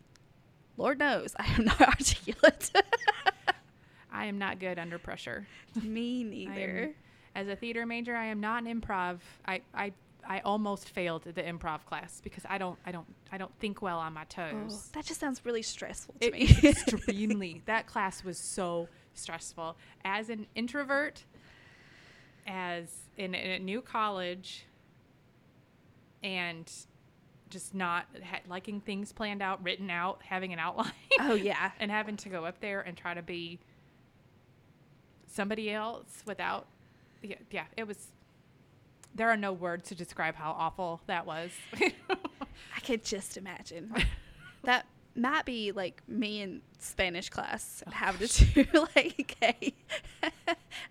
Lord 0.76 0.98
knows 0.98 1.34
I 1.38 1.46
am 1.46 1.64
not 1.64 1.80
articulate. 1.94 2.70
I 4.12 4.26
am 4.26 4.38
not 4.38 4.58
good 4.58 4.78
under 4.78 4.98
pressure. 4.98 5.46
me 5.80 6.24
neither. 6.24 6.92
as 7.34 7.46
a 7.46 7.54
theater 7.54 7.86
major, 7.86 8.16
I 8.16 8.26
am 8.26 8.40
not 8.40 8.64
an 8.64 8.80
improv. 8.80 9.18
I, 9.46 9.62
I 9.72 9.92
I 10.28 10.40
almost 10.40 10.88
failed 10.90 11.22
the 11.24 11.42
improv 11.42 11.84
class 11.84 12.20
because 12.22 12.44
I 12.48 12.58
don't 12.58 12.78
I 12.86 12.92
don't 12.92 13.06
I 13.32 13.38
don't 13.38 13.54
think 13.58 13.82
well 13.82 13.98
on 13.98 14.12
my 14.12 14.22
Oh, 14.22 14.50
toes. 14.50 14.88
that 14.92 15.04
just 15.04 15.20
sounds 15.20 15.44
really 15.44 15.62
stressful 15.62 16.14
to 16.20 16.26
It 16.26 16.32
me. 16.32 16.68
extremely 16.68 17.62
that 17.66 17.86
class 17.86 18.22
was 18.24 18.38
so 18.38 18.88
stressful. 19.14 19.76
As 20.04 20.28
an 20.30 20.46
introvert, 20.54 21.24
as 22.46 22.88
in, 23.16 23.34
in 23.34 23.50
a 23.50 23.58
new 23.58 23.80
college, 23.82 24.64
and 26.22 26.70
just 27.48 27.74
not 27.74 28.06
ha- 28.22 28.40
liking 28.48 28.80
things 28.80 29.12
planned 29.12 29.42
out, 29.42 29.62
written 29.64 29.90
out, 29.90 30.20
having 30.22 30.52
an 30.52 30.58
outline. 30.58 30.92
oh 31.20 31.34
yeah. 31.34 31.72
and 31.80 31.90
having 31.90 32.16
to 32.18 32.28
go 32.28 32.44
up 32.44 32.60
there 32.60 32.80
and 32.80 32.96
try 32.96 33.12
to 33.14 33.22
be 33.22 33.58
somebody 35.26 35.70
else 35.70 36.22
without 36.26 36.66
yeah, 37.22 37.36
yeah 37.50 37.64
it 37.76 37.86
was 37.86 38.08
there 39.14 39.28
are 39.28 39.36
no 39.36 39.52
words 39.52 39.88
to 39.88 39.94
describe 39.94 40.34
how 40.34 40.52
awful 40.52 41.00
that 41.06 41.26
was 41.26 41.50
I 41.80 42.80
could 42.84 43.04
just 43.04 43.36
imagine. 43.36 43.92
that 44.64 44.86
might 45.16 45.44
be 45.44 45.72
like 45.72 46.02
me 46.08 46.40
in 46.40 46.62
Spanish 46.78 47.28
class 47.28 47.82
Oh, 47.86 47.90
having 47.90 48.28
to 48.28 48.44
do 48.64 48.86
like 48.96 49.36
a, 49.42 49.74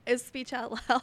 a 0.08 0.18
speech 0.18 0.54
out 0.54 0.72
loud. 0.90 1.02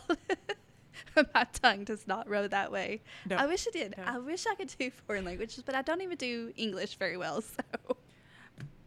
My 1.34 1.44
tongue 1.62 1.84
does 1.84 2.06
not 2.06 2.28
roll 2.28 2.48
that 2.48 2.70
way. 2.70 3.00
No. 3.28 3.36
I 3.36 3.46
wish 3.46 3.66
it 3.66 3.72
did. 3.72 3.94
No. 3.96 4.04
I 4.04 4.18
wish 4.18 4.46
I 4.46 4.54
could 4.54 4.74
do 4.78 4.90
foreign 4.90 5.24
languages, 5.24 5.62
but 5.64 5.74
I 5.74 5.82
don't 5.82 6.02
even 6.02 6.16
do 6.18 6.52
English 6.56 6.96
very 6.96 7.16
well. 7.16 7.40
So 7.40 7.62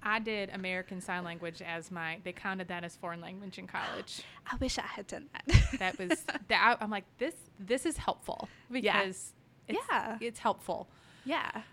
i 0.04 0.20
did 0.20 0.50
american 0.52 1.02
sign 1.02 1.24
language 1.24 1.62
as 1.62 1.92
my 1.92 2.18
they 2.24 2.32
counted 2.32 2.68
that 2.68 2.84
as 2.84 2.96
foreign 2.96 3.22
language 3.22 3.58
in 3.58 3.68
college 3.68 4.22
I 4.52 4.56
wish 4.58 4.78
I 4.80 4.84
had 4.84 5.08
done 5.08 5.30
that. 5.34 5.80
that 5.80 6.00
was 6.00 6.24
that 6.48 6.78
i'm 6.82 6.90
like 6.90 7.06
this 7.18 7.36
this 7.60 7.86
is 7.86 7.98
helpful 7.98 8.48
Yeah. 8.72 9.00
because 9.02 9.34
it's, 9.68 9.80
Yeah. 9.92 10.18
it's 10.22 10.40
helpful 10.40 10.88
yeah, 11.26 11.64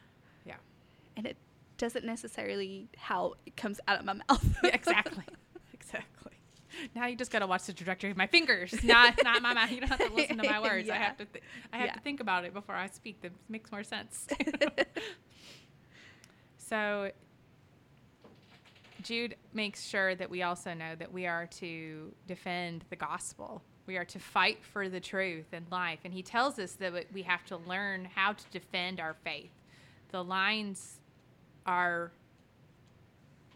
yeah 0.44 0.56
and 1.16 1.26
it 1.26 1.36
doesn't 1.78 2.04
necessarily 2.04 2.88
how 2.96 3.34
it 3.46 3.56
comes 3.56 3.80
out 3.86 3.98
of 3.98 4.04
my 4.06 4.14
mouth. 4.14 4.56
Yeah, 4.64 4.70
exactly. 4.74 5.24
exactly. 5.74 6.32
Now 6.94 7.06
you 7.06 7.16
just 7.16 7.30
got 7.30 7.40
to 7.40 7.46
watch 7.46 7.64
the 7.64 7.74
trajectory 7.74 8.10
of 8.10 8.16
my 8.16 8.26
fingers, 8.26 8.82
not 8.82 9.14
not 9.22 9.42
my 9.42 9.52
mouth. 9.52 9.70
You 9.70 9.80
don't 9.80 9.90
have 9.90 9.98
to 10.08 10.14
listen 10.14 10.38
to 10.38 10.48
my 10.48 10.58
words. 10.68 10.88
I 10.88 10.94
have 10.96 11.18
to 11.18 11.26
th- 11.26 11.44
I 11.74 11.76
have 11.76 11.86
Yeah. 11.88 11.92
to 11.92 12.00
think 12.00 12.20
about 12.20 12.46
it 12.46 12.54
before 12.54 12.74
I 12.74 12.86
speak. 12.88 13.20
That 13.20 13.32
makes 13.50 13.70
more 13.70 13.84
sense. 13.84 14.26
so 16.58 17.10
Jude 19.06 19.36
makes 19.54 19.84
sure 19.86 20.16
that 20.16 20.28
we 20.28 20.42
also 20.42 20.74
know 20.74 20.96
that 20.96 21.12
we 21.12 21.26
are 21.26 21.46
to 21.46 22.12
defend 22.26 22.84
the 22.90 22.96
gospel. 22.96 23.62
We 23.86 23.96
are 23.96 24.04
to 24.06 24.18
fight 24.18 24.64
for 24.64 24.88
the 24.88 24.98
truth 24.98 25.46
and 25.52 25.64
life. 25.70 26.00
And 26.04 26.12
he 26.12 26.22
tells 26.22 26.58
us 26.58 26.72
that 26.72 26.92
we 27.12 27.22
have 27.22 27.44
to 27.46 27.56
learn 27.56 28.08
how 28.16 28.32
to 28.32 28.44
defend 28.50 28.98
our 28.98 29.14
faith. 29.24 29.52
The 30.10 30.24
lines 30.24 30.98
are 31.66 32.10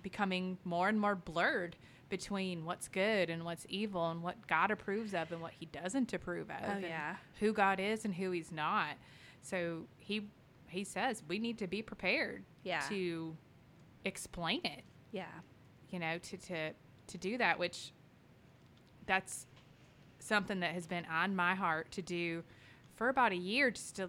becoming 0.02 0.56
more 0.64 0.88
and 0.88 1.00
more 1.00 1.16
blurred 1.16 1.74
between 2.08 2.64
what's 2.64 2.86
good 2.86 3.28
and 3.28 3.44
what's 3.44 3.66
evil 3.68 4.08
and 4.10 4.22
what 4.22 4.46
God 4.46 4.70
approves 4.70 5.14
of 5.14 5.32
and 5.32 5.40
what 5.40 5.52
he 5.58 5.66
doesn't 5.66 6.12
approve 6.12 6.48
of. 6.48 6.56
Oh, 6.64 6.70
and 6.70 6.82
yeah. 6.82 7.16
Who 7.40 7.52
God 7.52 7.80
is 7.80 8.04
and 8.04 8.14
who 8.14 8.30
he's 8.30 8.52
not. 8.52 8.96
So 9.42 9.86
he 9.98 10.28
he 10.68 10.84
says 10.84 11.24
we 11.26 11.40
need 11.40 11.58
to 11.58 11.66
be 11.66 11.82
prepared 11.82 12.44
Yeah. 12.62 12.80
to 12.88 13.36
explain 14.04 14.60
it 14.64 14.84
yeah. 15.12 15.26
you 15.90 15.98
know 15.98 16.18
to 16.18 16.36
to 16.36 16.72
to 17.06 17.18
do 17.18 17.36
that 17.38 17.58
which 17.58 17.92
that's 19.06 19.46
something 20.18 20.60
that 20.60 20.72
has 20.72 20.86
been 20.86 21.04
on 21.10 21.34
my 21.34 21.54
heart 21.54 21.90
to 21.92 22.02
do 22.02 22.42
for 22.94 23.08
about 23.08 23.32
a 23.32 23.36
year 23.36 23.70
just 23.70 23.96
to 23.96 24.08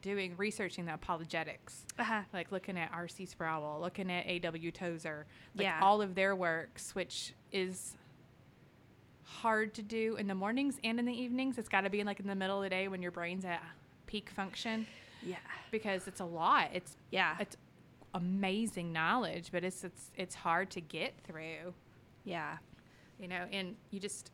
doing 0.00 0.34
researching 0.36 0.84
the 0.86 0.94
apologetics 0.94 1.84
Uh-huh. 1.98 2.22
like 2.32 2.50
looking 2.50 2.76
at 2.78 2.90
R.C. 2.92 3.24
Sproul, 3.26 3.78
looking 3.80 4.10
at 4.10 4.26
A.W. 4.26 4.70
Tozer, 4.72 5.26
like 5.54 5.64
Yeah. 5.64 5.78
all 5.80 6.02
of 6.02 6.14
their 6.16 6.34
works, 6.34 6.92
which 6.94 7.34
is 7.52 7.96
hard 9.24 9.74
to 9.74 9.82
do 9.82 10.16
in 10.16 10.26
the 10.26 10.34
mornings 10.34 10.78
and 10.82 10.98
in 10.98 11.06
the 11.06 11.12
evenings. 11.12 11.56
It's 11.58 11.68
got 11.68 11.82
to 11.82 11.90
be 11.90 12.02
like 12.04 12.20
in 12.20 12.26
the 12.26 12.34
middle 12.34 12.56
of 12.58 12.62
the 12.64 12.70
day 12.70 12.88
when 12.88 13.00
your 13.02 13.12
brain's 13.12 13.44
at 13.44 13.62
peak 14.06 14.28
function 14.30 14.86
Yeah. 15.22 15.36
because 15.70 16.08
it's 16.08 16.20
a 16.20 16.24
lot. 16.24 16.70
It's 16.72 16.96
Yeah. 17.10 17.36
it's 17.38 17.56
amazing 18.14 18.92
knowledge, 18.92 19.48
but 19.52 19.64
it's 19.64 19.84
it's 19.84 20.10
it's 20.16 20.34
hard 20.34 20.70
to 20.72 20.80
get 20.80 21.14
through, 21.24 21.74
Yeah. 22.24 22.58
you 23.18 23.28
know. 23.28 23.46
And 23.52 23.76
you 23.90 24.00
just, 24.00 24.30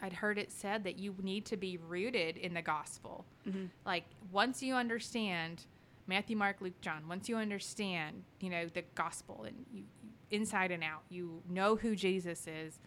I'd 0.00 0.12
heard 0.12 0.38
it 0.38 0.50
said 0.52 0.84
that 0.84 0.98
you 0.98 1.14
need 1.22 1.44
to 1.46 1.56
be 1.56 1.76
rooted 1.76 2.36
in 2.36 2.54
the 2.54 2.62
gospel. 2.62 3.24
Mhm. 3.46 3.70
Like 3.84 4.04
once 4.32 4.62
you 4.62 4.74
understand 4.74 5.64
Matthew, 6.06 6.36
Mark, 6.36 6.60
Luke, 6.60 6.80
John, 6.80 7.08
once 7.08 7.28
you 7.28 7.36
understand, 7.36 8.24
you 8.40 8.50
know, 8.50 8.66
the 8.68 8.82
gospel 8.94 9.44
and 9.44 9.64
you, 9.72 9.84
you 10.02 10.10
inside 10.30 10.70
and 10.70 10.82
out, 10.84 11.02
you 11.08 11.42
know 11.48 11.76
who 11.76 11.94
Jesus 11.96 12.46
is, 12.46 12.78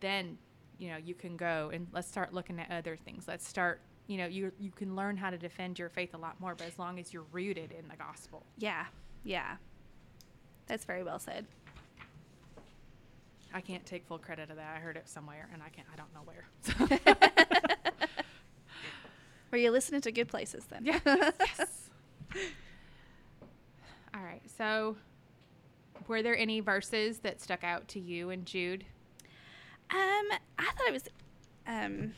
then, 0.00 0.36
you 0.78 0.88
know, 0.88 0.96
you 0.96 1.14
can 1.14 1.36
go 1.36 1.70
and 1.72 1.86
let's 1.92 2.08
start 2.08 2.34
looking 2.34 2.58
at 2.60 2.70
other 2.70 2.96
things. 2.96 3.26
Let's 3.26 3.46
start, 3.48 3.80
you 4.06 4.18
know, 4.18 4.26
you 4.26 4.52
you 4.58 4.70
can 4.70 4.94
learn 4.96 5.16
how 5.16 5.30
to 5.30 5.38
defend 5.38 5.78
your 5.78 5.88
faith 5.88 6.14
a 6.14 6.18
lot 6.18 6.40
more, 6.40 6.54
but 6.54 6.66
as 6.66 6.78
long 6.78 6.98
as 6.98 7.12
you're 7.12 7.24
rooted 7.32 7.72
in 7.72 7.88
the 7.88 7.96
gospel. 7.96 8.44
Yeah. 8.58 8.86
Yeah. 9.22 9.56
That's 10.66 10.84
very 10.84 11.02
well 11.02 11.18
said. 11.18 11.46
I 13.52 13.60
can't 13.60 13.86
take 13.86 14.04
full 14.06 14.18
credit 14.18 14.50
of 14.50 14.56
that. 14.56 14.76
I 14.76 14.80
heard 14.80 14.96
it 14.96 15.08
somewhere 15.08 15.48
and 15.52 15.62
I 15.62 15.68
can't 15.68 15.86
I 15.92 15.96
don't 15.96 16.12
know 16.14 16.22
where. 16.24 16.48
Were 19.50 19.58
you 19.58 19.70
listening 19.70 20.00
to 20.00 20.10
good 20.10 20.28
places 20.28 20.64
then? 20.64 20.84
Yeah. 20.84 20.98
yes. 21.06 21.90
All 24.12 24.22
right. 24.22 24.42
So, 24.58 24.96
were 26.08 26.22
there 26.22 26.36
any 26.36 26.58
verses 26.58 27.20
that 27.20 27.40
stuck 27.40 27.62
out 27.62 27.86
to 27.88 28.00
you 28.00 28.30
and 28.30 28.44
Jude? 28.44 28.84
Um, 29.90 30.26
I 30.58 30.70
thought 30.76 30.88
it 30.88 30.92
was, 30.92 31.08
um, 31.68 32.14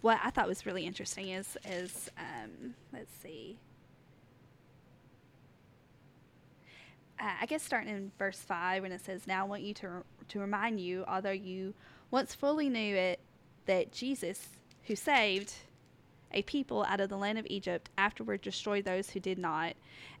what 0.00 0.18
I 0.22 0.30
thought 0.30 0.48
was 0.48 0.66
really 0.66 0.86
interesting 0.86 1.28
is 1.28 1.56
is 1.68 2.10
um, 2.18 2.74
let's 2.92 3.12
see. 3.22 3.58
Uh, 7.20 7.32
I 7.42 7.46
guess 7.46 7.62
starting 7.62 7.94
in 7.94 8.12
verse 8.18 8.38
five 8.38 8.82
when 8.82 8.92
it 8.92 9.04
says, 9.04 9.26
"Now 9.26 9.44
I 9.44 9.48
want 9.48 9.62
you 9.62 9.74
to 9.74 10.04
to 10.28 10.40
remind 10.40 10.80
you, 10.80 11.04
although 11.06 11.30
you 11.30 11.74
once 12.10 12.34
fully 12.34 12.68
knew 12.68 12.96
it, 12.96 13.20
that 13.66 13.92
Jesus, 13.92 14.48
who 14.84 14.96
saved 14.96 15.54
a 16.32 16.42
people 16.42 16.84
out 16.84 17.00
of 17.00 17.08
the 17.08 17.16
land 17.16 17.38
of 17.38 17.46
Egypt, 17.48 17.90
afterward 17.96 18.40
destroyed 18.40 18.84
those 18.84 19.10
who 19.10 19.20
did 19.20 19.38
not, 19.38 19.74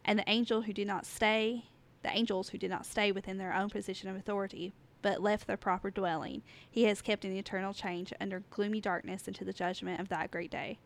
and 0.04 0.18
the 0.18 0.28
angel 0.30 0.62
who 0.62 0.72
did 0.72 0.86
not 0.86 1.06
stay, 1.06 1.64
the 2.02 2.10
angels 2.10 2.50
who 2.50 2.58
did 2.58 2.70
not 2.70 2.86
stay 2.86 3.10
within 3.10 3.38
their 3.38 3.54
own 3.54 3.70
position 3.70 4.08
of 4.08 4.16
authority, 4.16 4.72
but 5.04 5.20
left 5.22 5.46
their 5.46 5.58
proper 5.58 5.90
dwelling, 5.90 6.40
he 6.70 6.84
has 6.84 7.02
kept 7.02 7.26
in 7.26 7.30
the 7.30 7.38
eternal 7.38 7.74
change 7.74 8.10
under 8.22 8.40
gloomy 8.48 8.80
darkness 8.80 9.28
unto 9.28 9.44
the 9.44 9.52
judgment 9.52 10.00
of 10.00 10.08
that 10.08 10.30
great 10.30 10.50
day. 10.50 10.78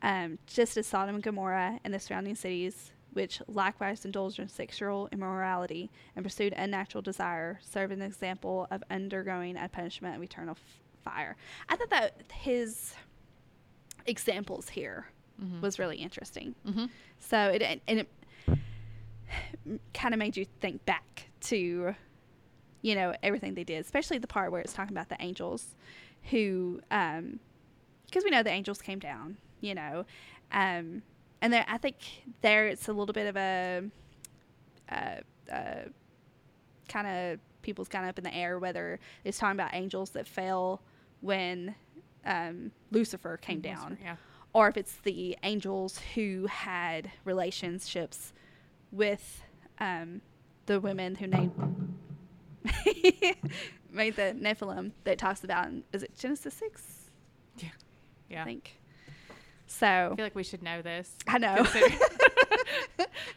Um, 0.00 0.38
just 0.46 0.78
as 0.78 0.86
Sodom 0.86 1.14
and 1.16 1.22
Gomorrah 1.22 1.80
and 1.84 1.92
the 1.92 2.00
surrounding 2.00 2.34
cities, 2.34 2.92
which 3.12 3.42
likewise 3.46 4.06
indulged 4.06 4.38
in 4.38 4.48
sexual 4.48 5.10
immorality 5.12 5.90
and 6.16 6.24
pursued 6.24 6.54
unnatural 6.56 7.02
desire, 7.02 7.60
serve 7.62 7.90
an 7.90 8.00
example 8.00 8.66
of 8.70 8.82
undergoing 8.90 9.58
a 9.58 9.68
punishment 9.68 10.16
of 10.16 10.22
eternal 10.22 10.56
f- 10.58 10.80
fire. 11.04 11.36
I 11.68 11.76
thought 11.76 11.90
that 11.90 12.22
his 12.32 12.94
examples 14.06 14.70
here 14.70 15.08
Mhm. 15.42 15.60
was 15.60 15.78
really 15.78 15.96
interesting. 15.98 16.54
Mm-hmm. 16.66 16.86
So 17.18 17.48
it 17.48 17.60
and 17.62 17.80
it 18.00 18.08
kind 19.94 20.14
of 20.14 20.18
made 20.18 20.36
you 20.38 20.46
think 20.60 20.84
back 20.86 21.28
to, 21.42 21.94
you 22.84 22.94
know, 22.94 23.14
everything 23.22 23.54
they 23.54 23.64
did, 23.64 23.80
especially 23.80 24.18
the 24.18 24.26
part 24.26 24.52
where 24.52 24.60
it's 24.60 24.74
talking 24.74 24.94
about 24.94 25.08
the 25.08 25.16
angels, 25.20 25.74
who 26.30 26.82
um, 26.90 27.40
because 28.04 28.22
we 28.24 28.30
know 28.30 28.42
the 28.42 28.50
angels 28.50 28.82
came 28.82 28.98
down, 28.98 29.38
you 29.62 29.74
know, 29.74 30.04
um, 30.52 31.02
and 31.40 31.50
there 31.50 31.64
I 31.66 31.78
think 31.78 31.96
there 32.42 32.66
it's 32.68 32.86
a 32.86 32.92
little 32.92 33.14
bit 33.14 33.26
of 33.26 33.36
a, 33.38 33.84
uh, 34.92 35.16
uh, 35.50 35.88
kind 36.88 37.06
of 37.06 37.40
people's 37.62 37.88
kind 37.88 38.04
of 38.04 38.10
up 38.10 38.18
in 38.18 38.24
the 38.24 38.34
air 38.34 38.58
whether 38.58 39.00
it's 39.24 39.38
talking 39.38 39.58
about 39.58 39.70
angels 39.72 40.10
that 40.10 40.28
fell 40.28 40.82
when 41.22 41.74
um, 42.26 42.70
Lucifer 42.90 43.38
came 43.38 43.60
down, 43.60 43.96
Yeah. 44.02 44.16
or 44.52 44.68
if 44.68 44.76
it's 44.76 44.96
the 45.04 45.38
angels 45.42 45.98
who 46.14 46.46
had 46.50 47.10
relationships 47.24 48.34
with 48.92 49.42
um, 49.78 50.20
the 50.66 50.78
women 50.80 51.14
who 51.14 51.26
named 51.26 51.52
made 53.90 54.16
the 54.16 54.34
Nephilim 54.38 54.92
that 55.04 55.18
talks 55.18 55.44
about 55.44 55.66
in, 55.68 55.84
is 55.92 56.02
it 56.02 56.16
Genesis 56.18 56.54
six? 56.54 57.10
Yeah. 57.58 57.68
Yeah. 58.30 58.42
I 58.42 58.44
think. 58.44 58.78
So. 59.66 59.86
I 60.12 60.16
feel 60.16 60.24
like 60.24 60.34
we 60.34 60.44
should 60.44 60.62
know 60.62 60.82
this. 60.82 61.10
I 61.26 61.38
know. 61.38 61.66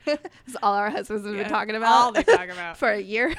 That's 0.06 0.56
all 0.64 0.74
our 0.76 0.90
husbands 0.90 1.26
have 1.26 1.36
Yeah, 1.36 1.44
been 1.44 1.52
talking 1.52 1.76
about. 1.76 1.92
All 1.92 2.12
they 2.12 2.24
talk 2.24 2.50
about. 2.50 2.78
for 2.78 2.90
a 2.92 3.00
year. 3.00 3.34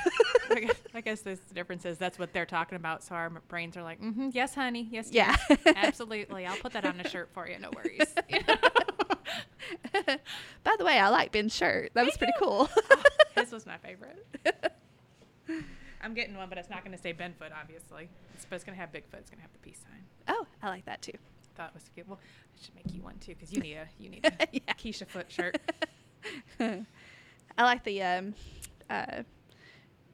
I 0.51 0.61
guess, 0.61 0.76
I 0.95 1.01
guess 1.01 1.20
the 1.20 1.39
difference 1.55 1.84
is 1.84 1.99
that's 1.99 2.18
what 2.18 2.32
they're 2.32 2.47
talking 2.47 2.76
about. 2.76 3.03
So 3.03 3.14
our 3.14 3.30
brains 3.30 3.76
are 3.76 3.82
like, 3.82 4.01
mm-hmm, 4.01 4.30
yes, 4.32 4.55
honey, 4.55 4.89
yes, 4.91 5.11
Yeah. 5.12 5.36
yes, 5.49 5.59
absolutely. 5.76 6.47
I'll 6.47 6.57
put 6.57 6.72
that 6.72 6.84
on 6.84 6.99
a 7.01 7.09
shirt 7.09 7.28
for 7.32 7.49
you. 7.49 7.59
No 7.59 7.70
worries. 7.74 8.14
You 8.28 8.41
know? 8.47 8.57
By 10.64 10.74
the 10.78 10.84
way, 10.84 10.99
I 10.99 11.09
like 11.09 11.32
Ben's 11.32 11.55
shirt. 11.55 11.93
That 11.95 12.05
was 12.05 12.16
pretty 12.16 12.32
cool. 12.39 12.68
His 13.36 13.53
was 13.53 13.66
my 13.66 13.76
favorite. 13.78 14.26
I'm 16.09 16.14
getting 16.14 16.36
one, 16.38 16.48
but 16.48 16.56
it's 16.56 16.70
not 16.70 16.82
going 16.84 16.96
to 16.96 17.02
say 17.02 17.12
Benfoot, 17.12 17.50
obviously. 17.61 18.09
It's, 18.34 18.46
but 18.46 18.56
it's 18.56 18.64
going 18.64 18.74
to 18.74 18.80
have 18.80 18.90
Bigfoot. 18.90 19.18
It's 19.18 19.28
going 19.28 19.36
to 19.38 19.42
have 19.42 19.52
the 19.52 19.59
peace 19.59 19.78
sign. 19.82 20.02
oh, 20.28 20.46
I 20.62 20.68
like 20.70 20.86
that 20.86 21.02
too. 21.02 21.12
Thought 21.54 21.68
it 21.68 21.74
was 21.74 21.90
cute. 21.92 22.09
Well, 22.09 22.18
I 22.22 22.64
should 22.64 22.74
make 22.74 22.94
you 22.94 23.02
one 23.02 23.18
too 23.18 23.34
because 23.34 23.52
you 23.52 23.61
need 23.61 23.74
a 23.74 23.86
you 23.98 24.09
need 24.09 24.24
a 24.24 24.32
Yeah. 24.52 24.61
Keisha 24.78 25.06
Foot 25.06 25.30
shirt. 25.30 25.59
I 26.61 27.62
like 27.62 27.84
the 27.84 28.02
um, 28.02 28.34
uh, 28.88 29.22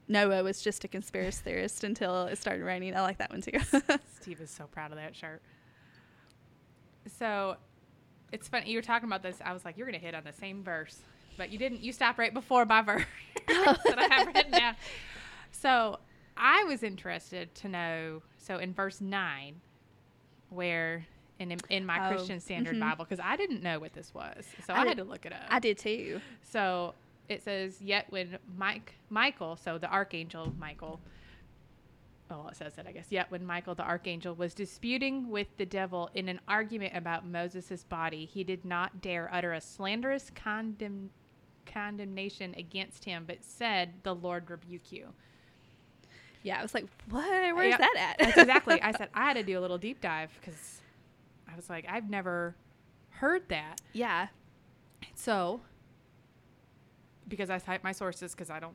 Noah 0.09 0.43
was 0.43 0.63
just 0.63 0.83
a 0.83 0.89
conspiracy 0.89 1.43
theorist 1.45 1.85
until 1.85 2.25
it 2.25 2.39
started 2.39 2.65
raining. 2.65 2.97
I 2.97 3.03
like 3.03 3.19
that 3.19 3.31
one 3.31 3.41
too. 3.41 3.53
Steve 4.21 4.41
is 4.41 4.51
so 4.51 4.65
proud 4.67 4.91
of 4.91 4.97
that 4.97 5.15
shirt. 5.15 5.43
So 7.19 7.57
it's 8.33 8.49
funny 8.49 8.69
you 8.71 8.79
were 8.79 8.83
talking 8.83 9.09
about 9.09 9.23
this. 9.23 9.37
I 9.45 9.53
was 9.53 9.65
like, 9.65 9.77
you're 9.77 9.87
gonna 9.87 9.99
hit 9.99 10.15
on 10.17 10.25
the 10.25 10.33
same 10.33 10.65
verse, 10.65 10.99
but 11.37 11.51
you 11.51 11.59
didn't. 11.59 11.83
You 11.83 11.93
stopped 11.93 12.19
right 12.19 12.35
before 12.35 12.65
my 12.65 12.83
verse 12.83 13.05
that 13.47 13.99
I 13.99 14.15
have 14.15 14.27
written 14.29 14.51
down. 14.51 14.75
So 15.65 15.99
I 16.37 16.65
was 16.65 16.83
interested 16.83 17.55
to 17.57 17.69
know. 17.69 18.23
So 18.37 18.59
in 18.59 18.75
verse 18.75 19.01
nine, 19.01 19.63
where 20.51 21.07
in 21.39 21.57
in 21.71 21.87
my 21.87 22.07
Oh, 22.07 22.11
Christian 22.11 22.39
Standard 22.39 22.77
mhm. 22.77 22.81
Bible, 22.81 23.07
because 23.07 23.19
I 23.25 23.37
didn't 23.37 23.63
know 23.63 23.79
what 23.81 23.95
this 23.95 24.13
was, 24.13 24.45
so 24.67 24.75
I 24.75 24.81
I, 24.81 24.81
did- 24.81 24.89
had 24.89 24.97
to 24.99 25.05
look 25.05 25.25
it 25.25 25.33
up. 25.33 25.47
I 25.49 25.59
did 25.61 25.79
too. 25.79 26.21
So 26.43 26.93
it 27.31 27.43
says, 27.43 27.81
yet 27.81 28.05
when 28.11 28.37
Mike 28.59 28.93
Michael, 29.09 29.57
so 29.57 29.79
the 29.79 29.89
archangel 29.89 30.53
Michael, 30.59 31.01
oh, 32.31 32.49
it 32.49 32.57
says 32.57 32.75
that 32.75 32.87
I 32.87 32.93
guess. 32.93 33.07
Yet 33.09 33.31
when 33.31 33.47
Michael 33.47 33.75
the 33.75 33.85
archangel 33.85 34.35
was 34.35 34.53
disputing 34.53 35.31
with 35.31 35.49
the 35.57 35.65
devil 35.65 36.11
in 36.13 36.29
an 36.29 36.41
argument 36.47 36.95
about 36.95 37.27
Moses' 37.27 37.85
body, 37.85 38.27
he 38.27 38.45
did 38.45 38.67
not 38.67 39.01
dare 39.01 39.31
utter 39.33 39.55
a 39.55 39.63
slanderous 39.63 40.29
condemn, 40.35 41.09
condemnation 41.65 42.55
against 42.59 43.07
him, 43.07 43.25
but 43.27 43.43
said, 43.43 43.95
"The 44.03 44.15
Lord 44.15 44.51
rebuke 44.51 44.93
you." 44.93 45.15
Yeah, 46.45 46.59
I 46.61 46.63
was 46.63 46.73
like, 46.75 46.87
what? 47.11 47.25
Where's 47.57 47.71
Yeah, 47.71 47.79
that 47.79 47.95
at? 47.99 48.19
That's 48.19 48.39
exactly. 48.39 48.81
I 48.81 48.93
said 48.97 49.09
I 49.15 49.25
had 49.25 49.35
to 49.35 49.43
do 49.43 49.59
a 49.59 49.63
little 49.63 49.79
deep 49.79 50.01
dive 50.01 50.31
because 50.41 50.81
I 51.53 51.57
was 51.57 51.69
like, 51.69 51.87
I've 51.89 52.09
never 52.09 52.55
heard 53.11 53.49
that. 53.49 53.81
yeah. 53.93 54.29
So, 55.17 55.61
because 57.29 57.51
I 57.51 57.59
cite 57.59 57.83
my 57.85 57.93
sources 57.93 58.33
because 58.33 58.51
I 58.51 58.61
don't, 58.61 58.75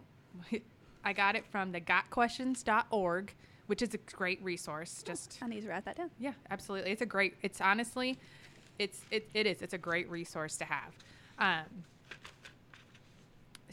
I 1.04 1.14
got 1.14 1.36
it 1.36 1.46
from 1.46 1.72
the 1.72 1.80
gotquestions.org, 1.82 3.34
which 3.68 3.82
is 3.82 3.94
a 3.94 3.98
great 3.98 4.44
resource. 4.44 5.04
Just, 5.06 5.38
I 5.42 5.48
need 5.48 5.62
to 5.62 5.70
write 5.70 5.86
that 5.86 5.96
down. 5.98 6.10
yeah, 6.20 6.34
absolutely. 6.50 6.92
It's 6.92 7.02
a 7.02 7.06
great, 7.06 7.36
it's 7.42 7.62
honestly, 7.62 8.18
it's, 8.80 9.02
it, 9.12 9.30
it 9.34 9.46
is, 9.48 9.62
it's 9.62 9.74
a 9.74 9.78
great 9.78 10.10
resource 10.10 10.58
to 10.58 10.66
have. 10.66 10.94
Um, 11.38 11.84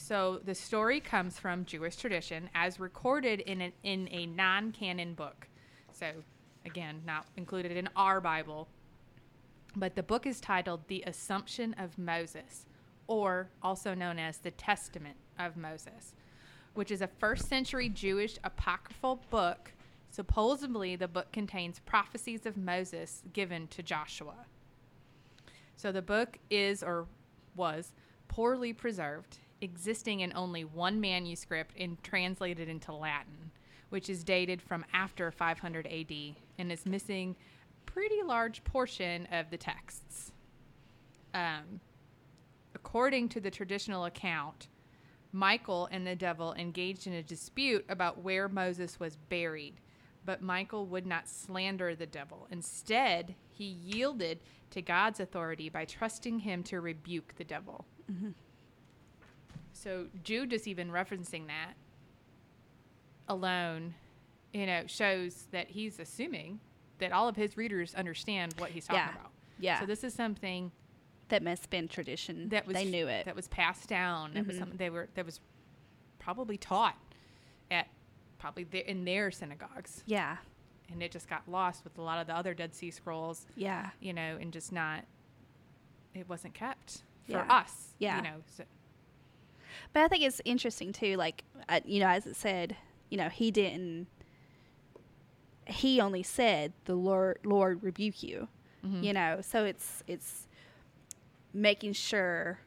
so 0.06 0.40
the 0.44 0.54
story 0.54 1.00
comes 1.00 1.36
from 1.36 1.64
Jewish 1.64 1.96
tradition 1.96 2.48
as 2.54 2.78
recorded 2.78 3.40
in 3.40 3.60
an, 3.60 3.72
in 3.82 4.08
a 4.12 4.26
non-canon 4.26 5.14
book. 5.14 5.48
So 5.90 6.12
again, 6.64 7.02
not 7.04 7.26
included 7.36 7.72
in 7.72 7.88
our 7.96 8.20
Bible, 8.20 8.68
but 9.74 9.96
the 9.96 10.04
book 10.04 10.24
is 10.24 10.40
titled 10.40 10.86
The 10.86 11.02
Assumption 11.08 11.74
of 11.76 11.98
Moses, 11.98 12.66
or 13.08 13.48
also 13.64 13.94
known 13.94 14.20
as 14.20 14.38
the 14.38 14.52
Testament 14.52 15.16
of 15.40 15.56
Moses, 15.56 16.14
which 16.74 16.92
is 16.92 17.02
a 17.02 17.08
first 17.08 17.48
century 17.48 17.88
Jewish 17.88 18.38
apocryphal 18.44 19.24
book. 19.28 19.72
Supposedly, 20.12 20.94
the 20.94 21.08
book 21.08 21.32
contains 21.32 21.80
prophecies 21.80 22.46
of 22.46 22.56
Moses 22.56 23.24
given 23.32 23.66
to 23.68 23.82
Joshua. 23.82 24.46
So 25.74 25.90
the 25.90 26.00
book 26.00 26.38
is 26.48 26.84
or 26.84 27.08
was 27.56 27.92
poorly 28.28 28.72
preserved, 28.72 29.38
existing 29.60 30.20
in 30.20 30.32
only 30.34 30.64
one 30.64 31.00
manuscript 31.00 31.74
and 31.78 32.02
translated 32.02 32.68
into 32.68 32.92
Latin, 32.92 33.50
which 33.90 34.08
is 34.08 34.24
dated 34.24 34.60
from 34.60 34.84
after 34.92 35.30
500 35.30 35.86
AD 35.86 36.36
and 36.58 36.72
is 36.72 36.86
missing 36.86 37.36
a 37.70 37.90
pretty 37.90 38.22
large 38.22 38.62
portion 38.64 39.26
of 39.32 39.50
the 39.50 39.56
texts. 39.56 40.32
Um, 41.34 41.80
according 42.74 43.28
to 43.30 43.40
the 43.40 43.50
traditional 43.50 44.04
account, 44.04 44.68
Michael 45.32 45.88
and 45.90 46.06
the 46.06 46.16
devil 46.16 46.54
engaged 46.54 47.06
in 47.06 47.12
a 47.12 47.22
dispute 47.22 47.84
about 47.88 48.22
where 48.22 48.48
Moses 48.48 48.98
was 48.98 49.16
buried, 49.16 49.80
but 50.24 50.40
Michael 50.40 50.86
would 50.86 51.06
not 51.06 51.28
slander 51.28 51.94
the 51.94 52.06
devil. 52.06 52.46
Instead, 52.50 53.34
he 53.50 53.64
yielded 53.64 54.40
to 54.70 54.82
God's 54.82 55.20
authority 55.20 55.68
by 55.68 55.84
trusting 55.84 56.40
him 56.40 56.62
to 56.64 56.80
rebuke 56.80 57.34
the 57.36 57.44
devil. 57.44 57.84
So 59.76 60.06
Jude 60.24 60.52
is 60.52 60.66
even 60.66 60.90
referencing 60.90 61.46
that 61.48 61.74
alone, 63.28 63.94
you 64.52 64.66
know, 64.66 64.84
shows 64.86 65.46
that 65.50 65.68
he's 65.68 65.98
assuming 65.98 66.60
that 66.98 67.12
all 67.12 67.28
of 67.28 67.36
his 67.36 67.56
readers 67.56 67.94
understand 67.94 68.54
what 68.58 68.70
he's 68.70 68.86
talking 68.86 69.00
Yeah. 69.00 69.10
about. 69.14 69.30
Yeah. 69.58 69.80
So 69.80 69.86
this 69.86 70.02
is 70.02 70.14
something 70.14 70.72
that 71.28 71.42
must 71.42 71.64
have 71.64 71.70
been 71.70 71.88
tradition. 71.88 72.48
that 72.50 72.66
was 72.66 72.74
they 72.74 72.84
knew 72.86 73.06
it. 73.08 73.26
That 73.26 73.36
was 73.36 73.48
passed 73.48 73.88
down. 73.88 74.32
That 74.34 74.46
was 74.46 74.56
Mhm. 74.56 74.60
something 74.60 74.76
they 74.78 74.90
were 74.90 75.08
that 75.14 75.26
was 75.26 75.40
probably 76.18 76.56
taught 76.56 76.96
at 77.70 77.88
probably 78.38 78.64
their, 78.64 78.82
in 78.82 79.04
their 79.04 79.30
synagogues, 79.30 80.02
yeah. 80.06 80.36
and 80.90 81.02
it 81.02 81.10
just 81.10 81.28
got 81.28 81.48
lost 81.48 81.84
with 81.84 81.98
a 81.98 82.02
lot 82.02 82.18
of 82.20 82.26
the 82.26 82.34
other 82.34 82.54
Dead 82.54 82.74
Sea 82.74 82.90
Scrolls, 82.90 83.46
Yeah. 83.56 83.90
you 84.00 84.12
know, 84.12 84.36
and 84.40 84.52
just 84.52 84.72
not. 84.72 85.04
It 86.14 86.28
wasn't 86.28 86.54
kept 86.54 87.02
for 87.26 87.32
Yeah. 87.32 87.52
us, 87.52 87.94
Yeah. 87.98 88.16
you 88.16 88.22
know. 88.22 88.42
So, 88.46 88.64
But 89.92 90.02
I 90.02 90.08
think 90.08 90.22
it's 90.24 90.40
interesting 90.44 90.92
too. 90.92 91.16
Like, 91.16 91.44
uh, 91.68 91.80
you 91.84 92.00
know, 92.00 92.08
as 92.08 92.26
it 92.26 92.36
said, 92.36 92.76
you 93.10 93.16
know, 93.18 93.28
he 93.28 93.50
didn't. 93.50 94.06
He 95.66 96.00
only 96.00 96.22
said, 96.22 96.72
"The 96.84 96.94
Lord, 96.94 97.38
Lord 97.44 97.82
rebuke 97.82 98.22
you." 98.22 98.48
mhm. 98.84 99.02
You 99.02 99.12
know, 99.12 99.40
so 99.40 99.64
it's 99.64 100.02
it's 100.06 100.46
making 101.52 101.92
sure 101.94 102.60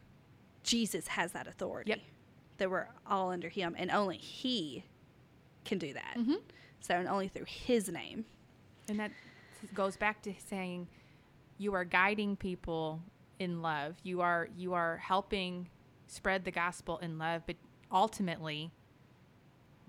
Jesus 0.64 1.08
has 1.10 1.32
that 1.32 1.48
authority. 1.48 1.90
Yep. 1.92 2.00
That 2.58 2.70
we're 2.70 2.88
all 3.08 3.30
under 3.32 3.48
Him, 3.50 3.76
and 3.78 3.90
only 3.92 4.18
He 4.18 4.84
can 5.64 5.78
do 5.78 5.94
that. 5.94 6.16
Mhm. 6.18 6.42
So, 6.82 6.96
and 6.96 7.08
only 7.08 7.28
through 7.30 7.46
His 7.46 7.88
name. 7.90 8.26
And 8.90 9.00
that 9.00 9.12
goes 9.74 9.96
back 9.96 10.22
to 10.24 10.34
saying 10.48 10.88
you 11.58 11.74
are 11.74 11.86
guiding 11.86 12.36
people 12.36 13.02
in 13.38 13.62
love. 13.62 13.96
You 14.04 14.20
are 14.22 14.50
you 14.58 14.74
are 14.74 14.98
helping 14.98 15.70
spread 16.10 16.44
the 16.44 16.52
gospel 16.52 16.98
in 16.98 17.18
love, 17.18 17.44
but 17.46 17.56
ultimately 17.92 18.72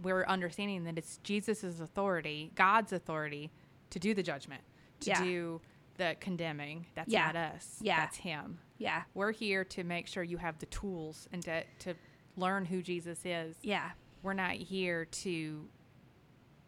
we're 0.03 0.25
understanding 0.25 0.85
that 0.85 0.97
it's 0.99 1.18
Jesus' 1.18 1.81
authority, 1.81 2.53
God's 2.55 2.93
authority 2.93 3.51
to 3.91 3.99
do 3.99 4.14
the 4.14 4.23
judgment, 4.23 4.62
to 5.01 5.11
Yeah. 5.11 5.23
do 5.23 5.61
the 5.97 6.16
condemning. 6.21 6.87
That's 6.95 7.12
Yeah. 7.12 7.27
not 7.27 7.37
us. 7.37 7.79
Yeah. 7.83 7.97
That's 7.99 8.16
him. 8.18 8.59
Yeah. 8.79 9.03
We're 9.14 9.33
here 9.33 9.64
to 9.64 9.85
make 9.85 10.07
sure 10.07 10.23
you 10.23 10.39
have 10.39 10.59
the 10.59 10.66
tools 10.66 11.29
and 11.33 11.43
to, 11.43 11.64
to 11.81 11.95
learn 12.37 12.64
who 12.64 12.81
Jesus 12.83 13.25
is. 13.27 13.57
Yeah. 13.62 13.91
We're 14.23 14.33
not 14.35 14.53
here 14.53 15.05
to 15.05 15.68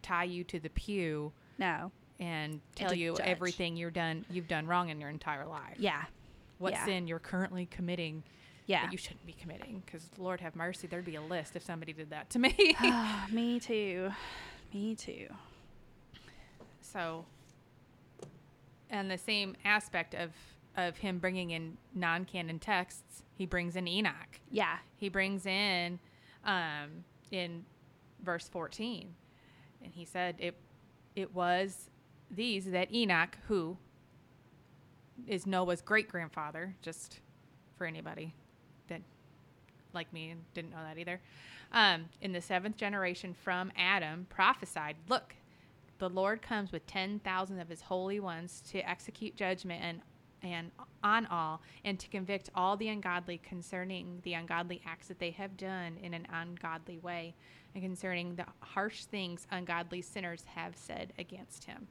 tie 0.03 0.25
you 0.25 0.43
to 0.45 0.59
the 0.59 0.69
pew 0.69 1.31
No. 1.57 1.91
and 2.19 2.61
tell 2.75 2.89
to 2.89 2.97
you 2.97 3.15
judge. 3.15 3.25
everything 3.25 3.77
you're 3.77 3.89
done 3.91 4.25
you've 4.29 4.47
done 4.47 4.67
wrong 4.67 4.89
in 4.89 4.99
your 4.99 5.09
entire 5.09 5.45
life. 5.45 5.77
Yeah. 5.79 6.03
What 6.59 6.73
yeah. 6.73 6.85
sin 6.85 7.07
you're 7.07 7.19
currently 7.19 7.65
committing 7.65 8.23
Yeah. 8.65 8.83
that 8.83 8.91
you 8.91 8.97
shouldn't 8.97 9.25
be 9.25 9.33
committing 9.33 9.83
because 9.85 10.09
Lord 10.17 10.39
have 10.41 10.55
mercy, 10.55 10.87
there'd 10.87 11.05
be 11.05 11.15
a 11.15 11.21
list 11.21 11.55
if 11.55 11.63
somebody 11.63 11.93
did 11.93 12.09
that 12.11 12.29
to 12.31 12.39
me. 12.39 12.75
Ah, 12.79 13.27
me 13.31 13.59
too. 13.59 14.11
Me 14.73 14.95
too. 14.95 15.27
so 16.81 17.25
and 18.89 19.09
the 19.09 19.17
same 19.17 19.55
aspect 19.65 20.13
of 20.15 20.31
of 20.75 20.97
him 20.97 21.19
bringing 21.19 21.51
in 21.51 21.77
non-canon 21.93 22.57
texts, 22.57 23.21
he 23.35 23.45
brings 23.45 23.75
in 23.75 23.87
Enoch. 23.87 24.39
Yeah. 24.49 24.77
He 24.95 25.07
brings 25.07 25.45
in 25.45 25.99
um, 26.45 27.03
in 27.31 27.63
verse 28.23 28.47
14, 28.47 29.13
and 29.83 29.93
he 29.93 30.05
said 30.05 30.35
it 30.39 30.55
it 31.15 31.33
was 31.33 31.89
these 32.31 32.65
that 32.71 32.93
Enoch, 32.93 33.37
who 33.47 33.77
is 35.27 35.45
Noah's 35.45 35.81
great 35.81 36.07
grandfather, 36.09 36.75
just 36.81 37.19
for 37.77 37.85
anybody 37.85 38.33
like 39.93 40.11
me 40.13 40.29
and 40.29 40.41
didn't 40.53 40.71
know 40.71 40.83
that 40.83 40.97
either. 40.97 41.19
Um, 41.71 42.05
in 42.21 42.31
the 42.31 42.41
seventh 42.41 42.77
generation 42.77 43.33
from 43.33 43.71
Adam, 43.75 44.27
prophesied, 44.29 44.95
Look, 45.09 45.35
the 45.99 46.09
Lord 46.09 46.41
comes 46.41 46.71
with 46.71 46.85
ten 46.87 47.19
thousand 47.19 47.59
of 47.59 47.69
his 47.69 47.81
holy 47.81 48.19
ones 48.19 48.61
to 48.71 48.79
execute 48.87 49.35
judgment 49.35 49.81
and 49.83 50.01
and 50.43 50.71
on 51.03 51.25
all, 51.27 51.61
and 51.85 51.97
to 51.99 52.09
convict 52.09 52.49
all 52.53 52.75
the 52.75 52.89
ungodly 52.89 53.37
concerning 53.37 54.19
the 54.23 54.33
ungodly 54.33 54.81
acts 54.85 55.07
that 55.07 55.19
they 55.19 55.31
have 55.31 55.55
done 55.55 55.97
in 56.03 56.13
an 56.13 56.27
ungodly 56.33 56.97
way, 56.97 57.33
and 57.73 57.81
concerning 57.81 58.35
the 58.35 58.45
harsh 58.59 59.05
things 59.05 59.47
ungodly 59.51 60.01
sinners 60.01 60.43
have 60.53 60.75
said 60.75 61.13
against 61.17 61.63
him. 61.63 61.87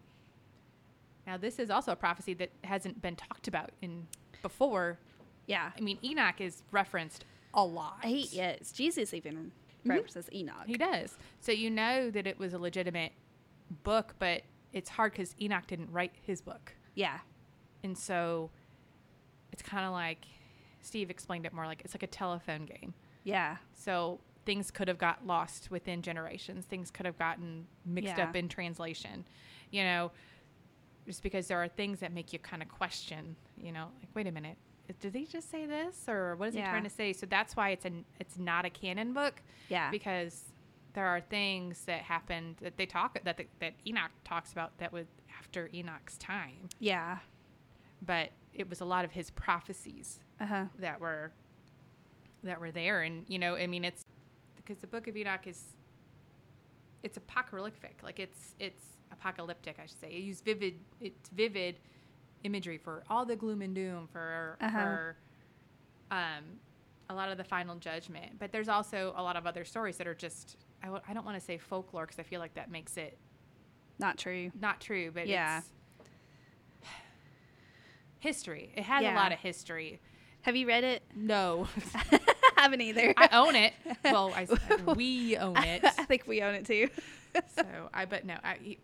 Now, 1.27 1.37
this 1.37 1.59
is 1.59 1.71
also 1.71 1.93
a 1.93 1.97
prophecy 1.97 2.35
that 2.35 2.51
hasn't 2.65 3.01
been 3.01 3.17
talked 3.17 3.49
about 3.49 3.71
in 3.81 4.07
before. 4.43 4.99
Yeah. 5.47 5.71
I 5.77 5.81
mean, 5.81 5.99
Enoch 6.05 6.41
is 6.41 6.63
referenced 6.73 7.25
a 7.55 7.65
lot. 7.65 8.05
He 8.05 8.29
yes. 8.33 8.73
Jesus 8.73 9.15
even 9.15 9.35
mm-hmm. 9.35 9.91
references 9.91 10.29
Enoch. 10.33 10.67
He 10.67 10.77
does. 10.77 11.17
So 11.41 11.53
you 11.53 11.71
know 11.71 12.11
that 12.11 12.27
it 12.27 12.39
was 12.39 12.53
a 12.55 12.59
legitimate 12.59 13.13
book, 13.83 14.15
but 14.19 14.43
it's 14.73 14.91
hard 14.91 15.13
because 15.13 15.35
Enoch 15.41 15.67
didn't 15.67 15.91
write 15.93 16.13
his 16.23 16.41
book. 16.41 16.75
Yeah. 16.95 17.19
And 17.85 17.97
so 17.97 18.51
it's 19.53 19.63
kind 19.63 19.85
of 19.85 19.93
like 19.93 20.25
Steve 20.81 21.11
explained 21.11 21.47
it 21.47 21.53
more 21.53 21.67
like 21.67 21.83
it's 21.85 21.95
like 21.95 22.03
a 22.03 22.09
telephone 22.09 22.67
game. 22.67 22.95
Yeah. 23.25 23.57
So 23.75 24.21
things 24.45 24.71
could 24.71 24.89
have 24.89 24.99
got 24.99 25.27
lost 25.27 25.71
within 25.71 26.03
generations. 26.03 26.65
Things 26.65 26.91
could 26.91 27.07
have 27.07 27.19
gotten 27.19 27.67
mixed 27.85 28.17
Yeah. 28.17 28.29
up 28.29 28.37
in 28.37 28.49
translation. 28.49 29.25
You 29.71 29.85
know, 29.85 30.13
just 31.07 31.23
because 31.23 31.49
there 31.49 31.63
are 31.63 31.69
things 31.69 32.01
that 32.01 32.13
make 32.13 32.33
you 32.33 32.39
kind 32.39 32.63
of 32.63 32.69
question, 32.69 33.37
you 33.57 33.73
know, 33.73 33.89
like 34.01 34.09
wait 34.15 34.27
a 34.27 34.33
minute, 34.33 34.57
did 35.01 35.14
he 35.14 35.24
just 35.26 35.51
say 35.51 35.64
this 35.66 36.05
or 36.09 36.37
what 36.37 36.49
is 36.51 36.55
he 36.55 36.61
trying 36.61 36.85
to 36.85 36.91
say? 36.91 37.12
So 37.12 37.26
that's 37.26 37.57
why 37.57 37.70
it's 37.70 37.85
an 37.85 38.05
it's 38.20 38.39
not 38.39 38.64
a 38.64 38.70
canon 38.70 39.12
book 39.12 39.41
Yeah. 39.68 39.91
because 39.91 40.45
there 40.95 41.07
are 41.07 41.20
things 41.20 41.85
that 41.87 42.03
happened 42.03 42.57
that 42.61 42.76
they 42.76 42.85
talk 42.87 43.18
that 43.24 43.37
the, 43.39 43.47
that 43.61 43.72
Enoch 43.87 44.11
talks 44.24 44.53
about 44.53 44.76
that 44.78 44.93
was 44.93 45.07
after 45.39 45.70
Enoch's 45.72 46.18
time, 46.18 46.68
yeah. 46.78 47.18
but 48.05 48.30
it 48.53 48.68
was 48.68 48.80
a 48.83 48.85
lot 48.85 49.05
of 49.05 49.12
his 49.12 49.30
prophecies 49.30 50.20
Uh 50.41 50.47
huh. 50.47 50.64
that 50.78 51.01
were 51.01 51.33
that 52.45 52.61
were 52.61 52.70
there 52.72 53.03
and 53.03 53.24
you 53.28 53.39
know 53.39 53.55
i 53.55 53.66
mean 53.68 53.85
it's 53.85 54.05
because 54.57 54.78
the 54.78 54.87
book 54.89 55.07
of 55.07 55.16
enoch 55.16 55.47
is 55.47 55.76
it's 57.05 57.16
apocalyptic 57.16 57.97
like 58.03 58.18
it's 58.18 58.55
it's 58.59 58.83
apocalyptic 59.12 59.76
i 59.80 59.87
should 59.87 60.01
say 60.01 60.09
it 60.09 60.22
used 60.22 60.45
vivid 60.45 60.74
it's 61.01 61.28
vivid 61.30 61.76
imagery 62.45 62.78
for 62.78 63.03
all 63.11 63.24
the 63.24 63.36
gloom 63.36 63.62
and 63.62 63.74
doom 63.74 64.09
for 64.12 64.57
Uh-huh. 64.61 64.78
for 64.80 65.16
um 66.11 66.45
a 67.11 67.14
lot 67.14 67.28
of 67.30 67.36
the 67.38 67.45
final 67.45 67.76
judgment 67.76 68.38
but 68.38 68.53
there's 68.53 68.68
also 68.68 69.12
a 69.16 69.22
lot 69.22 69.36
of 69.36 69.47
other 69.47 69.64
stories 69.64 69.97
that 69.99 70.07
are 70.07 70.14
just 70.14 70.57
I 70.82 70.86
w- 70.86 71.03
I 71.09 71.12
don't 71.14 71.24
want 71.26 71.38
to 71.38 71.45
say 71.45 71.59
folklore 71.59 72.05
because 72.07 72.18
i 72.18 72.22
feel 72.22 72.40
like 72.40 72.55
that 72.55 72.70
makes 72.70 72.97
it 72.97 73.16
Not 73.99 74.18
true. 74.18 74.51
not 74.61 74.80
true 74.80 75.11
but 75.12 75.26
Yeah. 75.26 75.59
it's 75.59 75.68
history 78.18 78.72
it 78.76 78.84
has 78.84 79.03
Yeah. 79.03 79.14
a 79.14 79.16
lot 79.16 79.32
of 79.32 79.38
history 79.38 80.01
Have 80.43 80.57
you 80.57 80.66
read 80.66 80.84
it? 80.84 81.03
no 81.14 81.68
I 82.57 82.66
haven't 82.66 82.80
either. 82.82 83.12
I 83.16 83.28
own 83.32 83.57
it. 83.57 83.72
Well, 84.05 84.32
I, 84.36 84.47
we 84.95 85.36
own 85.36 85.57
it. 85.64 85.82
I 85.99 86.05
think 86.05 86.28
we 86.28 86.43
own 86.43 86.55
it 86.55 86.64
too. 86.64 86.88
So 87.57 87.64
I, 87.93 88.05
but 88.05 88.24
no, 88.24 88.34
I, 88.45 88.76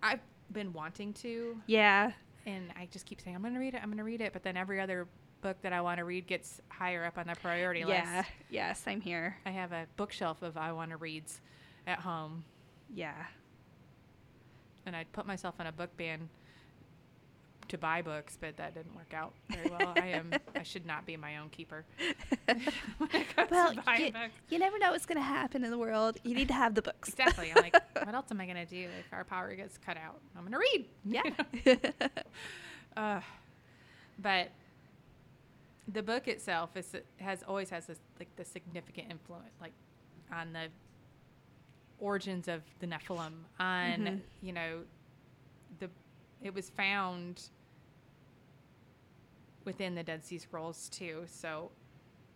I've 0.00 0.20
been 0.52 0.72
wanting 0.72 1.14
to, 1.14 1.56
yeah. 1.66 2.12
And 2.46 2.70
I 2.76 2.86
just 2.90 3.06
keep 3.06 3.20
saying 3.20 3.34
I'm 3.36 3.42
going 3.42 3.54
to 3.54 3.60
read 3.60 3.74
it. 3.74 3.80
I'm 3.82 3.88
going 3.88 3.98
to 3.98 4.04
read 4.04 4.20
it, 4.20 4.32
but 4.32 4.42
then 4.42 4.56
every 4.56 4.80
other 4.80 5.06
book 5.40 5.56
that 5.62 5.72
I 5.72 5.80
want 5.80 5.98
to 5.98 6.04
read 6.04 6.26
gets 6.26 6.60
higher 6.68 7.04
up 7.04 7.18
on 7.18 7.26
the 7.26 7.34
priority 7.34 7.84
list. 7.84 8.04
Yeah. 8.04 8.16
list. 8.18 8.30
Yeah. 8.50 8.72
Same 8.72 9.00
here. 9.00 9.36
I 9.44 9.50
have 9.50 9.72
a 9.72 9.86
bookshelf 9.96 10.42
of 10.42 10.56
I 10.56 10.72
want 10.72 10.90
to 10.90 10.96
reads 10.96 11.40
at 11.86 12.00
home, 12.00 12.44
Yeah. 12.94 13.14
and 14.86 14.94
I 14.96 15.04
put 15.12 15.26
myself 15.26 15.54
on 15.58 15.66
a 15.66 15.72
book 15.72 15.94
ban 15.96 16.28
to 17.68 17.78
buy 17.78 18.02
books, 18.02 18.36
but 18.40 18.56
that 18.56 18.74
didn't 18.74 18.94
work 18.94 19.12
out 19.14 19.32
very 19.50 19.68
well. 19.70 19.92
I 19.96 20.08
am 20.08 20.30
I 20.54 20.62
should 20.72 20.86
not 20.86 21.06
be 21.06 21.16
my 21.16 21.38
own 21.38 21.48
keeper. 21.50 21.84
When 22.98 23.10
it 23.12 23.34
comes 23.36 23.48
to 23.48 23.54
Well, 23.54 23.74
you, 23.98 24.12
you 24.50 24.58
never 24.58 24.78
know 24.78 24.92
what's 24.92 25.06
going 25.06 25.18
to 25.18 25.22
happen 25.24 25.64
in 25.64 25.70
the 25.70 25.78
world. 25.78 26.18
You 26.24 26.34
need 26.34 26.48
to 26.48 26.54
have 26.54 26.74
the 26.74 26.82
books. 26.82 27.08
Exactly. 27.10 27.50
I'm 27.54 27.62
like, 27.62 27.74
what 28.04 28.14
else 28.14 28.26
am 28.30 28.40
I 28.40 28.46
gonna 28.46 28.66
do 28.66 28.88
if 28.98 29.12
our 29.12 29.24
power 29.24 29.54
gets 29.54 29.78
cut 29.78 29.96
out? 29.96 30.20
I'm 30.36 30.44
gonna 30.44 30.58
read. 30.58 30.86
Yeah. 31.04 31.22
Uh, 32.96 33.20
but 34.18 34.50
the 35.92 36.02
book 36.02 36.28
itself 36.28 36.76
is 36.76 36.94
has 37.18 37.42
always 37.42 37.70
has 37.70 37.86
this 37.86 37.98
like 38.18 38.34
the 38.36 38.44
significant 38.44 39.10
influence 39.10 39.52
like 39.60 39.72
on 40.32 40.52
the 40.52 40.68
origins 41.98 42.48
of 42.48 42.62
the 42.80 42.86
Nephilim 42.86 43.32
on 43.58 43.90
Mhm. 43.98 44.20
you 44.42 44.52
know 44.52 44.80
it 46.42 46.54
was 46.54 46.70
found 46.70 47.48
within 49.64 49.94
the 49.94 50.02
Dead 50.02 50.24
Sea 50.24 50.38
Scrolls 50.38 50.88
too 50.90 51.24
so 51.26 51.70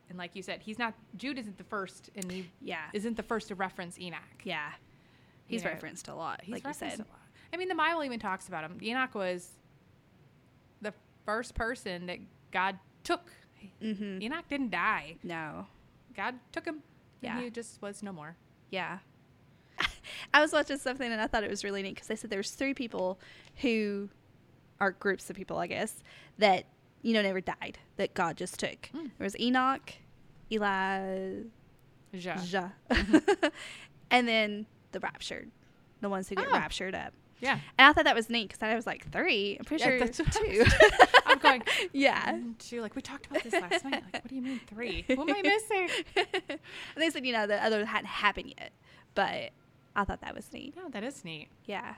and 0.09 0.16
like 0.18 0.34
you 0.34 0.42
said 0.42 0.61
he's 0.62 0.78
not 0.78 0.94
Jude 1.16 1.38
isn't 1.38 1.59
the 1.59 1.64
first 1.64 2.11
and 2.16 2.30
he 2.30 2.49
yeah. 2.61 2.86
isn't 2.92 3.16
the 3.16 3.22
first 3.22 3.49
to 3.49 3.55
reference 3.55 3.99
Enoch 3.99 4.20
Yeah. 4.44 4.70
You 5.49 5.55
He's 5.55 5.64
know, 5.64 5.70
referenced 5.70 6.09
a 6.09 6.14
lot, 6.14 6.42
He's 6.42 6.53
like 6.53 6.62
you 6.62 6.68
referenced 6.68 6.99
said. 6.99 7.07
a 7.07 7.11
lot. 7.11 7.22
I 7.55 7.57
mean, 7.57 7.68
the 7.68 7.74
Bible 7.74 8.05
even 8.05 8.20
talks 8.20 8.49
about 8.49 8.64
him. 8.64 8.78
Enoch 8.82 9.14
was 9.14 9.53
the 10.82 10.92
first 11.24 11.55
person 11.55 12.05
that 12.07 12.18
God 12.53 12.78
took. 13.03 13.32
Mm-hmm. 13.82 14.20
Enoch 14.22 14.44
didn't 14.51 14.70
die. 14.70 15.16
No. 15.22 15.66
God 16.14 16.34
took 16.53 16.66
him. 16.66 16.82
Yeah. 17.22 17.36
And 17.36 17.44
he 17.44 17.51
just 17.51 17.80
was 17.80 18.03
no 18.03 18.12
more. 18.12 18.36
Yeah. 18.70 18.99
I 20.34 20.40
was 20.40 20.52
watching 20.52 20.78
something 20.78 21.11
and 21.11 21.20
I 21.20 21.26
thought 21.26 21.44
it 21.44 21.50
was 21.50 21.64
really 21.64 21.82
neat 21.82 21.94
because 21.94 22.09
they 22.09 22.16
said 22.16 22.30
there's 22.30 22.50
three 22.50 22.74
people 22.74 23.18
who 23.56 24.09
are 24.80 24.92
groups 24.92 25.28
of 25.30 25.36
people, 25.36 25.59
I 25.59 25.66
guess, 25.66 26.02
that, 26.38 26.64
you 27.02 27.12
know, 27.14 27.22
never 27.22 27.40
died, 27.40 27.78
that 27.96 28.14
God 28.14 28.36
just 28.36 28.59
took. 28.61 28.90
Mm. 28.94 29.11
There 29.18 29.24
was 29.24 29.38
Enoch, 29.40 29.94
Elijah, 30.52 31.44
Ja. 32.12 32.68
and 34.11 34.28
then 34.28 34.66
the 34.92 35.00
raptured, 35.00 35.50
the 36.00 36.09
ones 36.09 36.28
who 36.28 36.34
get 36.36 36.46
Oh. 36.48 36.52
raptured 36.52 36.94
up. 36.94 37.12
Yeah. 37.40 37.61
And 37.78 37.86
I 37.88 37.92
thought 37.92 38.04
that 38.04 38.16
was 38.16 38.28
neat 38.28 38.48
because 38.48 38.62
I 38.62 38.74
was 38.74 38.84
like, 38.86 39.11
three? 39.12 39.56
I'm 39.59 39.64
pretty 39.64 39.82
Yeah, 39.84 39.90
sure 39.90 39.98
that's 40.00 40.36
two. 40.36 40.64
I'm 41.26 41.38
going, 41.38 41.62
yeah. 41.92 42.32
"Mm, 42.32 42.59
two. 42.59 42.80
Like, 42.80 42.96
we 42.96 43.02
talked 43.02 43.26
about 43.26 43.44
this 43.44 43.52
last 43.52 43.84
night. 43.84 44.02
Like, 44.12 44.24
what 44.24 44.28
do 44.28 44.34
you 44.34 44.42
mean 44.42 44.61
three? 44.66 45.04
What 45.14 45.28
am 45.30 45.36
I 45.36 45.42
missing? 45.42 45.88
and 46.16 46.59
they 46.96 47.11
said, 47.11 47.24
you 47.24 47.32
know, 47.32 47.46
the 47.46 47.62
other 47.62 47.84
hadn't 47.84 48.06
happened 48.06 48.54
yet. 48.59 48.72
But 49.14 49.50
I 49.97 50.05
thought 50.05 50.20
that 50.20 50.34
was 50.34 50.53
neat. 50.53 50.76
No, 50.76 50.89
that 50.91 51.03
is 51.03 51.24
neat. 51.24 51.49
Yeah. 51.64 51.95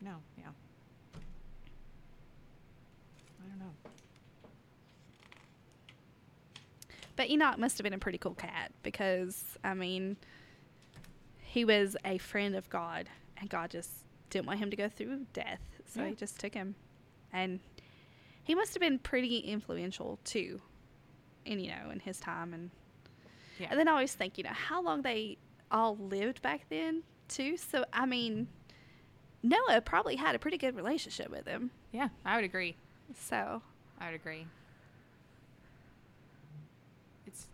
No, 0.00 0.16
yeah. 0.36 0.48
I 3.40 3.48
don't 3.48 3.58
know. 3.58 3.72
But 7.16 7.30
Enoch 7.30 7.58
must 7.58 7.78
have 7.78 7.84
been 7.84 7.94
a 7.94 7.98
pretty 7.98 8.18
cool 8.18 8.34
cat 8.34 8.72
because, 8.82 9.58
I 9.64 9.74
mean, 9.74 10.16
he 11.40 11.64
was 11.64 11.96
a 12.04 12.18
friend 12.18 12.54
of 12.54 12.68
God, 12.70 13.08
and 13.38 13.48
God 13.50 13.70
just 13.70 13.90
didn't 14.30 14.46
want 14.46 14.60
him 14.60 14.70
to 14.70 14.76
go 14.76 14.88
through 14.88 15.26
death. 15.32 15.60
So 15.86 16.02
Yeah. 16.02 16.10
he 16.10 16.14
just 16.14 16.38
took 16.38 16.54
him. 16.54 16.74
And 17.32 17.60
he 18.44 18.54
must 18.54 18.72
have 18.74 18.80
been 18.80 18.98
pretty 18.98 19.38
influential, 19.38 20.18
too, 20.24 20.60
in, 21.44 21.58
you 21.60 21.70
know, 21.70 21.90
in 21.90 22.00
his 22.00 22.20
time. 22.20 22.54
And, 22.54 22.70
Yeah. 23.60 23.68
and 23.70 23.78
then 23.78 23.88
I 23.88 23.92
always 23.92 24.14
think, 24.14 24.38
you 24.38 24.44
know, 24.44 24.50
how 24.52 24.82
long 24.82 25.02
they 25.02 25.36
all 25.70 25.96
lived 25.96 26.40
back 26.42 26.62
then, 26.70 27.02
too. 27.28 27.56
So, 27.56 27.84
I 27.92 28.06
mean, 28.06 28.48
Noah 29.42 29.80
probably 29.80 30.16
had 30.16 30.34
a 30.34 30.38
pretty 30.38 30.58
good 30.58 30.74
relationship 30.76 31.30
with 31.30 31.46
him. 31.46 31.70
Yeah, 31.92 32.08
I 32.24 32.36
would 32.36 32.44
agree. 32.44 32.76
So, 33.14 33.62
I 34.00 34.06
would 34.06 34.14
agree. 34.14 34.46
It's 37.26 37.46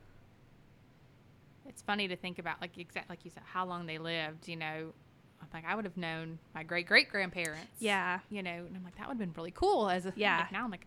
it's 1.67 1.83
funny 1.83 2.09
to 2.09 2.17
think 2.17 2.39
about, 2.39 2.61
like 2.61 2.77
exact 2.79 3.09
like 3.11 3.25
you 3.25 3.31
said, 3.31 3.43
how 3.47 3.67
long 3.67 3.87
they 3.87 3.99
lived. 3.99 4.49
You 4.49 4.57
know, 4.57 4.93
I'm 5.41 5.49
like 5.53 5.65
I 5.67 5.75
would 5.75 5.85
have 5.85 5.97
known 5.97 6.39
my 6.55 6.63
great 6.63 6.87
great 6.87 7.11
grandparents. 7.11 7.67
yeah. 7.79 8.21
You 8.31 8.43
know, 8.43 8.51
and 8.51 8.77
I'm 8.77 8.85
like 8.85 8.97
that 8.97 9.07
would 9.09 9.15
have 9.15 9.19
been 9.19 9.33
really 9.37 9.53
cool. 9.53 9.89
As 9.91 10.07
a 10.07 10.13
Yeah. 10.17 10.39
Like 10.39 10.53
now 10.53 10.65
I'm 10.65 10.71
like 10.71 10.87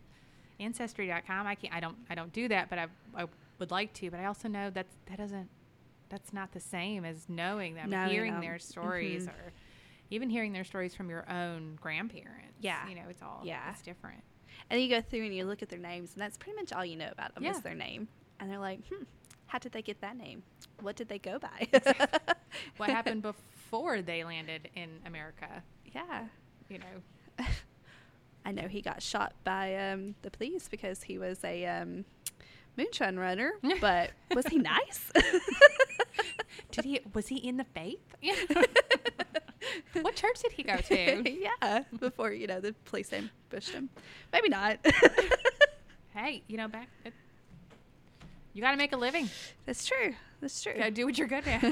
ancestry.com. 0.59 1.45
I 1.47 1.55
can't. 1.55 1.73
I 1.73 1.79
don't. 1.79 1.97
I 2.09 2.15
don't 2.15 2.33
do 2.33 2.47
that, 2.49 2.69
but 2.69 2.79
I 2.79 2.87
I 3.15 3.25
would 3.59 3.71
like 3.71 3.93
to. 3.95 4.09
But 4.11 4.19
I 4.19 4.25
also 4.25 4.47
know 4.47 4.69
that 4.69 4.87
that 5.07 5.17
doesn't. 5.17 5.49
That's 6.09 6.31
not 6.31 6.51
the 6.53 6.59
same 6.61 7.03
as 7.03 7.27
knowing 7.27 7.75
them, 7.75 7.89
Knowing 7.89 8.09
hearing 8.11 8.31
them. 8.33 8.41
their 8.41 8.59
stories, 8.59 9.25
Mhm. 9.27 9.29
or 9.33 9.51
even 10.09 10.29
hearing 10.29 10.53
their 10.53 10.63
stories 10.63 10.95
from 10.95 11.09
your 11.09 11.29
own 11.29 11.77
grandparents. 11.81 12.55
Yeah. 12.61 12.87
You 12.87 12.95
know, 12.95 13.09
it's 13.09 13.21
all 13.21 13.41
Yeah. 13.43 13.69
it's 13.71 13.81
different. 13.81 14.23
And 14.69 14.81
you 14.81 14.87
go 14.89 15.01
through 15.01 15.25
and 15.25 15.35
you 15.35 15.43
look 15.45 15.61
at 15.61 15.67
their 15.69 15.79
names, 15.79 16.13
and 16.13 16.21
that's 16.21 16.37
pretty 16.37 16.55
much 16.55 16.71
all 16.71 16.85
you 16.85 16.95
know 16.95 17.09
about 17.11 17.35
them 17.35 17.43
Yeah. 17.43 17.51
is 17.51 17.61
their 17.61 17.75
name. 17.75 18.07
And 18.39 18.49
they're 18.49 18.57
like, 18.57 18.85
hmm, 18.87 19.03
how 19.47 19.59
did 19.59 19.73
they 19.73 19.81
get 19.81 19.99
that 20.01 20.15
name? 20.15 20.43
What 20.79 20.95
did 20.95 21.09
they 21.09 21.19
go 21.19 21.39
by? 21.39 21.67
What 22.77 22.89
happened 22.97 23.21
before 23.21 24.01
they 24.01 24.23
landed 24.23 24.69
in 24.75 25.01
America? 25.05 25.61
yeah. 25.93 26.27
You 26.69 26.79
know. 26.79 27.45
I 28.45 28.51
know 28.53 28.67
he 28.69 28.81
got 28.81 29.01
shot 29.03 29.33
by 29.43 29.75
um, 29.91 30.15
the 30.21 30.31
police 30.31 30.69
because 30.69 31.03
he 31.03 31.17
was 31.17 31.43
a 31.43 31.65
um, 31.65 32.05
moonshine 32.77 33.17
runner, 33.17 33.53
but 33.81 34.11
was 34.33 34.45
he 34.47 34.57
nice? 34.57 35.11
Did 36.71 36.85
he 36.85 36.99
was 37.13 37.27
he 37.27 37.37
in 37.37 37.57
the 37.57 37.63
faith? 37.63 37.99
what 40.01 40.15
church 40.15 40.41
did 40.41 40.51
he 40.51 40.63
go 40.63 40.77
to? 40.77 41.29
yeah, 41.61 41.83
before 41.99 42.31
you 42.31 42.47
know 42.47 42.59
the 42.59 42.73
police 42.85 43.11
ambushed 43.13 43.71
him. 43.71 43.89
Maybe 44.31 44.49
not. 44.49 44.77
hey, 46.13 46.43
you 46.47 46.57
know, 46.57 46.67
back 46.67 46.89
it, 47.03 47.13
you 48.53 48.61
got 48.61 48.71
to 48.71 48.77
make 48.77 48.93
a 48.93 48.97
living. 48.97 49.29
That's 49.65 49.85
true. 49.85 50.13
That's 50.41 50.61
true. 50.61 50.73
Got 50.73 50.85
to 50.85 50.91
do 50.91 51.05
what 51.05 51.17
you're 51.17 51.27
good 51.27 51.47
at. 51.47 51.63
I 51.63 51.69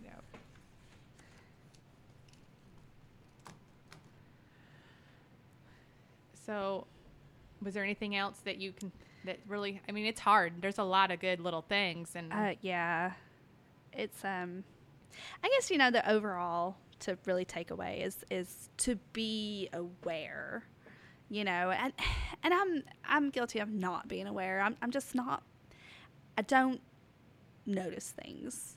know. 0.00 0.20
So, 6.46 6.86
was 7.62 7.74
there 7.74 7.84
anything 7.84 8.16
else 8.16 8.38
that 8.44 8.58
you 8.58 8.72
can 8.72 8.92
that 9.24 9.38
really? 9.46 9.80
I 9.88 9.92
mean, 9.92 10.06
it's 10.06 10.20
hard. 10.20 10.54
There's 10.60 10.78
a 10.78 10.84
lot 10.84 11.10
of 11.10 11.20
good 11.20 11.40
little 11.40 11.62
things, 11.62 12.14
and 12.16 12.32
Uh, 12.32 12.54
yeah, 12.60 13.12
it's 13.92 14.24
um, 14.24 14.64
I 15.44 15.48
guess 15.48 15.70
you 15.70 15.78
know 15.78 15.90
the 15.90 16.08
overall 16.10 16.76
to 17.00 17.18
really 17.26 17.44
take 17.44 17.70
away 17.70 18.02
is 18.02 18.24
is 18.30 18.70
to 18.78 18.96
be 19.12 19.68
aware, 19.72 20.64
you 21.28 21.44
know, 21.44 21.70
and 21.70 21.92
and 22.42 22.52
I'm 22.54 22.82
I'm 23.04 23.30
guilty 23.30 23.58
of 23.60 23.68
not 23.68 24.08
being 24.08 24.26
aware. 24.26 24.60
I'm 24.60 24.76
I'm 24.82 24.90
just 24.90 25.14
not. 25.14 25.42
I 26.36 26.42
don't 26.42 26.80
notice 27.66 28.10
things, 28.10 28.76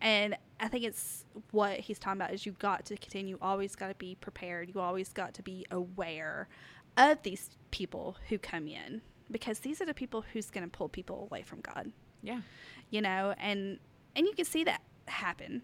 and 0.00 0.36
I 0.58 0.68
think 0.68 0.84
it's 0.84 1.24
what 1.52 1.78
he's 1.80 1.98
talking 1.98 2.20
about 2.20 2.32
is 2.34 2.46
you 2.46 2.52
got 2.52 2.84
to 2.86 2.96
continue. 2.96 3.36
You 3.36 3.38
always 3.42 3.76
got 3.76 3.88
to 3.88 3.94
be 3.94 4.16
prepared. 4.16 4.70
You 4.74 4.80
always 4.80 5.12
got 5.12 5.34
to 5.34 5.42
be 5.42 5.66
aware 5.70 6.48
of 6.98 7.22
these 7.22 7.50
people 7.70 8.16
who 8.28 8.38
come 8.38 8.68
in 8.68 9.00
because 9.30 9.60
these 9.60 9.80
are 9.80 9.86
the 9.86 9.94
people 9.94 10.24
who's 10.32 10.50
going 10.50 10.68
to 10.68 10.70
pull 10.70 10.88
people 10.88 11.28
away 11.30 11.42
from 11.42 11.60
God. 11.60 11.92
Yeah, 12.22 12.40
you 12.90 13.00
know 13.00 13.34
and 13.38 13.78
and 14.16 14.26
you 14.26 14.34
can 14.34 14.44
see 14.44 14.64
that 14.64 14.82
happen. 15.06 15.62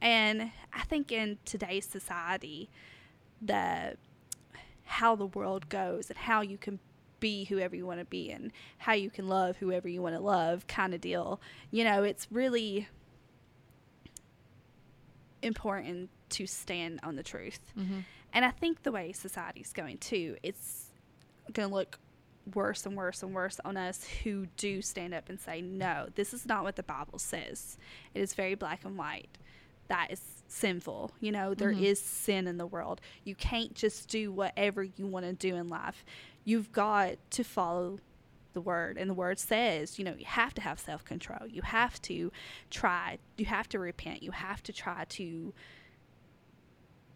And 0.00 0.50
i 0.72 0.82
think 0.82 1.12
in 1.12 1.38
today's 1.44 1.86
society 1.86 2.68
the 3.40 3.96
how 4.84 5.16
the 5.16 5.26
world 5.26 5.68
goes 5.68 6.10
and 6.10 6.18
how 6.18 6.40
you 6.40 6.58
can 6.58 6.78
be 7.20 7.44
whoever 7.44 7.74
you 7.74 7.86
want 7.86 8.00
to 8.00 8.04
be 8.04 8.30
and 8.30 8.52
how 8.78 8.92
you 8.92 9.10
can 9.10 9.28
love 9.28 9.56
whoever 9.56 9.88
you 9.88 10.02
want 10.02 10.14
to 10.14 10.20
love 10.20 10.66
kind 10.66 10.92
of 10.92 11.00
deal 11.00 11.40
you 11.70 11.82
know 11.82 12.02
it's 12.02 12.26
really 12.30 12.86
important 15.42 16.10
to 16.28 16.46
stand 16.46 17.00
on 17.02 17.16
the 17.16 17.22
truth 17.22 17.60
mm-hmm. 17.78 18.00
And 18.34 18.44
i 18.44 18.50
think 18.50 18.82
the 18.82 18.92
way 18.92 19.12
society's 19.12 19.72
going 19.72 19.96
too 19.96 20.36
it's 20.42 20.90
going 21.52 21.68
to 21.68 21.74
look 21.74 21.98
worse 22.52 22.84
and 22.86 22.96
worse 22.96 23.22
and 23.22 23.34
worse 23.34 23.60
on 23.64 23.76
us 23.76 24.06
who 24.22 24.46
do 24.56 24.82
stand 24.82 25.14
up 25.14 25.28
and 25.28 25.40
say, 25.40 25.60
no, 25.60 26.08
this 26.14 26.34
is 26.34 26.46
not 26.46 26.64
what 26.64 26.76
the 26.76 26.82
Bible 26.82 27.18
says. 27.18 27.78
It 28.14 28.20
is 28.20 28.34
very 28.34 28.54
black 28.54 28.84
and 28.84 28.98
white. 28.98 29.38
That 29.88 30.08
is 30.10 30.20
sinful. 30.48 31.12
You 31.20 31.32
know, 31.32 31.54
there 31.54 31.72
mm-hmm. 31.72 31.84
is 31.84 32.00
sin 32.00 32.46
in 32.46 32.58
the 32.58 32.66
world. 32.66 33.00
You 33.24 33.34
can't 33.34 33.74
just 33.74 34.08
do 34.08 34.32
whatever 34.32 34.82
you 34.82 35.06
want 35.06 35.26
to 35.26 35.32
do 35.32 35.56
in 35.56 35.68
life. 35.68 36.04
You've 36.44 36.72
got 36.72 37.16
to 37.30 37.44
follow 37.44 37.98
the 38.52 38.60
word. 38.60 38.96
And 38.98 39.10
the 39.10 39.14
word 39.14 39.38
says, 39.38 39.98
you 39.98 40.04
know, 40.04 40.14
you 40.16 40.26
have 40.26 40.54
to 40.54 40.62
have 40.62 40.78
self 40.78 41.04
control. 41.04 41.46
You 41.48 41.62
have 41.62 42.00
to 42.02 42.30
try, 42.70 43.18
you 43.36 43.46
have 43.46 43.68
to 43.70 43.78
repent. 43.78 44.22
You 44.22 44.30
have 44.30 44.62
to 44.64 44.72
try 44.72 45.04
to 45.10 45.52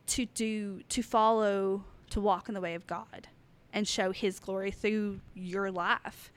to 0.08 0.26
do 0.26 0.82
to 0.88 1.02
follow 1.02 1.84
to 2.10 2.20
walk 2.20 2.48
in 2.48 2.54
the 2.54 2.60
way 2.60 2.74
of 2.74 2.86
God 2.86 3.28
and 3.72 3.86
show 3.86 4.10
his 4.12 4.38
glory 4.40 4.70
through 4.70 5.20
your 5.34 5.70
life. 5.70 6.32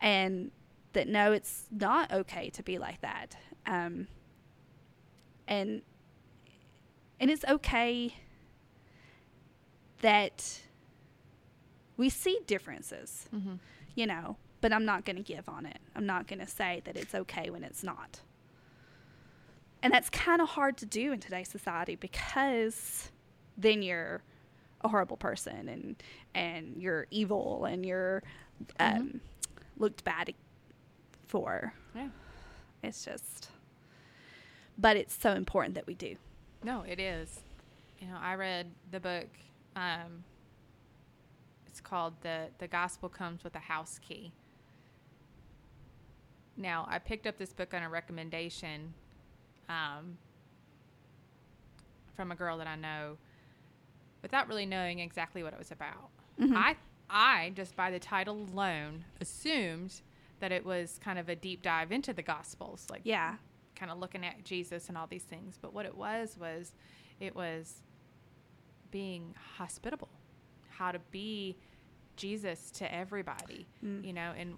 And 0.00 0.50
that 0.92 1.08
no 1.08 1.32
it's 1.32 1.64
not 1.70 2.12
okay 2.12 2.50
to 2.50 2.62
be 2.62 2.78
like 2.78 3.00
that. 3.02 3.36
Um 3.66 4.06
and 5.48 5.82
and 7.20 7.30
it's 7.30 7.44
okay 7.46 8.14
that 10.02 10.60
we 11.96 12.08
see 12.10 12.38
differences 12.46 13.28
you 13.94 14.06
know 14.06 14.36
but 14.60 14.72
i'm 14.72 14.84
not 14.84 15.04
going 15.04 15.16
to 15.16 15.22
give 15.22 15.48
on 15.48 15.64
it. 15.66 15.78
I'm 15.94 16.06
not 16.06 16.26
going 16.26 16.40
to 16.40 16.46
say 16.46 16.82
that 16.84 16.96
it's 16.96 17.14
okay 17.14 17.50
when 17.50 17.62
it's 17.64 17.82
not. 17.82 18.20
And 19.82 19.92
that's 19.92 20.10
kind 20.10 20.40
of 20.40 20.48
hard 20.50 20.76
to 20.78 20.86
do 20.86 21.12
in 21.12 21.20
today's 21.20 21.48
society 21.48 21.94
because 21.94 23.10
then 23.56 23.82
you're 23.82 24.22
a 24.82 24.88
horrible 24.88 25.16
person 25.16 25.68
and 25.68 26.02
and 26.34 26.76
you're 26.80 27.06
evil 27.10 27.64
and 27.64 27.84
you're 27.84 28.22
um, 28.78 29.20
looked 29.78 30.04
bad 30.04 30.34
for. 31.26 31.72
yeah. 31.94 32.08
It's 32.82 33.04
just, 33.04 33.48
but 34.78 34.96
it's 34.96 35.14
so 35.14 35.32
important 35.32 35.74
that 35.74 35.86
we 35.86 35.94
do. 35.94 36.16
No, 36.62 36.84
it 36.86 37.00
is. 37.00 37.40
You 38.00 38.08
know, 38.08 38.18
I 38.20 38.34
read 38.34 38.70
the 38.90 39.00
book. 39.00 39.28
Um, 39.74 40.24
it's 41.66 41.80
called 41.80 42.14
the 42.22 42.48
The 42.58 42.68
Gospel 42.68 43.08
Comes 43.08 43.42
with 43.42 43.54
a 43.54 43.60
House 43.60 43.98
Key. 44.06 44.32
Now, 46.56 46.86
I 46.88 46.98
picked 46.98 47.26
up 47.26 47.36
this 47.38 47.52
book 47.52 47.74
on 47.74 47.82
a 47.82 47.88
recommendation 47.88 48.94
um, 49.68 50.16
from 52.14 52.32
a 52.32 52.34
girl 52.34 52.56
that 52.58 52.66
I 52.66 52.76
know, 52.76 53.18
without 54.26 54.48
really 54.48 54.66
knowing 54.66 54.98
exactly 54.98 55.44
what 55.44 55.52
it 55.52 55.58
was 55.58 55.70
about. 55.70 56.10
Mm-hmm. 56.40 56.56
I 56.56 56.74
I 57.08 57.52
just 57.54 57.76
by 57.76 57.92
the 57.92 58.00
title 58.00 58.44
alone 58.52 59.04
assumed 59.20 60.00
that 60.40 60.50
it 60.50 60.66
was 60.66 60.98
kind 61.02 61.16
of 61.16 61.28
a 61.28 61.36
deep 61.36 61.62
dive 61.62 61.92
into 61.92 62.12
the 62.12 62.22
Gospels, 62.22 62.88
like 62.90 63.02
Yeah, 63.04 63.36
kind 63.76 63.92
of 63.92 63.98
looking 63.98 64.24
at 64.24 64.44
Jesus 64.44 64.88
and 64.88 64.98
all 64.98 65.06
these 65.06 65.22
things. 65.22 65.60
But 65.62 65.72
what 65.72 65.86
it 65.86 65.96
was 65.96 66.36
was 66.36 66.72
it 67.20 67.36
was 67.36 67.82
being 68.90 69.32
hospitable, 69.56 70.10
how 70.70 70.90
to 70.90 70.98
be 71.12 71.56
Jesus 72.16 72.72
to 72.72 72.92
everybody, 72.92 73.68
mm. 73.84 74.04
you 74.04 74.12
know, 74.12 74.32
and 74.36 74.56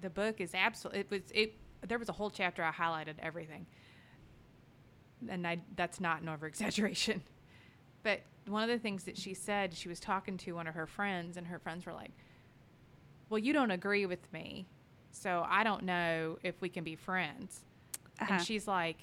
the 0.00 0.08
book 0.08 0.40
is 0.40 0.52
absolutely 0.54 1.00
it 1.00 1.10
was 1.10 1.22
it 1.34 1.54
there 1.86 1.98
was 1.98 2.08
a 2.08 2.12
whole 2.12 2.30
chapter 2.30 2.64
I 2.64 2.72
highlighted 2.72 3.16
everything. 3.18 3.66
And 5.28 5.46
I 5.46 5.58
that's 5.76 6.00
not 6.00 6.22
an 6.22 6.30
over 6.30 6.46
exaggeration. 6.46 7.22
But 8.04 8.20
one 8.46 8.62
of 8.62 8.68
the 8.68 8.78
things 8.78 9.04
that 9.04 9.16
she 9.16 9.34
said, 9.34 9.74
she 9.74 9.88
was 9.88 10.00
talking 10.00 10.36
to 10.38 10.52
one 10.52 10.66
of 10.66 10.74
her 10.74 10.86
friends 10.86 11.36
and 11.36 11.46
her 11.46 11.58
friends 11.58 11.86
were 11.86 11.92
like, 11.92 12.12
"Well, 13.28 13.38
you 13.38 13.52
don't 13.52 13.70
agree 13.70 14.06
with 14.06 14.32
me. 14.32 14.66
So 15.10 15.44
I 15.48 15.64
don't 15.64 15.84
know 15.84 16.38
if 16.42 16.60
we 16.60 16.68
can 16.68 16.84
be 16.84 16.96
friends." 16.96 17.64
Uh-huh. 18.20 18.34
And 18.34 18.42
she's 18.42 18.68
like, 18.68 18.98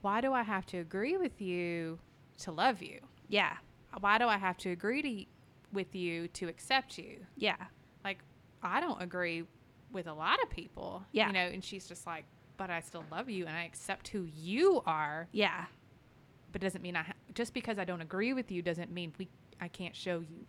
Why 0.00 0.20
do 0.20 0.32
I 0.32 0.42
have 0.42 0.66
to 0.66 0.78
agree 0.78 1.16
with 1.16 1.40
you 1.40 1.98
to 2.38 2.52
love 2.52 2.82
you? 2.82 3.00
yeah, 3.28 3.56
Why 4.00 4.18
do 4.18 4.26
I 4.26 4.36
have 4.36 4.56
to 4.58 4.70
agree 4.70 5.02
to, 5.02 5.24
with 5.72 5.94
you 5.94 6.28
to 6.28 6.48
accept 6.48 6.98
you? 6.98 7.24
yeah, 7.36 7.56
Like, 8.04 8.18
I 8.62 8.80
don't 8.80 9.00
agree 9.02 9.44
with 9.90 10.06
a 10.06 10.12
lot 10.12 10.40
of 10.42 10.50
people. 10.50 11.02
Yeah. 11.12 11.26
You 11.28 11.32
know, 11.32 11.40
and 11.40 11.64
she's 11.64 11.86
just 11.88 12.06
like, 12.06 12.24
But 12.56 12.70
I 12.70 12.80
still 12.80 13.04
love 13.10 13.28
you 13.28 13.46
and 13.46 13.56
I 13.56 13.64
accept 13.64 14.08
who 14.08 14.22
you 14.36 14.82
are. 14.86 15.28
yeah, 15.32 15.64
But 16.52 16.60
doesn't 16.60 16.82
mean 16.82 16.94
I, 16.96 17.02
ha- 17.02 17.12
just 17.34 17.54
because 17.54 17.78
I 17.78 17.84
don't 17.84 18.00
agree 18.02 18.32
with 18.32 18.50
you 18.50 18.62
doesn't 18.62 18.90
mean 18.92 19.12
we, 19.18 19.28
I 19.60 19.68
can't 19.68 19.94
show 19.96 20.20
you 20.20 20.46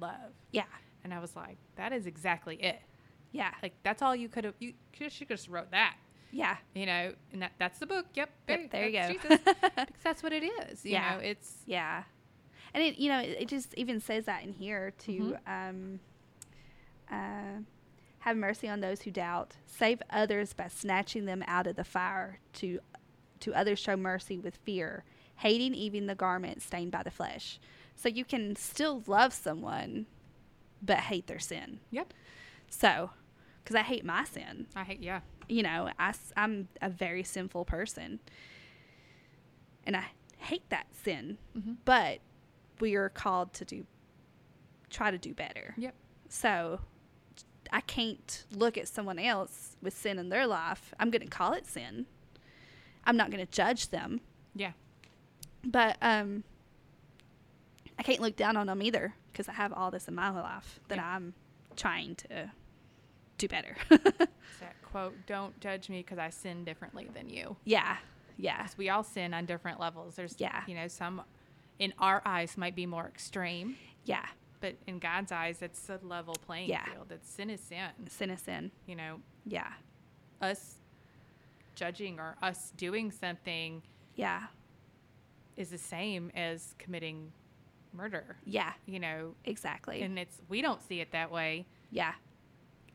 love. 0.00 0.32
yeah, 0.52 0.64
And 1.04 1.12
I 1.14 1.18
was 1.20 1.34
like, 1.36 1.56
That 1.76 1.92
is 1.92 2.06
exactly 2.06 2.56
it. 2.56 2.80
yeah, 3.32 3.52
Like, 3.62 3.74
that's 3.82 4.02
all 4.02 4.14
you 4.14 4.28
could 4.28 4.44
have, 4.44 4.54
you 4.58 4.74
she 5.08 5.24
just 5.24 5.48
wrote 5.48 5.70
that. 5.70 5.96
yeah, 6.32 6.56
You 6.74 6.86
know, 6.86 7.12
and 7.32 7.42
that, 7.42 7.52
that's 7.58 7.78
the 7.78 7.86
book. 7.86 8.06
Yep. 8.14 8.30
Yep, 8.48 8.70
there 8.70 8.88
you 8.88 8.92
go. 9.00 9.08
Jesus. 9.12 9.38
because 9.76 10.02
that's 10.02 10.22
what 10.22 10.32
it 10.32 10.44
is. 10.44 10.84
You 10.84 10.92
Yeah. 10.92 11.14
know, 11.14 11.20
it's 11.20 11.58
yeah. 11.66 12.02
And 12.74 12.82
it, 12.82 12.98
you 12.98 13.08
know, 13.08 13.20
it, 13.20 13.36
it 13.40 13.48
just 13.48 13.72
even 13.74 14.00
says 14.00 14.24
that 14.26 14.42
in 14.44 14.52
here 14.52 14.92
to 15.06 15.36
um, 15.46 16.00
uh, 17.10 17.60
have 18.20 18.36
mercy 18.36 18.68
on 18.68 18.80
those 18.80 19.02
who 19.02 19.10
doubt, 19.10 19.54
save 19.66 20.02
others 20.10 20.52
by 20.52 20.68
snatching 20.68 21.24
them 21.24 21.42
out 21.46 21.66
of 21.66 21.76
the 21.76 21.84
fire. 21.84 22.40
To 22.54 22.80
to 23.40 23.54
others, 23.54 23.78
show 23.78 23.96
mercy 23.96 24.38
with 24.38 24.56
fear, 24.64 25.04
hating 25.36 25.74
even 25.74 26.06
the 26.06 26.14
garment 26.14 26.62
stained 26.62 26.92
by 26.92 27.02
the 27.02 27.10
flesh. 27.10 27.58
So 27.94 28.08
you 28.08 28.24
can 28.24 28.56
still 28.56 29.02
love 29.06 29.32
someone, 29.32 30.06
but 30.82 30.98
hate 30.98 31.26
their 31.26 31.38
sin. 31.38 31.80
Yep. 31.90 32.12
So, 32.68 33.10
because 33.62 33.76
I 33.76 33.82
hate 33.82 34.04
my 34.04 34.24
sin. 34.24 34.66
I 34.76 34.84
hate. 34.84 35.02
Yeah. 35.02 35.20
You 35.48 35.62
know, 35.62 35.90
I, 35.98 36.12
I'm 36.36 36.68
a 36.82 36.90
very 36.90 37.22
sinful 37.22 37.64
person. 37.64 38.20
And 39.84 39.96
I 39.96 40.06
hate 40.38 40.68
that 40.70 40.86
sin. 40.92 41.38
Mm-hmm. 41.56 41.74
But 41.84 42.18
we 42.80 42.94
are 42.94 43.08
called 43.08 43.52
to 43.54 43.64
do, 43.64 43.86
try 44.90 45.10
to 45.10 45.18
do 45.18 45.32
better. 45.32 45.74
Yep. 45.78 45.94
So 46.28 46.80
I 47.72 47.80
can't 47.80 48.44
look 48.52 48.76
at 48.76 48.88
someone 48.88 49.18
else 49.18 49.76
with 49.80 49.96
sin 49.96 50.18
in 50.18 50.28
their 50.28 50.46
life. 50.46 50.94
I'm 50.98 51.10
going 51.10 51.22
to 51.22 51.28
call 51.28 51.52
it 51.52 51.66
sin. 51.66 52.06
I'm 53.04 53.16
not 53.16 53.30
going 53.30 53.44
to 53.44 53.50
judge 53.50 53.90
them. 53.90 54.20
Yeah. 54.54 54.72
But 55.64 55.96
um, 56.02 56.44
I 57.98 58.02
can't 58.02 58.20
look 58.20 58.36
down 58.36 58.56
on 58.56 58.66
them 58.66 58.82
either 58.82 59.14
because 59.32 59.48
I 59.48 59.52
have 59.52 59.72
all 59.72 59.90
this 59.90 60.08
in 60.08 60.14
my 60.14 60.30
life 60.30 60.80
that 60.88 60.96
Yeah. 60.98 61.06
I'm 61.16 61.34
trying 61.76 62.14
to 62.16 62.50
do 63.38 63.48
better. 63.48 63.76
That 64.60 64.80
quote, 64.82 65.14
"Don't 65.26 65.58
judge 65.60 65.90
me 65.90 65.98
because 65.98 66.18
I 66.18 66.30
sin 66.30 66.64
differently 66.64 67.08
than 67.12 67.28
you." 67.28 67.56
yeah. 67.64 67.98
Yeah. 68.38 68.66
we 68.76 68.88
all 68.90 69.02
sin 69.02 69.32
on 69.34 69.44
different 69.46 69.80
levels. 69.80 70.14
There's, 70.16 70.34
Yeah. 70.38 70.62
you 70.66 70.74
know, 70.74 70.88
some 70.88 71.22
in 71.78 71.92
our 71.98 72.22
eyes 72.24 72.56
might 72.56 72.74
be 72.74 72.86
more 72.86 73.06
extreme, 73.06 73.76
Yeah. 74.04 74.24
but 74.60 74.76
in 74.86 74.98
God's 74.98 75.32
eyes, 75.32 75.60
it's 75.62 75.88
a 75.90 75.98
level 76.02 76.34
playing 76.46 76.68
Yeah. 76.70 76.84
field. 76.84 77.10
It's 77.12 77.28
sin 77.30 77.50
is 77.50 77.60
sin. 77.60 77.90
Sin 78.08 78.30
is 78.30 78.40
sin. 78.40 78.70
You 78.86 78.96
know, 78.96 79.20
Yeah. 79.44 79.72
us 80.40 80.76
judging 81.74 82.18
or 82.20 82.36
us 82.42 82.70
doing 82.76 83.10
something 83.10 83.82
Yeah. 84.14 84.46
Is 85.56 85.70
the 85.70 85.78
same 85.78 86.30
as 86.34 86.74
committing 86.78 87.32
murder. 87.92 88.36
Yeah. 88.44 88.72
You 88.86 89.00
know, 89.00 89.34
Exactly. 89.44 90.02
and 90.02 90.18
it's 90.18 90.40
we 90.48 90.60
don't 90.62 90.82
see 90.82 91.00
it 91.00 91.12
that 91.12 91.30
way. 91.30 91.66
yeah. 91.90 92.12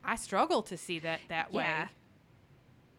I 0.04 0.16
struggle 0.16 0.64
to 0.64 0.78
see 0.78 0.98
that 1.00 1.20
that 1.30 1.54
way. 1.54 1.64
Yeah. 1.64 1.88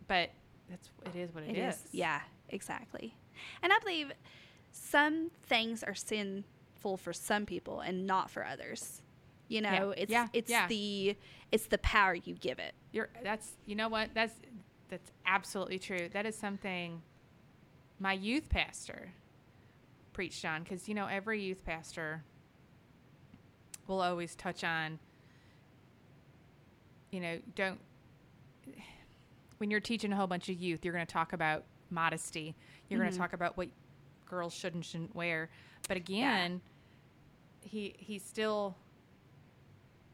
But 0.07 0.31
that's 0.71 0.89
it 1.07 1.17
is 1.19 1.35
what 1.35 1.45
It 1.45 1.57
is. 1.57 1.75
is. 1.77 1.89
Yeah. 1.93 2.21
Exactly. 2.49 3.15
And 3.63 3.73
I 3.73 3.79
believe 3.81 4.13
some 4.71 5.31
things 5.43 5.83
are 5.83 5.95
sinful 5.95 6.97
for 6.99 7.13
some 7.13 7.45
people 7.47 7.81
and 7.81 8.07
not 8.07 8.31
for 8.31 8.45
others. 8.47 9.03
You 9.49 9.61
know, 9.63 9.93
it's 9.97 10.11
Yeah. 10.13 10.29
it's 10.33 10.51
Yeah. 10.51 10.67
the 10.69 11.17
it's 11.51 11.67
the 11.67 11.79
power 11.79 12.15
you 12.15 12.35
give 12.35 12.59
it. 12.59 12.75
You're 12.93 13.09
that's 13.23 13.53
you 13.67 13.75
know 13.75 13.89
what? 13.89 14.11
That's 14.15 14.35
that's 14.89 15.11
absolutely 15.27 15.79
true. 15.81 16.09
That 16.13 16.25
is 16.27 16.37
something 16.39 17.03
my 17.99 18.13
youth 18.13 18.49
pastor 18.49 19.13
preached 20.13 20.45
on 20.45 20.63
because 20.63 20.89
you 20.89 20.95
know 20.95 21.07
every 21.07 21.41
youth 21.43 21.65
pastor 21.65 22.23
will 23.87 24.01
always 24.01 24.35
touch 24.35 24.63
on 24.65 24.99
you 27.11 27.21
know 27.21 27.39
don't 27.55 27.81
when 29.59 29.71
you're 29.71 29.81
teaching 29.81 30.13
a 30.13 30.17
whole 30.17 30.27
bunch 30.27 30.49
of 30.49 30.57
youth 30.57 30.85
you're 30.85 30.95
going 30.95 31.07
to 31.07 31.13
talk 31.13 31.33
about 31.33 31.65
modesty. 31.91 32.55
You're 32.89 32.99
going 32.99 33.11
Mhm. 33.11 33.15
to 33.15 33.19
talk 33.19 33.33
about 33.35 33.57
what 33.59 33.69
girls 34.25 34.55
should 34.55 34.75
and 34.75 34.83
shouldn't 34.85 35.15
wear. 35.15 35.51
But 35.89 35.97
again 35.99 36.61
he 37.61 37.95
he 37.99 38.19
still 38.19 38.77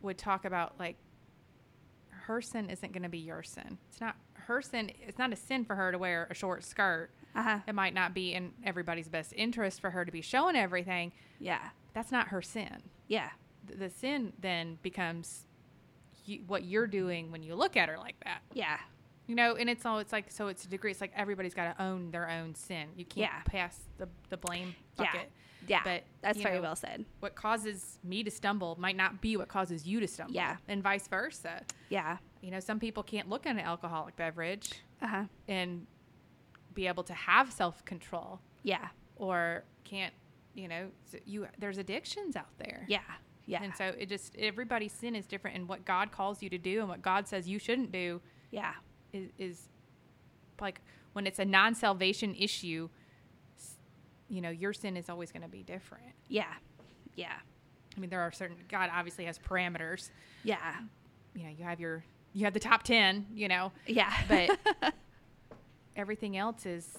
would 0.02 0.18
talk 0.18 0.44
about 0.44 0.78
like 0.78 0.96
her 2.10 2.42
sin 2.42 2.68
isn't 2.68 2.92
going 2.92 3.04
to 3.04 3.08
be 3.08 3.18
your 3.18 3.42
sin. 3.42 3.78
It's 3.90 4.00
not 4.00 4.16
her 4.34 4.60
sin 4.60 4.90
it's 5.06 5.18
not 5.18 5.32
a 5.32 5.36
sin 5.36 5.64
for 5.64 5.76
her 5.76 5.92
to 5.92 5.98
wear 5.98 6.26
a 6.30 6.34
short 6.34 6.64
skirt 6.64 7.10
Uh-huh. 7.38 7.58
it 7.66 7.74
might 7.74 7.94
not 7.94 8.12
be 8.14 8.34
in 8.34 8.52
everybody's 8.64 9.08
best 9.08 9.32
interest 9.36 9.80
for 9.80 9.90
her 9.90 10.04
to 10.04 10.12
be 10.12 10.20
showing 10.20 10.56
everything 10.56 11.12
Yeah. 11.38 11.60
that's 11.94 12.10
not 12.12 12.28
her 12.28 12.42
sin 12.42 12.82
Yeah. 13.06 13.30
th- 13.66 13.78
the 13.78 13.90
sin 13.90 14.32
then 14.40 14.78
becomes 14.82 15.46
you, 16.24 16.42
what 16.46 16.64
you're 16.64 16.86
doing 16.86 17.30
when 17.30 17.42
you 17.42 17.54
look 17.54 17.76
at 17.76 17.88
her 17.88 17.96
like 17.98 18.16
that 18.24 18.40
Yeah. 18.52 18.78
you 19.26 19.34
know 19.34 19.54
and 19.54 19.70
it's 19.70 19.86
all 19.86 19.98
it's 19.98 20.12
like 20.12 20.30
so 20.30 20.48
it's 20.48 20.64
a 20.64 20.68
degree 20.68 20.90
it's 20.90 21.00
like 21.00 21.12
everybody's 21.14 21.54
got 21.54 21.76
to 21.76 21.82
own 21.82 22.10
their 22.10 22.28
own 22.28 22.54
sin 22.54 22.88
you 22.96 23.04
can't 23.04 23.30
Yeah. 23.32 23.42
pass 23.44 23.78
the, 23.98 24.08
the 24.30 24.36
blame 24.36 24.74
Yeah. 24.98 25.04
bucket 25.04 25.30
Yeah. 25.66 25.80
but 25.84 26.04
That's 26.22 26.40
very 26.40 26.56
know, 26.56 26.62
well 26.62 26.76
said. 26.76 27.04
what 27.20 27.34
causes 27.34 27.98
me 28.04 28.22
to 28.24 28.30
stumble 28.30 28.76
might 28.78 28.96
not 28.96 29.20
be 29.20 29.36
what 29.36 29.48
causes 29.48 29.86
you 29.86 30.00
to 30.00 30.08
stumble 30.08 30.34
Yeah. 30.34 30.56
and 30.66 30.82
vice 30.82 31.08
versa 31.08 31.62
Yeah. 31.88 32.18
you 32.40 32.50
know 32.50 32.60
some 32.60 32.78
people 32.80 33.02
can't 33.02 33.28
look 33.28 33.46
at 33.46 33.52
an 33.56 33.60
alcoholic 33.60 34.16
beverage 34.16 34.72
Uh-huh. 35.00 35.24
and 35.46 35.86
be 36.78 36.86
able 36.86 37.02
to 37.02 37.12
have 37.14 37.52
self-control 37.52 38.38
Yeah. 38.62 38.86
or 39.16 39.64
can't 39.82 40.14
you 40.54 40.68
know 40.68 40.90
you 41.26 41.48
there's 41.58 41.76
addictions 41.78 42.36
out 42.36 42.52
there 42.58 42.84
Yeah. 42.88 43.00
Yeah. 43.46 43.64
and 43.64 43.74
so 43.74 43.86
it 43.98 44.08
just 44.08 44.36
everybody's 44.36 44.92
sin 44.92 45.16
is 45.16 45.26
different 45.26 45.56
and 45.56 45.68
what 45.68 45.84
god 45.84 46.12
calls 46.12 46.40
you 46.40 46.48
to 46.50 46.58
do 46.58 46.78
and 46.78 46.88
what 46.88 47.02
god 47.02 47.26
says 47.26 47.48
you 47.48 47.58
shouldn't 47.58 47.90
do 47.90 48.20
yeah. 48.52 48.74
is, 49.12 49.28
is 49.38 49.68
like 50.60 50.80
when 51.14 51.26
it's 51.26 51.40
a 51.40 51.44
non-salvation 51.44 52.36
issue 52.36 52.88
you 54.28 54.40
know 54.40 54.50
your 54.50 54.72
sin 54.72 54.96
is 54.96 55.08
always 55.08 55.32
going 55.32 55.42
to 55.42 55.48
be 55.48 55.64
different 55.64 56.12
Yeah. 56.28 56.44
Yeah. 57.16 57.32
i 57.96 58.00
mean 58.00 58.08
there 58.10 58.20
are 58.20 58.30
certain 58.30 58.56
god 58.68 58.88
obviously 58.94 59.24
has 59.24 59.36
parameters 59.36 60.10
Yeah. 60.44 60.58
you 61.34 61.42
know 61.42 61.50
you 61.58 61.64
have 61.64 61.80
your 61.80 62.04
you 62.34 62.44
have 62.44 62.54
the 62.54 62.60
top 62.60 62.84
10 62.84 63.26
you 63.34 63.48
know 63.48 63.72
Yeah. 63.88 64.12
But- 64.28 64.94
everything 65.98 66.36
else 66.36 66.64
is 66.64 66.96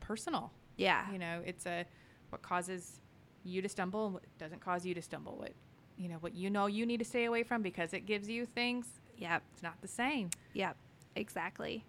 personal 0.00 0.50
yeah. 0.76 1.10
you 1.12 1.18
know 1.18 1.42
it's 1.44 1.66
a 1.66 1.84
what 2.30 2.42
causes 2.42 3.00
you 3.44 3.60
to 3.62 3.68
stumble 3.68 4.06
and 4.06 4.14
what 4.14 4.22
doesn't 4.38 4.60
cause 4.60 4.84
you 4.86 4.94
to 4.94 5.02
stumble 5.02 5.36
what 5.36 5.52
you 5.96 6.08
know 6.08 6.16
what 6.20 6.34
you 6.34 6.48
know 6.50 6.66
you 6.66 6.86
need 6.86 6.98
to 6.98 7.04
stay 7.04 7.24
away 7.26 7.42
from 7.42 7.62
because 7.62 7.92
it 7.92 8.06
gives 8.06 8.28
you 8.28 8.46
things 8.46 8.86
Yep. 9.18 9.42
it's 9.52 9.62
not 9.62 9.80
the 9.82 9.88
same 9.88 10.30
Yep. 10.54 10.76
Exactly. 11.16 11.84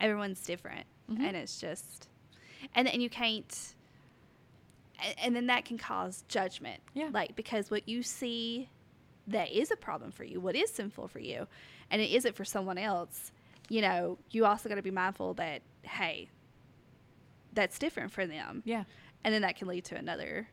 Everyone's 0.00 0.40
different. 0.44 0.84
Mhm. 1.08 1.20
And 1.20 1.36
it's 1.36 1.60
just 1.60 2.08
and 2.74 2.88
and 2.88 3.00
you 3.00 3.08
can't 3.08 3.74
and 5.22 5.36
then 5.36 5.46
that 5.46 5.64
can 5.64 5.78
cause 5.78 6.24
judgment. 6.26 6.80
Yeah. 6.94 7.10
Like 7.12 7.36
because 7.36 7.70
what 7.70 7.88
you 7.88 8.02
see 8.02 8.68
that 9.28 9.52
is 9.52 9.70
a 9.70 9.76
problem 9.76 10.10
for 10.10 10.24
you, 10.24 10.40
what 10.40 10.56
is 10.56 10.70
sinful 10.72 11.06
for 11.08 11.20
you, 11.20 11.46
and 11.90 12.02
it 12.02 12.10
isn't 12.10 12.34
for 12.34 12.44
someone 12.44 12.78
else, 12.78 13.30
you 13.68 13.80
know, 13.80 14.18
you 14.30 14.44
also 14.44 14.68
got 14.68 14.76
to 14.76 14.82
be 14.82 14.90
mindful 14.90 15.34
that 15.34 15.62
hey, 15.82 16.28
that's 17.52 17.78
different 17.78 18.12
for 18.12 18.26
them. 18.26 18.62
yeah 18.64 18.84
And 19.24 19.32
then 19.34 19.42
that 19.42 19.56
can 19.56 19.68
lead 19.68 19.84
to 19.86 19.96
another 19.96 20.48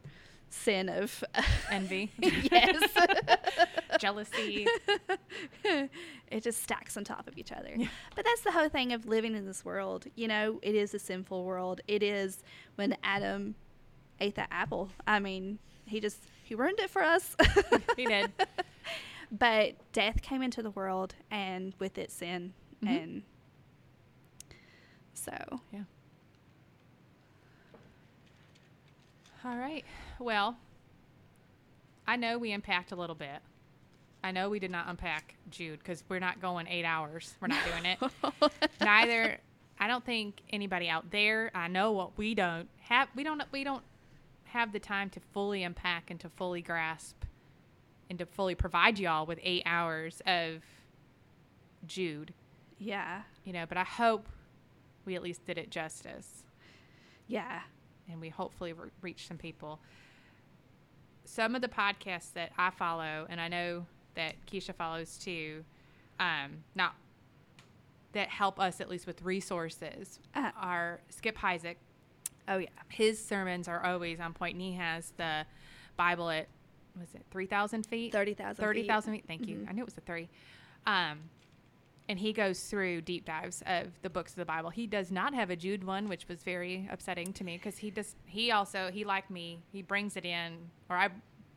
sin 0.50 0.88
of 0.88 1.24
envy 1.72 2.12
yes. 2.20 2.82
jealousy 4.00 4.68
it 5.64 6.44
just 6.44 6.62
stacks 6.62 6.96
on 6.96 7.04
top 7.04 7.28
of 7.28 7.38
each 7.38 7.52
other. 7.52 7.72
Yeah. 7.76 7.88
But 8.16 8.26
that's 8.26 8.42
the 8.42 8.52
whole 8.52 8.70
thing 8.70 8.94
of 8.94 9.08
living 9.08 9.36
in 9.36 9.46
this 9.48 9.66
world. 9.66 10.06
You 10.16 10.28
know, 10.28 10.60
it 10.62 10.76
is 10.76 10.94
a 10.94 11.00
sinful 11.00 11.44
world. 11.44 11.82
It 11.88 12.04
is 12.04 12.44
when 12.76 12.96
Adam 13.04 13.56
ate 14.20 14.36
that 14.36 14.50
apple. 14.52 14.92
I 15.08 15.20
mean, 15.20 15.58
he 15.86 16.00
just 16.00 16.24
he 16.44 16.54
ruined 16.56 16.80
it 16.80 16.90
for 16.92 17.02
us. 17.04 17.36
he 17.98 18.06
did 18.06 18.32
but 19.32 19.74
death 19.94 20.22
came 20.22 20.44
into 20.44 20.62
the 20.62 20.70
world 20.70 21.16
and 21.32 21.74
with 21.80 21.98
it 21.98 22.12
sin 22.12 22.54
Mhm. 22.84 23.04
and 23.04 23.24
so. 25.14 25.62
Yeah. 25.72 25.84
All 29.46 29.58
right. 29.58 29.86
Well 30.20 30.58
i 32.06 32.18
know 32.18 32.38
we 32.38 32.52
unpacked 32.52 32.92
a 32.92 32.96
little 32.98 33.16
bit. 33.16 33.40
I 34.26 34.32
know 34.32 34.50
we 34.50 34.60
did 34.60 34.72
not 34.72 34.88
unpack 34.90 35.36
jude 35.50 35.80
because 35.80 36.04
we're 36.10 36.20
not 36.20 36.42
going 36.42 36.68
eight 36.68 36.84
hours. 36.86 37.34
We're 37.42 37.48
not 37.48 37.64
doing 37.66 37.86
it. 37.86 38.00
Neither 38.82 39.38
i 39.80 39.88
don't 39.88 40.06
think 40.06 40.42
anybody 40.52 40.88
out 40.88 41.10
there 41.10 41.50
i 41.56 41.68
know 41.68 41.92
what 41.94 42.16
we 42.16 42.36
don't 42.36 42.70
have 42.80 43.08
we 43.16 43.24
don't 43.24 43.42
we 43.52 43.64
don't 43.64 43.82
have 44.46 44.72
the 44.72 44.80
time 44.80 45.10
to 45.10 45.20
fully 45.34 45.64
unpack 45.64 46.12
and 46.12 46.20
to 46.20 46.30
fully 46.30 46.62
grasp 46.62 47.24
and 48.08 48.20
to 48.20 48.26
fully 48.26 48.54
provide 48.54 49.00
y'all 49.00 49.26
with 49.26 49.40
eight 49.42 49.64
hours 49.66 50.22
of 50.28 50.62
jude 51.88 52.36
yeah. 52.84 53.22
you 53.44 53.54
know 53.54 53.66
but 53.68 53.78
i 53.78 53.84
hope 53.84 54.28
we 55.06 55.16
at 55.16 55.22
least 55.24 55.46
did 55.46 55.58
it 55.58 55.70
justice 55.70 56.44
Yeah. 57.28 57.62
and 58.10 58.20
we 58.22 58.30
hopefully 58.30 58.74
re- 58.74 58.90
reach 59.02 59.28
some 59.28 59.38
people 59.38 59.80
some 61.26 61.56
of 61.56 61.62
the 61.62 61.68
podcasts 61.68 62.34
that 62.34 62.52
i 62.58 62.70
follow 62.70 63.26
and 63.30 63.40
i 63.40 63.48
know 63.48 63.86
that 64.16 64.36
keisha 64.46 64.74
follows 64.76 65.18
too 65.18 65.64
um 66.20 66.64
not 66.76 66.94
that 68.12 68.30
help 68.30 68.60
us 68.60 68.80
at 68.80 68.90
least 68.90 69.08
with 69.08 69.22
resources 69.24 70.20
Uh-huh. 70.36 70.52
are 70.62 71.00
Skip 71.10 71.36
Heitzig. 71.38 71.78
Oh 72.48 72.58
yeah. 72.60 72.68
his 72.90 73.24
sermons 73.24 73.68
are 73.68 73.84
always 73.84 74.20
on 74.20 74.34
point 74.34 74.54
and 74.54 74.62
he 74.62 74.74
has 74.74 75.12
the 75.18 75.46
bible 75.98 76.30
at 76.30 76.48
was 77.00 77.08
it 77.16 77.24
3000 77.32 77.86
feet 77.88 78.12
30,000 78.12 78.56
feet. 78.56 78.62
30,000 78.64 79.14
feet. 79.14 79.24
Thank 79.28 79.48
you. 79.48 79.56
Mhm. 79.58 79.70
I 79.70 79.72
knew 79.72 79.82
it 79.82 79.86
was 79.86 79.98
a 79.98 80.02
three. 80.02 80.30
Um, 80.86 81.22
and 82.10 82.20
he 82.20 82.34
goes 82.34 82.62
through 82.64 83.02
deep 83.02 83.26
dives 83.26 83.64
of 83.66 83.88
the 84.02 84.10
books 84.10 84.32
of 84.32 84.38
the 84.38 84.46
Bible. 84.46 84.70
He 84.70 84.88
does 84.88 85.12
not 85.12 85.34
have 85.34 85.50
a 85.50 85.56
Jude 85.56 85.84
one, 85.84 86.10
which 86.10 86.28
was 86.28 86.44
very 86.44 86.88
upsetting 86.92 87.32
to 87.34 87.44
me 87.44 87.58
because 87.58 87.78
he 87.78 87.92
does. 87.92 88.16
He 88.26 88.52
also 88.52 88.90
he 88.92 89.06
like 89.06 89.30
me. 89.30 89.64
He 89.72 89.82
brings 89.82 90.18
it 90.18 90.26
in, 90.26 90.58
or 90.90 90.98
I, 90.98 91.10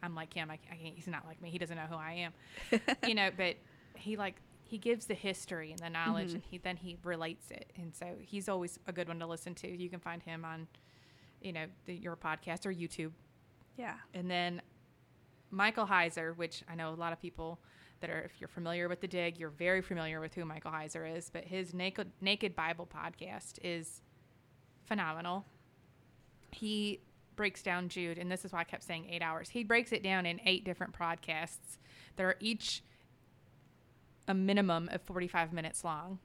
I'm 0.02 0.14
like 0.14 0.32
him. 0.32 0.50
I, 0.50 0.58
I 0.70 0.76
can't. 0.76 0.94
He's 0.94 1.08
not 1.08 1.26
like 1.26 1.42
me. 1.42 1.50
He 1.50 1.58
doesn't 1.58 1.76
know 1.76 1.86
who 1.88 1.96
I 1.96 2.12
am. 2.12 2.32
you 3.08 3.14
know, 3.14 3.30
but 3.36 3.56
he 3.96 4.16
like 4.16 4.36
he 4.62 4.78
gives 4.78 5.06
the 5.06 5.14
history 5.14 5.72
and 5.72 5.80
the 5.80 5.90
knowledge, 5.90 6.28
mm-hmm. 6.28 6.36
and 6.36 6.44
he 6.48 6.58
then 6.58 6.76
he 6.76 6.96
relates 7.02 7.50
it, 7.50 7.72
and 7.76 7.94
so 7.94 8.06
he's 8.20 8.48
always 8.48 8.78
a 8.86 8.92
good 8.92 9.08
one 9.08 9.18
to 9.18 9.26
listen 9.26 9.54
to. 9.56 9.68
You 9.68 9.88
can 9.88 10.00
find 10.00 10.22
him 10.22 10.44
on, 10.44 10.68
you 11.40 11.52
know, 11.52 11.66
the, 11.86 11.94
your 11.94 12.16
podcast 12.16 12.66
or 12.66 12.72
YouTube. 12.72 13.12
Yeah. 13.76 13.94
And 14.14 14.30
then 14.30 14.62
Michael 15.50 15.86
Heiser, 15.86 16.36
which 16.36 16.62
I 16.68 16.74
know 16.74 16.90
a 16.90 16.94
lot 16.94 17.12
of 17.12 17.20
people 17.20 17.58
that 18.00 18.10
are, 18.10 18.20
if 18.20 18.32
you're 18.40 18.48
familiar 18.48 18.88
with 18.88 19.00
the 19.00 19.08
dig, 19.08 19.38
you're 19.38 19.50
very 19.50 19.80
familiar 19.80 20.20
with 20.20 20.34
who 20.34 20.44
Michael 20.44 20.70
Heiser 20.70 21.16
is. 21.16 21.30
But 21.30 21.44
his 21.44 21.74
Naked, 21.74 22.10
Naked 22.20 22.54
Bible 22.54 22.86
podcast 22.92 23.58
is 23.62 24.02
phenomenal. 24.84 25.44
He 26.52 27.00
breaks 27.36 27.62
down 27.62 27.88
Jude, 27.88 28.18
and 28.18 28.30
this 28.30 28.44
is 28.44 28.52
why 28.52 28.60
I 28.60 28.64
kept 28.64 28.82
saying 28.82 29.08
eight 29.10 29.22
hours. 29.22 29.50
He 29.50 29.64
breaks 29.64 29.92
it 29.92 30.02
down 30.02 30.26
in 30.26 30.40
eight 30.44 30.64
different 30.64 30.98
podcasts 30.98 31.78
that 32.16 32.24
are 32.24 32.36
each 32.40 32.82
a 34.28 34.34
minimum 34.34 34.88
of 34.92 35.02
45 35.02 35.52
minutes 35.52 35.84
long. 35.84 36.18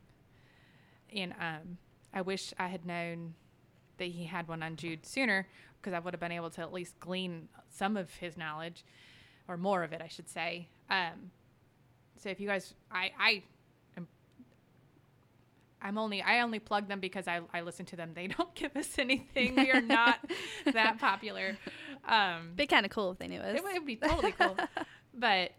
And 1.13 1.33
um, 1.33 1.77
I 2.13 2.21
wish 2.21 2.53
I 2.57 2.67
had 2.67 2.85
known 2.85 3.35
that 3.97 4.05
he 4.05 4.25
had 4.25 4.47
one 4.47 4.63
on 4.63 4.75
Jude 4.75 5.05
sooner 5.05 5.47
because 5.79 5.93
I 5.93 5.99
would 5.99 6.13
have 6.13 6.21
been 6.21 6.31
able 6.31 6.49
to 6.51 6.61
at 6.61 6.73
least 6.73 6.99
glean 6.99 7.49
some 7.69 7.97
of 7.97 8.13
his 8.15 8.37
knowledge 8.37 8.83
or 9.47 9.57
more 9.57 9.83
of 9.83 9.93
it, 9.93 10.01
I 10.01 10.07
should 10.07 10.29
say. 10.29 10.69
Um, 10.89 11.31
so 12.21 12.29
if 12.29 12.39
you 12.39 12.47
guys, 12.47 12.73
I, 12.91 13.11
I 13.19 13.43
am, 13.97 14.07
I'm 15.81 15.97
only, 15.97 16.21
I 16.21 16.41
only 16.41 16.59
plug 16.59 16.87
them 16.87 16.99
because 16.99 17.27
I, 17.27 17.41
I 17.51 17.61
listen 17.61 17.85
to 17.87 17.95
them. 17.95 18.11
They 18.13 18.27
don't 18.37 18.53
give 18.53 18.75
us 18.75 18.99
anything. 18.99 19.55
We 19.55 19.71
are 19.71 19.81
not 19.81 20.19
that 20.73 20.99
popular. 20.99 21.57
Um, 22.07 22.51
Be 22.55 22.67
kind 22.67 22.85
of 22.85 22.91
cool 22.91 23.11
if 23.11 23.17
they 23.17 23.27
knew 23.27 23.39
us. 23.39 23.57
it 23.57 23.63
would 23.63 23.85
be 23.85 23.95
totally 23.95 24.33
cool. 24.33 24.55
but 25.13 25.51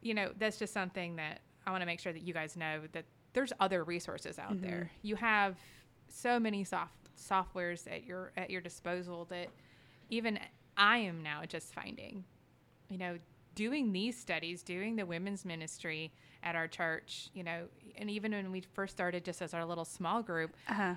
you 0.00 0.14
know, 0.14 0.30
that's 0.38 0.58
just 0.58 0.72
something 0.72 1.16
that 1.16 1.40
I 1.66 1.70
want 1.70 1.82
to 1.82 1.86
make 1.86 2.00
sure 2.00 2.12
that 2.12 2.22
you 2.22 2.32
guys 2.32 2.56
know 2.56 2.80
that 2.92 3.04
there's 3.34 3.52
other 3.60 3.84
resources 3.84 4.38
out 4.38 4.60
there. 4.62 4.90
You 5.02 5.16
have 5.16 5.56
so 6.08 6.40
many 6.40 6.64
soft 6.64 6.94
softwares 7.20 7.90
at 7.92 8.04
your 8.04 8.32
at 8.36 8.48
your 8.48 8.60
disposal 8.60 9.26
that 9.28 9.48
even 10.08 10.38
I 10.76 10.98
am 10.98 11.22
now 11.22 11.42
just 11.46 11.74
finding. 11.74 12.24
You 12.88 12.96
know, 12.96 13.18
doing 13.58 13.90
these 13.92 14.16
studies, 14.16 14.62
doing 14.62 14.94
the 14.94 15.04
women's 15.04 15.44
ministry 15.44 16.12
at 16.44 16.54
our 16.54 16.68
church, 16.68 17.28
you 17.34 17.42
know, 17.42 17.64
and 17.96 18.08
even 18.08 18.30
when 18.30 18.52
we 18.52 18.60
first 18.72 18.92
started 18.92 19.24
just 19.24 19.42
as 19.42 19.52
our 19.52 19.64
little 19.64 19.84
small 19.84 20.22
group, 20.22 20.54
uh-huh. 20.68 20.94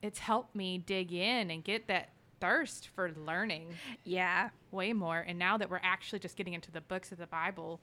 it's 0.00 0.18
helped 0.18 0.56
me 0.56 0.78
dig 0.78 1.12
in 1.12 1.50
and 1.50 1.62
get 1.62 1.86
that 1.88 2.08
thirst 2.40 2.88
for 2.94 3.12
learning 3.12 3.66
Yeah. 4.04 4.48
way 4.70 4.94
more. 4.94 5.18
And 5.20 5.38
now 5.38 5.58
that 5.58 5.68
we're 5.68 5.80
actually 5.82 6.20
just 6.20 6.34
getting 6.34 6.54
into 6.54 6.70
the 6.70 6.80
books 6.80 7.12
of 7.12 7.18
the 7.18 7.26
Bible, 7.26 7.78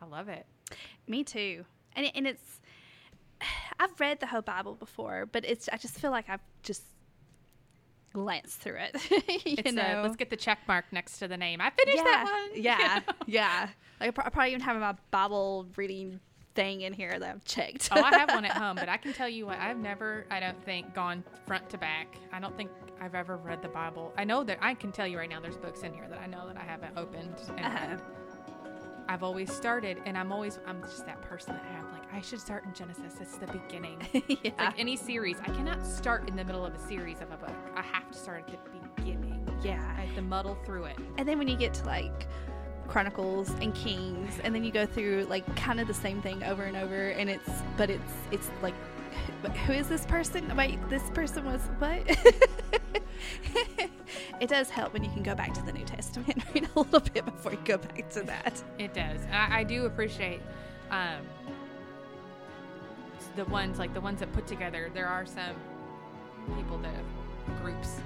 I 0.00 0.06
love 0.06 0.30
it. 0.30 0.46
Me 1.06 1.24
too. 1.24 1.66
And 1.94 2.06
it, 2.06 2.12
and 2.14 2.26
it's 2.26 2.62
I've 3.78 4.00
read 4.00 4.20
the 4.20 4.28
whole 4.28 4.40
Bible 4.40 4.76
before, 4.76 5.26
but 5.30 5.44
it's 5.44 5.68
I 5.70 5.76
just 5.76 5.98
feel 5.98 6.10
like 6.10 6.30
I've 6.30 6.40
just 6.62 6.84
glanced 8.14 8.60
through 8.60 8.78
it. 8.78 8.96
you 9.44 9.56
It's 9.58 9.72
know. 9.72 9.82
uh, 9.82 10.02
let's 10.02 10.16
get 10.16 10.30
the 10.30 10.36
check 10.36 10.60
mark 10.66 10.86
next 10.92 11.18
to 11.18 11.28
the 11.28 11.36
name. 11.36 11.60
I 11.60 11.68
finished 11.70 11.98
yeah, 11.98 12.04
that 12.04 12.24
one. 12.50 12.62
Yeah, 12.62 13.00
yeah. 13.26 13.68
Like 14.00 14.08
I 14.08 14.10
pro- 14.12 14.24
I 14.24 14.28
probably 14.30 14.50
even 14.52 14.62
have 14.62 14.80
my 14.80 14.94
Bible 15.10 15.66
reading 15.76 16.18
thing 16.54 16.80
in 16.82 16.92
here 16.92 17.18
that 17.18 17.28
I've 17.34 17.44
checked. 17.44 17.90
oh, 17.92 18.00
I 18.00 18.16
have 18.16 18.30
one 18.30 18.44
at 18.44 18.52
home, 18.56 18.76
but 18.76 18.88
I 18.88 18.96
can 18.96 19.12
tell 19.12 19.28
you 19.28 19.44
what, 19.46 19.58
I've 19.58 19.76
never, 19.78 20.24
I 20.30 20.40
don't 20.40 20.64
think, 20.64 20.94
gone 20.94 21.22
front 21.46 21.68
to 21.70 21.78
back. 21.78 22.16
I 22.32 22.38
don't 22.40 22.56
think 22.56 22.70
I've 23.00 23.14
ever 23.16 23.36
read 23.36 23.60
the 23.60 23.68
Bible. 23.68 24.12
I 24.16 24.22
know 24.24 24.44
that 24.44 24.58
I 24.62 24.74
can 24.74 24.92
tell 24.92 25.06
you 25.06 25.18
right 25.18 25.28
now 25.28 25.40
there's 25.40 25.56
books 25.56 25.82
in 25.82 25.92
here 25.92 26.06
that 26.08 26.20
I 26.20 26.26
know 26.26 26.46
that 26.46 26.56
I 26.56 26.62
haven't 26.62 26.96
opened 26.96 27.34
and 27.56 27.60
Uh-huh. 27.66 27.86
read. 27.88 28.00
I've 29.08 29.22
always 29.22 29.52
started, 29.52 30.00
and 30.06 30.16
I'm 30.16 30.32
always, 30.32 30.58
I'm 30.66 30.80
just 30.82 31.04
that 31.06 31.20
person 31.22 31.54
that 31.54 31.64
I 31.68 31.72
have, 31.76 31.92
like, 31.92 32.02
I 32.12 32.20
should 32.20 32.40
start 32.40 32.64
in 32.64 32.72
Genesis. 32.72 33.14
It's 33.20 33.36
the 33.36 33.46
beginning. 33.46 33.98
yeah. 34.42 34.50
Like 34.58 34.78
any 34.78 34.96
series, 34.96 35.36
I 35.42 35.46
cannot 35.46 35.84
start 35.86 36.28
in 36.28 36.36
the 36.36 36.44
middle 36.44 36.64
of 36.64 36.74
a 36.74 36.78
series 36.78 37.20
of 37.20 37.30
a 37.32 37.36
book. 37.36 37.54
I 37.74 37.82
have 37.82 38.10
to 38.10 38.16
start 38.16 38.48
at 38.52 38.64
the 38.64 38.88
beginning. 38.96 39.46
yeah. 39.62 39.94
I 39.96 40.02
have 40.02 40.14
to 40.14 40.22
muddle 40.22 40.56
through 40.64 40.84
it. 40.84 40.96
And 41.18 41.28
then 41.28 41.38
when 41.38 41.48
you 41.48 41.56
get 41.56 41.74
to 41.74 41.84
like 41.86 42.26
Chronicles 42.88 43.50
and 43.60 43.74
Kings, 43.74 44.38
and 44.44 44.54
then 44.54 44.62
you 44.64 44.70
go 44.70 44.86
through 44.86 45.26
like 45.28 45.44
kind 45.56 45.80
of 45.80 45.88
the 45.88 45.94
same 45.94 46.22
thing 46.22 46.42
over 46.44 46.64
and 46.64 46.76
over, 46.76 47.10
and 47.10 47.28
it's 47.28 47.50
but 47.76 47.90
it's 47.90 48.12
it's 48.30 48.50
like, 48.62 48.74
who 49.66 49.72
is 49.72 49.88
this 49.88 50.06
person? 50.06 50.54
Wait, 50.56 50.78
this 50.88 51.02
person 51.10 51.44
was 51.44 51.62
what? 51.78 52.02
it 54.40 54.48
does 54.48 54.70
help 54.70 54.92
when 54.92 55.04
you 55.04 55.10
can 55.10 55.22
go 55.22 55.34
back 55.34 55.52
to 55.54 55.62
the 55.62 55.72
New 55.72 55.84
Testament 55.84 56.34
and 56.34 56.54
read 56.54 56.68
a 56.74 56.80
little 56.80 57.00
bit 57.00 57.24
before 57.24 57.52
you 57.52 57.58
go 57.64 57.78
back 57.78 58.08
to 58.10 58.22
that. 58.22 58.62
It 58.78 58.94
does. 58.94 59.20
I, 59.32 59.60
I 59.60 59.64
do 59.64 59.86
appreciate 59.86 60.40
um, 60.90 61.20
the 63.36 63.44
ones 63.46 63.78
like 63.78 63.94
the 63.94 64.00
ones 64.00 64.20
that 64.20 64.32
put 64.32 64.46
together. 64.46 64.90
There 64.92 65.06
are 65.06 65.26
some 65.26 65.56
people 66.56 66.78
that 66.78 66.92
have 66.94 67.62
groups, 67.62 68.00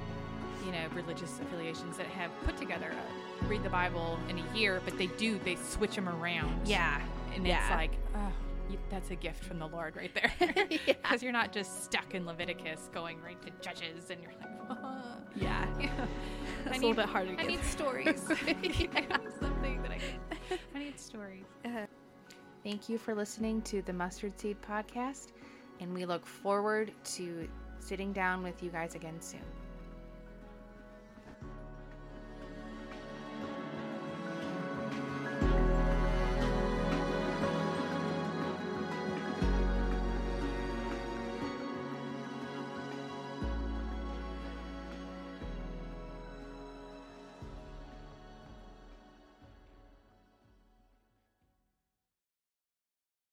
you 0.64 0.72
know, 0.72 0.84
religious 0.94 1.38
affiliations 1.40 1.96
that 1.96 2.06
have 2.06 2.30
put 2.44 2.56
together 2.56 2.92
a, 2.92 3.46
read 3.46 3.62
the 3.62 3.70
Bible 3.70 4.18
in 4.28 4.38
a 4.38 4.56
year, 4.56 4.80
but 4.84 4.96
they 4.98 5.06
do 5.06 5.38
they 5.44 5.56
switch 5.56 5.94
them 5.94 6.08
around. 6.08 6.66
Yeah, 6.66 7.00
and 7.34 7.46
yeah. 7.46 7.60
it's 7.60 7.70
like. 7.70 7.92
Oh, 8.14 8.32
that's 8.90 9.10
a 9.10 9.16
gift 9.16 9.44
from 9.44 9.58
the 9.58 9.66
Lord 9.66 9.96
right 9.96 10.12
there. 10.14 10.32
Because 10.38 10.78
Yeah. 10.86 11.14
you're 11.20 11.32
not 11.32 11.52
just 11.52 11.84
stuck 11.84 12.14
in 12.14 12.26
Leviticus 12.26 12.90
going 12.92 13.20
right 13.22 13.40
to 13.42 13.50
Judges 13.60 14.10
and 14.10 14.20
you're 14.22 14.32
like, 14.32 14.50
oh, 14.70 15.16
yeah. 15.36 15.66
yeah. 15.80 15.90
That's 16.64 16.76
I 16.76 16.78
a 16.78 16.80
little 16.80 16.94
bit 16.94 17.06
harder 17.06 17.34
to 17.34 17.40
I 17.40 17.42
get 17.42 17.46
need 17.46 17.64
stories. 17.64 18.24
I 18.30 19.06
have 19.10 19.22
something 19.40 19.82
that 19.82 19.92
I 19.92 19.98
can. 19.98 20.58
I 20.74 20.78
need 20.78 21.00
stories. 21.00 21.44
Uh-huh. 21.64 21.86
Thank 22.64 22.88
you 22.88 22.98
for 22.98 23.14
listening 23.14 23.62
to 23.62 23.82
the 23.82 23.92
Mustard 23.92 24.38
Seed 24.38 24.56
Podcast, 24.60 25.28
and 25.80 25.94
we 25.94 26.04
look 26.04 26.26
forward 26.26 26.92
to 27.04 27.48
sitting 27.78 28.12
down 28.12 28.42
with 28.42 28.62
you 28.62 28.70
guys 28.70 28.94
again 28.94 29.20
soon. 29.20 29.40